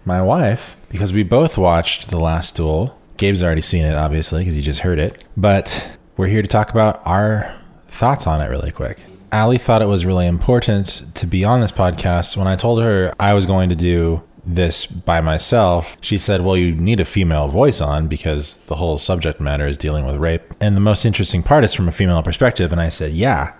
my 0.06 0.24
wife, 0.24 0.76
because 0.90 1.14
we 1.14 1.22
both 1.22 1.56
watched 1.56 2.10
The 2.10 2.18
Last 2.18 2.56
Duel. 2.56 3.00
Gabe's 3.18 3.44
already 3.44 3.62
seen 3.62 3.86
it, 3.86 3.94
obviously, 3.94 4.42
because 4.42 4.56
he 4.56 4.64
just 4.64 4.80
heard 4.80 4.98
it. 4.98 5.24
But 5.38 5.88
we're 6.18 6.30
here 6.30 6.42
to 6.42 6.48
talk 6.48 6.72
about 6.72 7.06
our 7.06 7.56
thoughts 7.88 8.26
on 8.26 8.42
it 8.42 8.48
really 8.48 8.72
quick. 8.72 8.98
Allie 9.32 9.60
thought 9.60 9.84
it 9.84 9.88
was 9.88 10.04
really 10.04 10.26
important 10.26 11.04
to 11.14 11.28
be 11.28 11.44
on 11.44 11.62
this 11.62 11.72
podcast. 11.72 12.36
When 12.36 12.48
I 12.48 12.56
told 12.56 12.82
her 12.82 13.14
I 13.20 13.36
was 13.36 13.46
going 13.46 13.70
to 13.70 13.76
do 13.76 14.24
this 14.46 14.86
by 14.86 15.22
myself, 15.22 15.98
she 16.02 16.18
said, 16.18 16.42
Well, 16.42 16.58
you 16.58 16.74
need 16.74 17.00
a 17.00 17.06
female 17.06 17.48
voice 17.48 17.82
on 17.82 18.08
because 18.08 18.58
the 18.58 18.76
whole 18.76 18.98
subject 18.98 19.42
matter 19.42 19.68
is 19.68 19.78
dealing 19.78 20.06
with 20.06 20.16
rape. 20.18 20.54
And 20.62 20.76
the 20.76 20.82
most 20.82 21.06
interesting 21.06 21.44
part 21.44 21.64
is 21.64 21.74
from 21.74 21.88
a 21.88 21.92
female 21.92 22.22
perspective. 22.24 22.72
And 22.72 22.80
I 22.80 22.90
said, 22.90 23.14
Yeah, 23.14 23.54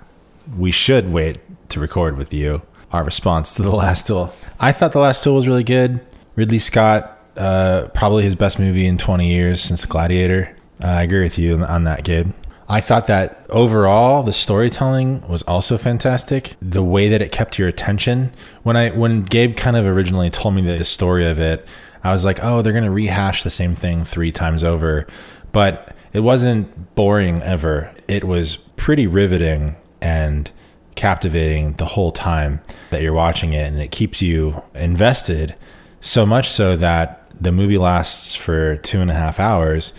we 0.58 0.72
should 0.72 1.12
wait 1.12 1.40
to 1.70 1.80
record 1.80 2.18
with 2.18 2.34
you 2.34 2.62
our 2.92 3.04
response 3.04 3.56
to 3.56 3.62
the 3.62 3.70
last 3.76 4.08
duel 4.08 4.34
i 4.60 4.72
thought 4.72 4.92
the 4.92 5.00
last 5.00 5.24
duel 5.24 5.36
was 5.36 5.48
really 5.48 5.64
good 5.64 6.00
ridley 6.36 6.60
scott 6.60 7.12
uh, 7.38 7.90
probably 7.94 8.24
his 8.24 8.36
best 8.36 8.60
movie 8.60 8.86
in 8.86 8.98
20 8.98 9.30
years 9.30 9.62
since 9.62 9.86
gladiator 9.86 10.56
uh, 10.84 10.88
i 10.88 11.02
agree 11.04 11.24
with 11.24 11.38
you 11.38 11.58
on 11.66 11.84
that 11.84 12.04
gabe 12.04 12.32
i 12.68 12.82
thought 12.82 13.08
that 13.08 13.46
overall 13.50 14.24
the 14.24 14.34
storytelling 14.34 15.26
was 15.28 15.42
also 15.44 15.78
fantastic. 15.78 16.56
The 16.62 16.84
way 16.84 17.10
that 17.10 17.22
it 17.22 17.32
kept 17.32 17.60
your 17.60 17.68
attention. 17.68 18.34
When 18.64 18.76
i 18.76 18.90
when 18.90 19.24
gabe 19.24 19.56
kind 19.56 19.76
of 19.78 19.86
originally 19.86 20.30
told 20.30 20.56
me 20.56 20.62
the 20.62 20.86
story 20.86 21.26
of 21.26 21.40
it 21.40 21.68
i 22.04 22.12
was 22.12 22.26
like 22.26 22.40
oh 22.44 22.62
they're 22.62 22.74
going 22.74 22.86
to 22.86 22.92
rehash 22.92 23.44
the 23.44 23.50
same 23.50 23.76
thing 23.76 24.06
three 24.06 24.32
times 24.32 24.64
over. 24.64 25.08
But 25.52 25.96
it 26.14 26.22
wasn't 26.22 26.96
boring 26.96 27.42
ever. 27.42 27.94
It 28.08 28.24
was 28.24 28.58
pretty 28.78 29.08
riveting 29.08 29.76
and 30.02 30.50
captivating 30.96 31.74
the 31.74 31.86
whole 31.86 32.12
time 32.12 32.62
that 32.90 33.02
you're 33.02 33.14
watching 33.14 33.54
it 33.54 33.68
and 33.68 33.82
it 33.82 33.92
keeps 33.92 34.22
you 34.22 34.62
invested 34.74 35.56
so 36.00 36.26
much 36.26 36.50
so 36.50 36.78
that 36.78 37.30
the 37.40 37.52
movie 37.52 37.78
lasts 37.78 38.34
for 38.34 38.78
two 38.78 39.02
and 39.02 39.12
a 39.12 39.14
half 39.14 39.40
hours 39.40 39.92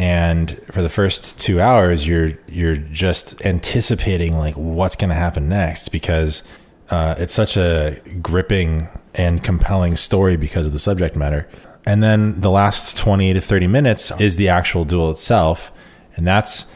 and 0.00 0.58
for 0.72 0.80
the 0.80 0.88
first 0.88 1.38
two 1.38 1.60
hours 1.60 2.06
you're 2.06 2.32
you're 2.48 2.76
just 2.76 3.44
anticipating 3.44 4.36
like 4.38 4.54
what's 4.54 4.96
going 4.96 5.10
to 5.10 5.14
happen 5.14 5.46
next 5.48 5.90
because 5.90 6.42
uh, 6.88 7.14
it's 7.18 7.34
such 7.34 7.56
a 7.56 8.00
gripping 8.22 8.88
and 9.14 9.44
compelling 9.44 9.94
story 9.94 10.36
because 10.36 10.66
of 10.66 10.72
the 10.72 10.78
subject 10.78 11.16
matter 11.16 11.46
and 11.84 12.02
then 12.02 12.40
the 12.40 12.50
last 12.50 12.96
20 12.96 13.34
to 13.34 13.40
30 13.40 13.66
minutes 13.66 14.10
is 14.18 14.36
the 14.36 14.48
actual 14.48 14.86
duel 14.86 15.10
itself 15.10 15.70
and 16.16 16.26
that's 16.26 16.72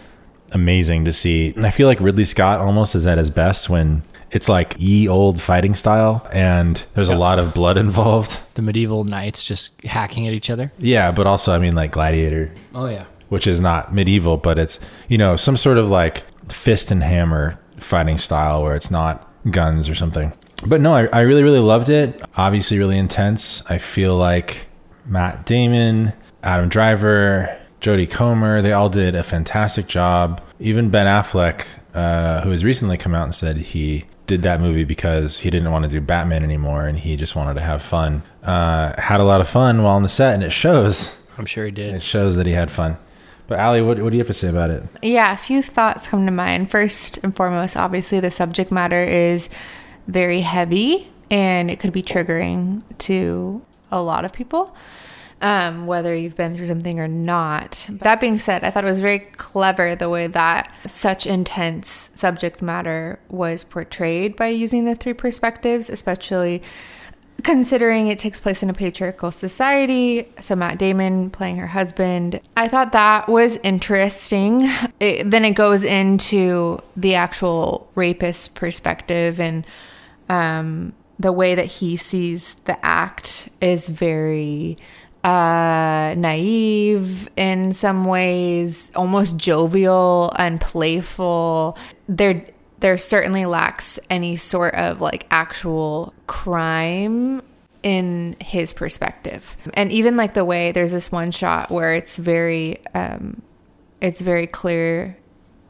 amazing 0.53 1.05
to 1.05 1.13
see. 1.13 1.53
I 1.59 1.71
feel 1.71 1.89
like 1.89 2.01
Ridley 2.01 2.25
Scott 2.25 2.61
almost 2.61 2.95
is 2.95 3.07
at 3.07 3.19
his 3.19 3.31
best 3.31 3.69
when 3.69 4.03
it's 4.31 4.49
like 4.49 4.75
ye 4.79 5.09
old 5.09 5.41
fighting 5.41 5.75
style 5.75 6.27
and 6.33 6.83
there's 6.95 7.09
a 7.09 7.17
lot 7.17 7.39
of 7.39 7.55
blood 7.55 7.77
involved. 7.87 8.41
The 8.55 8.63
medieval 8.63 9.05
knights 9.05 9.45
just 9.45 9.83
hacking 9.85 10.27
at 10.27 10.33
each 10.33 10.51
other. 10.51 10.73
Yeah, 10.79 11.11
but 11.13 11.27
also 11.27 11.53
I 11.53 11.59
mean 11.59 11.75
like 11.75 11.93
Gladiator, 11.93 12.53
Oh 12.75 12.87
yeah. 12.87 13.05
Which 13.35 13.49
is 13.49 13.59
not 13.59 13.93
medieval, 13.93 14.37
but 14.37 14.61
it's 14.61 14.79
you 15.09 15.19
know 15.19 15.35
some 15.35 15.57
sort 15.57 15.77
of 15.77 15.91
like 15.91 16.23
fist 16.49 16.93
and 16.93 17.03
hammer 17.03 17.59
fighting 17.81 18.17
style 18.17 18.63
where 18.63 18.77
it's 18.77 18.93
not 18.93 19.29
guns 19.51 19.89
or 19.89 19.97
something. 19.97 20.33
But 20.65 20.81
no, 20.81 20.95
I, 20.95 21.07
I 21.13 21.23
really 21.23 21.43
really 21.43 21.59
loved 21.59 21.91
it. 21.91 22.23
Obviously, 22.37 22.79
really 22.79 22.97
intense. 22.97 23.69
I 23.69 23.79
feel 23.79 24.17
like 24.17 24.67
Matt 25.05 25.47
Damon, 25.47 26.13
Adam 26.45 26.69
Driver, 26.69 27.59
Jodie 27.81 28.09
Comer, 28.09 28.63
they 28.63 28.73
all 28.73 28.89
did 28.89 29.17
a 29.17 29.25
fantastic 29.25 29.89
job. 29.89 30.41
Even 30.61 30.89
Ben 30.89 31.09
Affleck, 31.09 31.67
uh, 31.93 32.41
who 32.43 32.53
has 32.53 32.65
recently 32.65 32.97
come 32.97 33.17
out 33.17 33.25
and 33.25 33.35
said 33.35 33.57
he 33.57 34.05
did 34.27 34.43
that 34.43 34.61
movie 34.61 34.85
because 34.85 35.39
he 35.39 35.51
didn't 35.51 35.73
want 35.73 35.85
to 35.85 35.91
do 35.91 36.01
Batman 36.01 36.45
anymore 36.45 36.87
and 36.87 36.97
he 36.99 37.17
just 37.17 37.35
wanted 37.35 37.55
to 37.55 37.61
have 37.61 37.83
fun. 37.83 38.23
Uh, 38.45 38.95
had 38.97 39.21
a 39.21 39.25
lot 39.25 39.41
of 39.41 39.49
fun 39.49 39.83
while 39.83 39.97
on 39.97 40.03
the 40.03 40.09
set, 40.09 40.35
and 40.35 40.45
it 40.45 40.53
shows. 40.53 41.21
I'm 41.37 41.47
sure 41.47 41.65
he 41.65 41.73
did. 41.73 41.95
It 41.95 42.03
shows 42.03 42.37
that 42.37 42.47
he 42.47 42.53
had 42.53 42.71
fun. 42.71 42.97
But 43.47 43.59
Allie, 43.59 43.83
what, 43.83 43.99
what 44.01 44.11
do 44.11 44.17
you 44.17 44.21
have 44.21 44.29
to 44.29 44.35
say 44.35 44.49
about 44.49 44.71
it? 44.71 44.83
Yeah, 45.03 45.33
a 45.33 45.37
few 45.37 45.63
thoughts 45.63 46.07
come 46.07 46.25
to 46.25 46.33
mind. 46.33 46.71
First 46.71 47.19
and 47.19 47.37
foremost, 47.37 47.77
obviously, 47.77 48.21
the 48.21 48.31
subject 48.31 48.73
matter 48.73 49.05
is 49.05 49.49
very 50.07 50.41
heavy 50.41 51.11
and 51.31 51.71
it 51.71 51.79
could 51.81 51.93
be 51.93 52.03
triggering 52.03 52.83
to 52.99 53.63
a 53.91 54.03
lot 54.03 54.25
of 54.25 54.33
people, 54.33 54.75
um, 55.41 55.87
whether 55.87 56.15
you've 56.15 56.37
been 56.37 56.57
through 56.57 56.67
something 56.67 56.99
or 56.99 57.09
not. 57.09 57.87
That 57.89 58.21
being 58.21 58.39
said, 58.39 58.65
I 58.65 58.71
thought 58.71 58.85
it 58.85 58.89
was 58.89 59.01
very 59.01 59.21
clever 59.21 59.95
the 59.95 60.09
way 60.09 60.27
that 60.27 60.75
such 60.87 61.27
intense 61.27 62.11
subject 62.15 62.63
matter 62.63 63.19
was 63.29 63.63
portrayed 63.63 64.37
by 64.37 64.49
using 64.49 64.85
the 64.85 64.95
three 64.95 65.15
perspectives, 65.15 65.91
especially 65.91 66.63
considering 67.43 68.07
it 68.09 68.19
takes 68.19 68.41
place 68.41 68.63
in 68.63 68.71
a 68.71 68.75
patriarchal 68.75 69.31
society 69.31 70.29
so 70.41 70.55
matt 70.55 70.79
damon 70.79 71.31
playing 71.31 71.57
her 71.57 71.67
husband 71.67 72.41
i 72.57 72.69
thought 72.69 72.93
that 72.93 73.29
was 73.29 73.59
interesting. 73.63 74.71
It, 75.01 75.31
then 75.31 75.45
it 75.45 75.53
goes 75.53 75.85
into 75.85 76.81
the 76.97 77.15
actual 77.15 77.91
rapist 77.95 78.55
perspective 78.55 79.41
and 79.41 79.67
um, 80.29 80.95
the 81.19 81.33
way 81.33 81.55
that 81.55 81.67
he 81.67 81.97
sees 81.97 82.55
the 82.65 82.85
act 82.85 83.49
is 83.61 83.89
very 83.89 84.77
uh, 85.23 86.15
naive 86.17 87.29
in 87.37 87.73
some 87.73 88.05
ways 88.05 88.93
almost 88.95 89.37
jovial 89.37 90.33
and 90.39 90.61
playful. 90.61 91.79
There 92.09 92.45
there 92.85 92.99
certainly 92.99 93.47
lacks 93.47 93.99
any 94.11 94.37
sort 94.37 94.75
of 94.75 95.01
like 95.01 95.27
actual 95.31 96.13
crime 96.27 97.41
in 97.83 98.37
his 98.41 98.75
perspective. 98.75 99.57
And 99.73 99.91
even 99.91 100.19
like 100.19 100.35
the 100.35 100.45
way 100.45 100.71
there's 100.71 100.93
this 100.93 101.11
one 101.11 101.31
shot 101.31 101.71
where 101.71 101.95
it's 101.95 102.19
very 102.19 102.77
um 102.95 103.41
it's 104.03 104.21
very 104.21 104.47
clear 104.47 105.17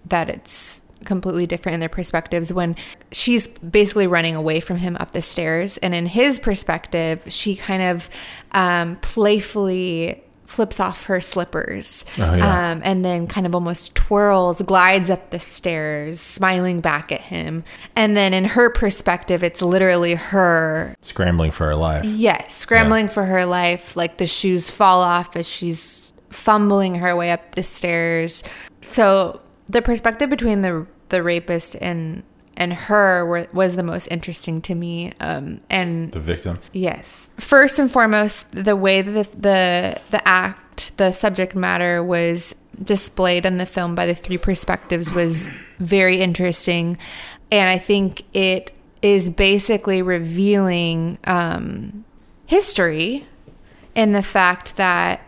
that 0.07 0.29
it's 0.29 0.83
completely 1.05 1.47
different 1.47 1.75
in 1.75 1.81
their 1.81 1.89
perspectives 1.89 2.53
when 2.53 2.75
she's 3.13 3.47
basically 3.47 4.09
running 4.09 4.35
away 4.35 4.59
from 4.59 4.79
him 4.79 4.97
up 4.99 5.13
the 5.13 5.23
stairs. 5.23 5.77
And 5.77 5.95
in 5.95 6.07
his 6.07 6.41
perspective 6.41 7.23
she 7.29 7.55
kind 7.55 7.83
of 7.85 8.11
um 8.51 8.97
playfully 8.97 10.21
flips 10.47 10.79
off 10.79 11.07
her 11.07 11.21
slippers 11.21 12.05
Oh, 12.19 12.35
yeah. 12.35 12.73
um, 12.73 12.81
and 12.85 13.05
then 13.05 13.27
kind 13.27 13.47
of 13.47 13.55
almost 13.55 13.95
twirls, 13.97 14.61
glides 14.63 15.09
up 15.11 15.31
the 15.31 15.39
stairs, 15.39 16.21
smiling 16.21 16.81
back 16.81 17.11
at 17.11 17.23
him. 17.23 17.65
And 17.97 18.17
then 18.17 18.35
in 18.35 18.45
her 18.45 18.69
perspective, 18.71 19.43
it's 19.43 19.63
literally 19.63 20.15
her, 20.15 20.95
Scrambling 21.03 21.51
for 21.51 21.67
her 21.67 21.75
life. 21.75 22.05
yes, 22.05 22.55
scrambling 22.55 23.09
for 23.09 23.25
her 23.25 23.47
life. 23.47 23.97
Like 23.97 24.19
the 24.19 24.27
shoes 24.27 24.69
fall 24.71 25.01
off 25.01 25.35
as 25.37 25.49
she's 25.49 26.13
fumbling 26.31 26.97
her 26.97 27.17
way 27.17 27.31
up 27.31 27.55
the 27.55 27.63
stairs. 27.63 28.43
So 28.83 29.41
the 29.69 29.81
perspective 29.83 30.29
between 30.31 30.61
the 30.63 30.87
the 31.09 31.23
rapist 31.23 31.77
and 31.81 32.23
and 32.57 32.73
her 32.73 33.25
were, 33.27 33.47
was 33.53 33.77
the 33.77 33.83
most 33.83 34.07
interesting 34.09 34.61
to 34.63 34.75
me. 34.75 35.13
Um, 35.21 35.61
and 35.71 36.13
The 36.13 36.21
victim. 36.21 36.61
Yes. 36.73 37.31
First 37.39 37.79
and 37.79 37.91
foremost, 37.91 38.53
the 38.53 38.77
way 38.77 39.03
that 39.03 39.33
the, 39.33 39.41
the 39.41 40.01
the 40.11 40.29
act, 40.29 40.97
the 40.97 41.13
subject 41.13 41.55
matter 41.55 42.03
was 42.03 42.55
displayed 42.83 43.47
in 43.47 43.59
the 43.59 43.67
film 43.67 43.95
by 43.95 44.07
the 44.07 44.15
three 44.15 44.39
perspectives 44.39 45.13
was 45.13 45.49
very 45.79 46.21
interesting, 46.21 46.99
and 47.51 47.69
I 47.69 47.79
think 47.79 48.25
it 48.35 48.73
is 49.03 49.31
basically 49.31 50.03
revealing 50.03 51.19
um, 51.25 52.05
history 52.47 53.27
in 53.95 54.13
the 54.13 54.23
fact 54.23 54.77
that 54.77 55.21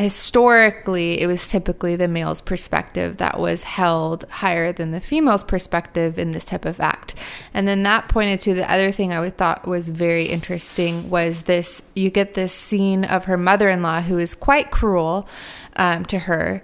historically 0.00 1.20
it 1.20 1.26
was 1.26 1.48
typically 1.48 1.96
the 1.96 2.08
male's 2.08 2.40
perspective 2.40 3.18
that 3.18 3.38
was 3.38 3.64
held 3.64 4.24
higher 4.30 4.72
than 4.72 4.90
the 4.90 5.00
female's 5.00 5.44
perspective 5.44 6.18
in 6.18 6.32
this 6.32 6.44
type 6.44 6.64
of 6.64 6.80
act. 6.80 7.14
And 7.54 7.66
then 7.68 7.82
that 7.84 8.08
pointed 8.08 8.40
to 8.40 8.54
the 8.54 8.70
other 8.70 8.90
thing 8.92 9.12
i 9.12 9.20
would 9.20 9.36
thought 9.36 9.66
was 9.66 9.88
very 9.88 10.26
interesting 10.26 11.08
was 11.10 11.42
this 11.42 11.82
you 11.94 12.10
get 12.10 12.34
this 12.34 12.54
scene 12.54 13.04
of 13.04 13.26
her 13.26 13.36
mother-in-law 13.36 14.02
who 14.02 14.18
is 14.18 14.34
quite 14.34 14.70
cruel 14.70 15.28
um, 15.76 16.04
to 16.06 16.18
her 16.18 16.62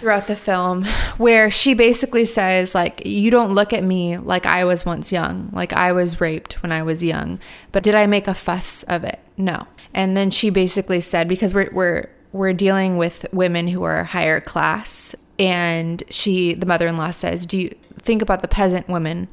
throughout 0.00 0.26
the 0.26 0.36
film 0.36 0.84
where 1.16 1.48
she 1.50 1.72
basically 1.74 2.26
says 2.26 2.74
like 2.74 3.04
you 3.06 3.30
don't 3.30 3.54
look 3.54 3.72
at 3.72 3.82
me 3.82 4.18
like 4.18 4.44
i 4.44 4.64
was 4.64 4.84
once 4.84 5.10
young 5.10 5.48
like 5.52 5.72
i 5.72 5.90
was 5.90 6.20
raped 6.20 6.62
when 6.62 6.70
i 6.70 6.82
was 6.82 7.02
young 7.02 7.40
but 7.72 7.82
did 7.82 7.94
i 7.94 8.06
make 8.06 8.28
a 8.28 8.34
fuss 8.34 8.84
of 8.84 9.04
it? 9.04 9.18
No. 9.36 9.66
And 9.92 10.16
then 10.16 10.30
she 10.30 10.50
basically 10.50 11.00
said 11.00 11.28
because 11.28 11.54
we're, 11.54 11.70
we're 11.72 12.08
we're 12.34 12.52
dealing 12.52 12.96
with 12.96 13.24
women 13.32 13.68
who 13.68 13.84
are 13.84 14.02
higher 14.02 14.40
class 14.40 15.14
and 15.38 16.02
she 16.10 16.52
the 16.52 16.66
mother-in-law 16.66 17.10
says 17.10 17.46
do 17.46 17.56
you 17.56 17.74
think 17.98 18.20
about 18.20 18.42
the 18.42 18.48
peasant 18.48 18.88
women 18.88 19.28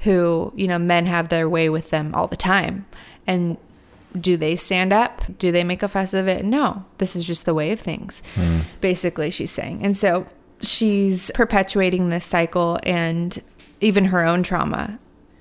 who 0.00 0.52
you 0.54 0.68
know 0.68 0.78
men 0.78 1.06
have 1.06 1.28
their 1.28 1.48
way 1.48 1.68
with 1.68 1.90
them 1.90 2.14
all 2.14 2.26
the 2.26 2.36
time. 2.36 2.86
And 3.26 3.56
do 4.20 4.36
they 4.36 4.56
stand 4.56 4.92
up? 4.92 5.22
Do 5.38 5.50
they 5.50 5.64
make 5.64 5.82
a 5.82 5.88
fuss 5.88 6.12
of 6.12 6.28
it? 6.28 6.44
No 6.44 6.84
this 6.98 7.16
is 7.16 7.24
just 7.24 7.44
the 7.44 7.54
way 7.54 7.72
of 7.72 7.80
things 7.80 8.22
hmm. 8.34 8.60
basically 8.80 9.30
she's 9.30 9.50
saying. 9.50 9.82
And 9.82 9.96
so 9.96 10.26
she's 10.60 11.30
perpetuating 11.34 12.10
this 12.10 12.24
cycle 12.24 12.78
and 12.84 13.42
even 13.80 14.06
her 14.06 14.24
own 14.24 14.42
trauma 14.42 14.98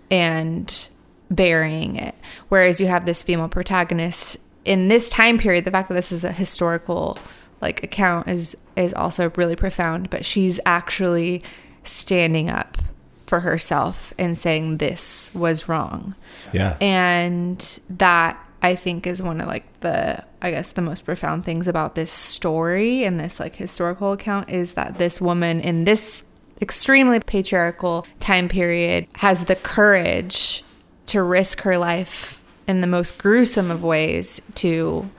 and 0.09 0.89
burying 1.30 1.95
it. 1.95 2.16
Whereas 2.49 2.82
you 2.82 2.88
have 2.88 3.05
this 3.05 3.22
female 3.22 3.49
protagonist 3.49 4.38
in 4.66 4.88
this 4.88 5.09
time 5.09 5.38
period 5.38 5.66
the 5.66 5.72
fact 5.72 5.88
that 5.89 5.95
this 5.95 6.12
is 6.12 6.24
a 6.24 6.32
historical 6.32 7.18
like 7.62 7.84
account 7.84 8.28
is 8.28 8.55
is 8.76 8.93
also 8.93 9.32
really 9.36 9.55
profound 9.55 10.09
but 10.09 10.26
she's 10.26 10.59
actually 10.66 11.43
standing 11.84 12.49
up 12.49 12.78
for 13.26 13.39
herself 13.39 14.14
and 14.20 14.38
saying 14.38 14.78
this 14.78 15.32
was 15.34 15.70
wrong 15.70 16.16
Yeah. 16.51 16.76
and 16.82 17.80
that 17.89 18.38
i 18.62 18.76
think 18.76 19.07
is 19.07 19.22
one 19.22 19.39
of 19.41 19.47
like 19.47 19.64
the 19.80 20.24
i 20.41 20.51
guess 20.51 20.74
the 20.74 20.82
most 20.82 21.05
profound 21.05 21.45
things 21.45 21.68
about 21.68 21.95
this 21.95 22.12
story 22.12 23.03
and 23.03 23.20
this 23.20 23.39
like 23.39 23.55
historical 23.55 24.12
account 24.12 24.49
is 24.49 24.74
that 24.74 24.97
this 24.97 25.22
woman 25.22 25.62
in 25.62 25.86
this 25.86 26.24
extremely 26.62 27.20
patriarchal 27.20 28.05
time 28.20 28.47
period 28.49 29.07
has 29.16 29.45
the 29.45 29.55
courage 29.55 30.64
to 31.07 31.24
risk 31.24 31.62
her 31.62 31.78
life 31.78 32.40
in 32.68 32.82
the 32.82 32.88
most 32.88 33.18
gruesome 33.18 33.72
of 33.72 33.84
ways 33.84 34.41
to 34.55 35.09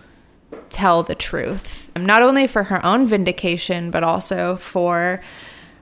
tell 0.71 1.03
the 1.03 1.15
truth 1.15 1.91
not 1.97 2.23
only 2.23 2.47
for 2.47 2.65
her 2.65 2.85
own 2.85 3.07
vindication 3.07 3.91
but 3.91 4.03
also 4.03 4.57
for 4.57 5.21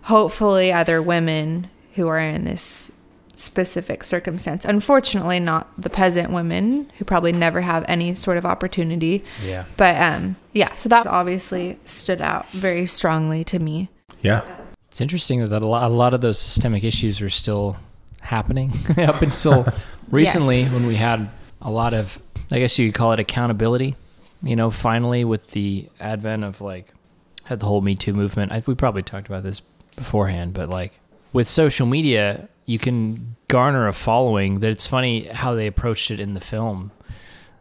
hopefully 0.03 0.73
other 0.73 1.01
women 1.01 1.69
who 1.95 2.09
are 2.09 2.19
in 2.19 2.45
this 2.45 2.91
specific 3.35 4.05
circumstance. 4.05 4.65
Unfortunately, 4.67 5.41
not 5.41 5.69
the 5.81 5.89
peasant 5.89 6.31
women 6.31 6.91
who 6.99 7.05
probably 7.07 7.33
never 7.33 7.63
have 7.63 7.85
any 7.89 8.15
sort 8.15 8.37
of 8.37 8.45
opportunity. 8.45 9.25
Yeah. 9.45 9.65
But 9.77 9.97
um 10.01 10.37
yeah, 10.53 10.75
so 10.77 10.89
that 10.89 11.07
obviously 11.07 11.79
stood 11.85 12.21
out 12.21 12.51
very 12.51 12.85
strongly 12.87 13.45
to 13.45 13.59
me. 13.59 13.89
Yeah. 14.21 14.43
It's 14.89 15.01
interesting 15.01 15.49
that 15.49 15.63
a 15.63 15.67
lot, 15.67 15.85
a 15.91 15.95
lot 15.95 16.13
of 16.15 16.21
those 16.21 16.39
systemic 16.39 16.85
issues 16.85 17.21
are 17.23 17.31
still 17.31 17.77
happening 18.21 18.73
up 18.99 19.23
until 19.23 19.67
recently 20.11 20.63
Yes. 20.63 20.73
when 20.75 20.87
we 20.87 20.97
had 20.97 21.31
a 21.61 21.71
lot 21.71 21.95
of, 21.95 22.21
I 22.51 22.59
guess 22.59 22.79
you 22.79 22.89
could 22.89 22.99
call 22.99 23.13
it 23.13 23.21
accountability. 23.21 23.95
You 24.43 24.57
know, 24.57 24.71
finally 24.71 25.25
with 25.25 25.51
the 25.51 25.89
advent 26.01 26.45
of 26.45 26.61
like, 26.61 26.93
had 27.45 27.61
the 27.61 27.67
whole 27.67 27.81
Me 27.81 27.95
Too 27.95 28.15
movement. 28.15 28.53
I, 28.53 28.63
we 28.67 28.75
probably 28.75 29.03
talked 29.03 29.27
about 29.27 29.43
this 29.43 29.61
beforehand, 29.97 30.55
but 30.55 30.69
like 30.69 30.99
with 31.33 31.49
social 31.49 31.87
media, 31.87 32.49
you 32.65 32.79
can 32.79 33.37
garner 33.49 33.89
a 33.89 33.93
following 33.93 34.61
that 34.61 34.71
it's 34.71 34.87
funny 34.87 35.25
how 35.25 35.55
they 35.55 35.67
approached 35.67 36.11
it 36.11 36.21
in 36.21 36.35
the 36.35 36.41
film 36.41 36.93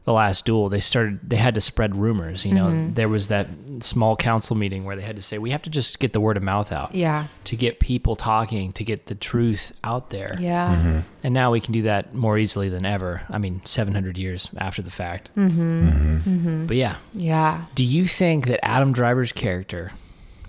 the 0.10 0.14
last 0.14 0.44
duel 0.44 0.70
they 0.70 0.80
started 0.80 1.20
they 1.22 1.36
had 1.36 1.54
to 1.54 1.62
spread 1.62 1.96
rumors 1.96 2.44
you 2.44 2.52
know 2.52 2.66
Mm-hmm. 2.70 2.94
there 2.96 3.08
was 3.08 3.28
that 3.28 3.48
small 3.82 4.16
council 4.16 4.56
meeting 4.56 4.84
where 4.84 4.96
they 4.96 5.04
had 5.04 5.16
to 5.16 5.22
say 5.22 5.38
we 5.38 5.52
have 5.52 5.62
to 5.62 5.70
just 5.70 6.00
get 6.00 6.14
the 6.14 6.20
word 6.20 6.36
of 6.36 6.42
mouth 6.42 6.72
out 6.72 6.96
Yeah. 6.96 7.28
to 7.44 7.56
get 7.56 7.80
people 7.80 8.16
talking 8.16 8.74
to 8.74 8.84
get 8.84 9.06
the 9.06 9.14
truth 9.14 9.72
out 9.84 10.10
there 10.10 10.36
Yeah. 10.40 11.02
and 11.24 11.34
now 11.36 11.52
we 11.52 11.60
can 11.60 11.74
do 11.74 11.84
that 11.84 12.16
more 12.16 12.40
easily 12.40 12.70
than 12.70 12.86
ever 12.88 13.22
i 13.30 13.38
mean 13.38 13.62
700 13.66 14.18
years 14.18 14.50
after 14.58 14.82
the 14.82 14.90
fact 14.90 15.30
Mm-hmm. 15.38 16.66
but 16.66 16.76
yeah 16.76 16.96
Yeah. 17.14 17.66
do 17.76 17.86
you 17.86 18.06
think 18.08 18.48
that 18.48 18.66
adam 18.66 18.92
driver's 18.94 19.32
character 19.32 19.92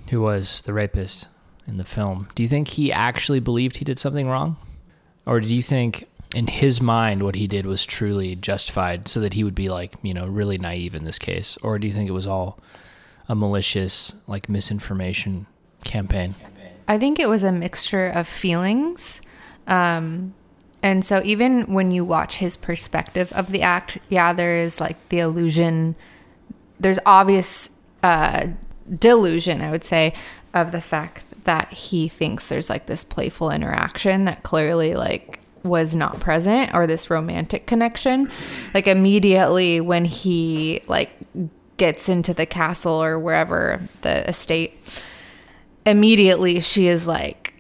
who 0.09 0.23
was 0.23 0.63
the 0.63 0.73
rapist 0.73 1.29
in 1.67 1.77
the 1.77 1.85
film 1.85 2.29
do 2.35 2.43
you 2.43 2.49
think 2.49 2.69
he 2.69 2.91
actually 2.91 3.41
believed 3.41 3.77
he 3.77 3.85
did 3.85 3.99
something 3.99 4.27
wrong 4.27 4.57
or 5.27 5.39
do 5.41 5.55
you 5.55 5.63
think 5.63 6.07
in 6.35 6.47
his 6.47 6.81
mind 6.81 7.23
what 7.23 7.35
he 7.35 7.47
did 7.47 7.67
was 7.67 7.85
truly 7.85 8.37
justified 8.37 9.09
so 9.09 9.21
that 9.21 9.35
he 9.35 9.43
would 9.43 9.55
be 9.55 9.69
like 9.69 9.95
you 10.03 10.15
know 10.15 10.27
really 10.27 10.59
naive 10.59 10.95
in 10.95 11.05
this 11.05 11.19
case 11.19 11.57
or 11.59 11.79
do 11.79 11.87
you 11.87 11.93
think 11.93 12.09
it 12.09 12.13
was 12.13 12.27
all 12.27 12.59
a 13.29 13.35
malicious 13.35 14.15
like 14.27 14.49
misinformation 14.49 15.47
campaign 15.83 16.35
I 16.91 16.99
think 16.99 17.21
it 17.21 17.29
was 17.29 17.45
a 17.45 17.53
mixture 17.53 18.09
of 18.09 18.27
feelings. 18.27 19.23
Um, 19.69 20.35
and 20.83 21.05
so 21.05 21.23
even 21.25 21.73
when 21.73 21.93
you 21.93 22.05
watch 22.05 22.39
his 22.39 22.57
perspective 22.57 23.33
of 23.33 23.53
the 23.53 23.63
act, 23.63 23.99
yeah, 24.09 24.33
there 24.33 24.57
is 24.57 24.81
like 24.81 24.97
the 25.09 25.21
illusion, 25.21 25.95
there's 26.81 26.99
obvious 27.07 27.71
uh, 28.03 28.49
delusion, 28.93 29.61
I 29.61 29.71
would 29.71 29.85
say, 29.85 30.15
of 30.53 30.73
the 30.73 30.81
fact 30.81 31.45
that 31.45 31.73
he 31.73 32.09
thinks 32.09 32.49
there's 32.49 32.69
like 32.69 32.87
this 32.87 33.05
playful 33.05 33.53
interaction 33.53 34.25
that 34.25 34.43
clearly 34.43 34.97
like 34.97 35.39
was 35.63 35.95
not 35.95 36.21
present 36.21 36.75
or 36.75 36.87
this 36.87 37.11
romantic 37.11 37.67
connection. 37.67 38.31
Like 38.75 38.87
immediately 38.87 39.81
when 39.81 40.05
he 40.05 40.83
like 40.87 41.11
gets 41.81 42.11
into 42.11 42.35
the 42.35 42.45
castle 42.45 43.03
or 43.03 43.19
wherever 43.19 43.81
the 44.03 44.29
estate 44.29 45.03
immediately 45.87 46.61
she 46.61 46.87
is 46.87 47.07
like 47.07 47.55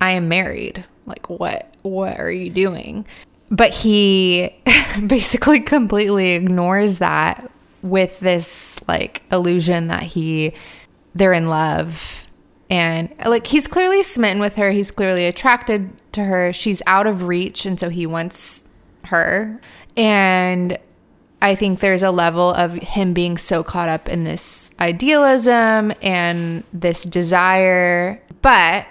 i 0.00 0.10
am 0.10 0.28
married 0.28 0.84
like 1.06 1.30
what 1.30 1.72
what 1.82 2.18
are 2.18 2.32
you 2.32 2.50
doing 2.50 3.06
but 3.48 3.72
he 3.72 4.52
basically 5.06 5.60
completely 5.60 6.32
ignores 6.32 6.98
that 6.98 7.48
with 7.82 8.18
this 8.18 8.80
like 8.88 9.22
illusion 9.30 9.86
that 9.86 10.02
he 10.02 10.52
they're 11.14 11.32
in 11.32 11.48
love 11.48 12.26
and 12.70 13.12
like 13.26 13.46
he's 13.48 13.66
clearly 13.66 14.02
smitten 14.02 14.40
with 14.40 14.54
her 14.54 14.70
he's 14.70 14.90
clearly 14.90 15.26
attracted 15.26 15.90
to 16.12 16.24
her 16.24 16.52
she's 16.52 16.80
out 16.86 17.06
of 17.06 17.24
reach 17.24 17.66
and 17.66 17.78
so 17.78 17.88
he 17.88 18.06
wants 18.06 18.64
her 19.04 19.60
and 19.96 20.78
I 21.42 21.54
think 21.54 21.80
there's 21.80 22.02
a 22.02 22.10
level 22.10 22.52
of 22.52 22.74
him 22.74 23.14
being 23.14 23.38
so 23.38 23.62
caught 23.62 23.88
up 23.88 24.08
in 24.08 24.24
this 24.24 24.70
idealism 24.78 25.92
and 26.02 26.64
this 26.72 27.04
desire. 27.04 28.22
But 28.42 28.86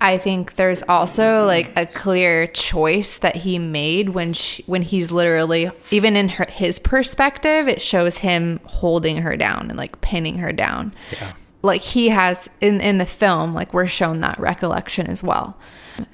I 0.00 0.18
think 0.18 0.56
there's 0.56 0.82
also 0.82 1.46
like 1.46 1.72
a 1.76 1.86
clear 1.86 2.46
choice 2.46 3.18
that 3.18 3.36
he 3.36 3.58
made 3.58 4.10
when 4.10 4.32
she, 4.32 4.62
when 4.64 4.82
he's 4.82 5.12
literally 5.12 5.70
even 5.90 6.16
in 6.16 6.30
her, 6.30 6.46
his 6.48 6.78
perspective, 6.78 7.68
it 7.68 7.82
shows 7.82 8.18
him 8.18 8.60
holding 8.64 9.18
her 9.18 9.36
down 9.36 9.68
and 9.68 9.76
like 9.78 10.00
pinning 10.00 10.38
her 10.38 10.52
down. 10.52 10.94
Yeah. 11.12 11.32
Like 11.62 11.82
he 11.82 12.08
has 12.08 12.48
in 12.60 12.80
in 12.80 12.98
the 12.98 13.06
film, 13.06 13.54
like 13.54 13.74
we're 13.74 13.86
shown 13.86 14.20
that 14.20 14.38
recollection 14.38 15.06
as 15.06 15.22
well. 15.22 15.56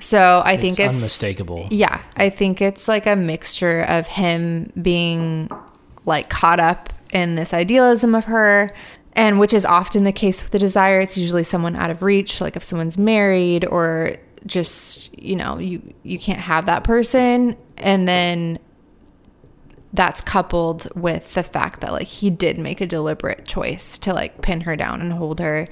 So 0.00 0.42
I 0.44 0.56
think 0.56 0.72
it's 0.72 0.80
it's 0.80 0.94
unmistakable. 0.94 1.68
Yeah, 1.70 2.00
I 2.16 2.30
think 2.30 2.60
it's 2.60 2.88
like 2.88 3.06
a 3.06 3.16
mixture 3.16 3.82
of 3.82 4.06
him 4.06 4.72
being 4.80 5.48
like 6.04 6.28
caught 6.28 6.60
up 6.60 6.92
in 7.12 7.36
this 7.36 7.54
idealism 7.54 8.14
of 8.14 8.24
her 8.24 8.74
and 9.12 9.38
which 9.38 9.54
is 9.54 9.64
often 9.64 10.04
the 10.04 10.12
case 10.12 10.42
with 10.42 10.52
the 10.52 10.58
desire. 10.58 11.00
It's 11.00 11.16
usually 11.16 11.42
someone 11.42 11.76
out 11.76 11.90
of 11.90 12.02
reach 12.02 12.40
like 12.40 12.56
if 12.56 12.62
someone's 12.62 12.98
married 12.98 13.64
or 13.64 14.16
just 14.46 15.16
you 15.18 15.34
know 15.36 15.58
you 15.58 15.82
you 16.02 16.18
can't 16.18 16.40
have 16.40 16.66
that 16.66 16.84
person. 16.84 17.56
And 17.78 18.06
then 18.06 18.58
that's 19.96 20.20
coupled 20.20 20.88
with 20.94 21.34
the 21.34 21.42
fact 21.42 21.80
that 21.80 21.92
like 21.92 22.06
he 22.06 22.30
did 22.30 22.58
make 22.58 22.80
a 22.80 22.86
deliberate 22.86 23.46
choice 23.46 23.98
to 23.98 24.12
like 24.12 24.42
pin 24.42 24.62
her 24.62 24.76
down 24.76 25.00
and 25.00 25.12
hold 25.12 25.40
her. 25.40 25.66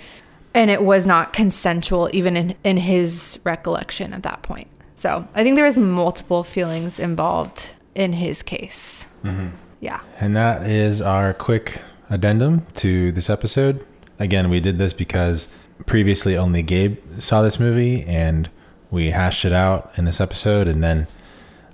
And 0.55 0.70
it 0.70 0.83
was 0.83 1.07
not 1.07 1.33
consensual 1.33 2.09
even 2.12 2.37
in 2.37 2.55
in 2.64 2.77
his 2.77 3.39
recollection 3.45 4.12
at 4.12 4.22
that 4.22 4.43
point. 4.43 4.68
So 4.97 5.27
i 5.35 5.43
think 5.43 5.57
there 5.57 5.64
was 5.64 5.79
multiple 5.79 6.45
feelings 6.45 6.99
involved 6.99 7.70
in 7.95 8.12
his 8.14 8.43
case. 8.43 9.05
Mm-hmm. 9.22 9.49
Yeah. 9.81 10.01
And 10.18 10.37
that 10.37 10.66
is 10.66 11.03
our 11.03 11.35
quick 11.35 11.83
addendum 12.09 12.66
to 12.77 13.12
this 13.12 13.29
episode. 13.29 13.85
Again, 14.18 14.49
we 14.49 14.61
did 14.61 14.79
this 14.79 14.93
because 14.93 15.49
previously 15.87 16.37
only 16.37 16.62
Gabe 16.62 16.99
saw 17.18 17.43
this 17.43 17.61
movie 17.61 18.03
and 18.05 18.49
we 18.91 19.11
hashed 19.11 19.45
it 19.45 19.53
out 19.53 19.93
in 19.97 20.05
this 20.05 20.20
episode 20.20 20.68
and 20.68 20.83
then 20.83 21.07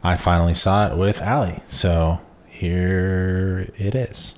I 0.02 0.16
finally 0.16 0.54
saw 0.54 0.90
it 0.90 0.96
with 0.96 1.20
Allie. 1.20 1.60
So 1.68 2.20
here 2.60 3.72
it 3.78 3.94
is. 3.94 4.34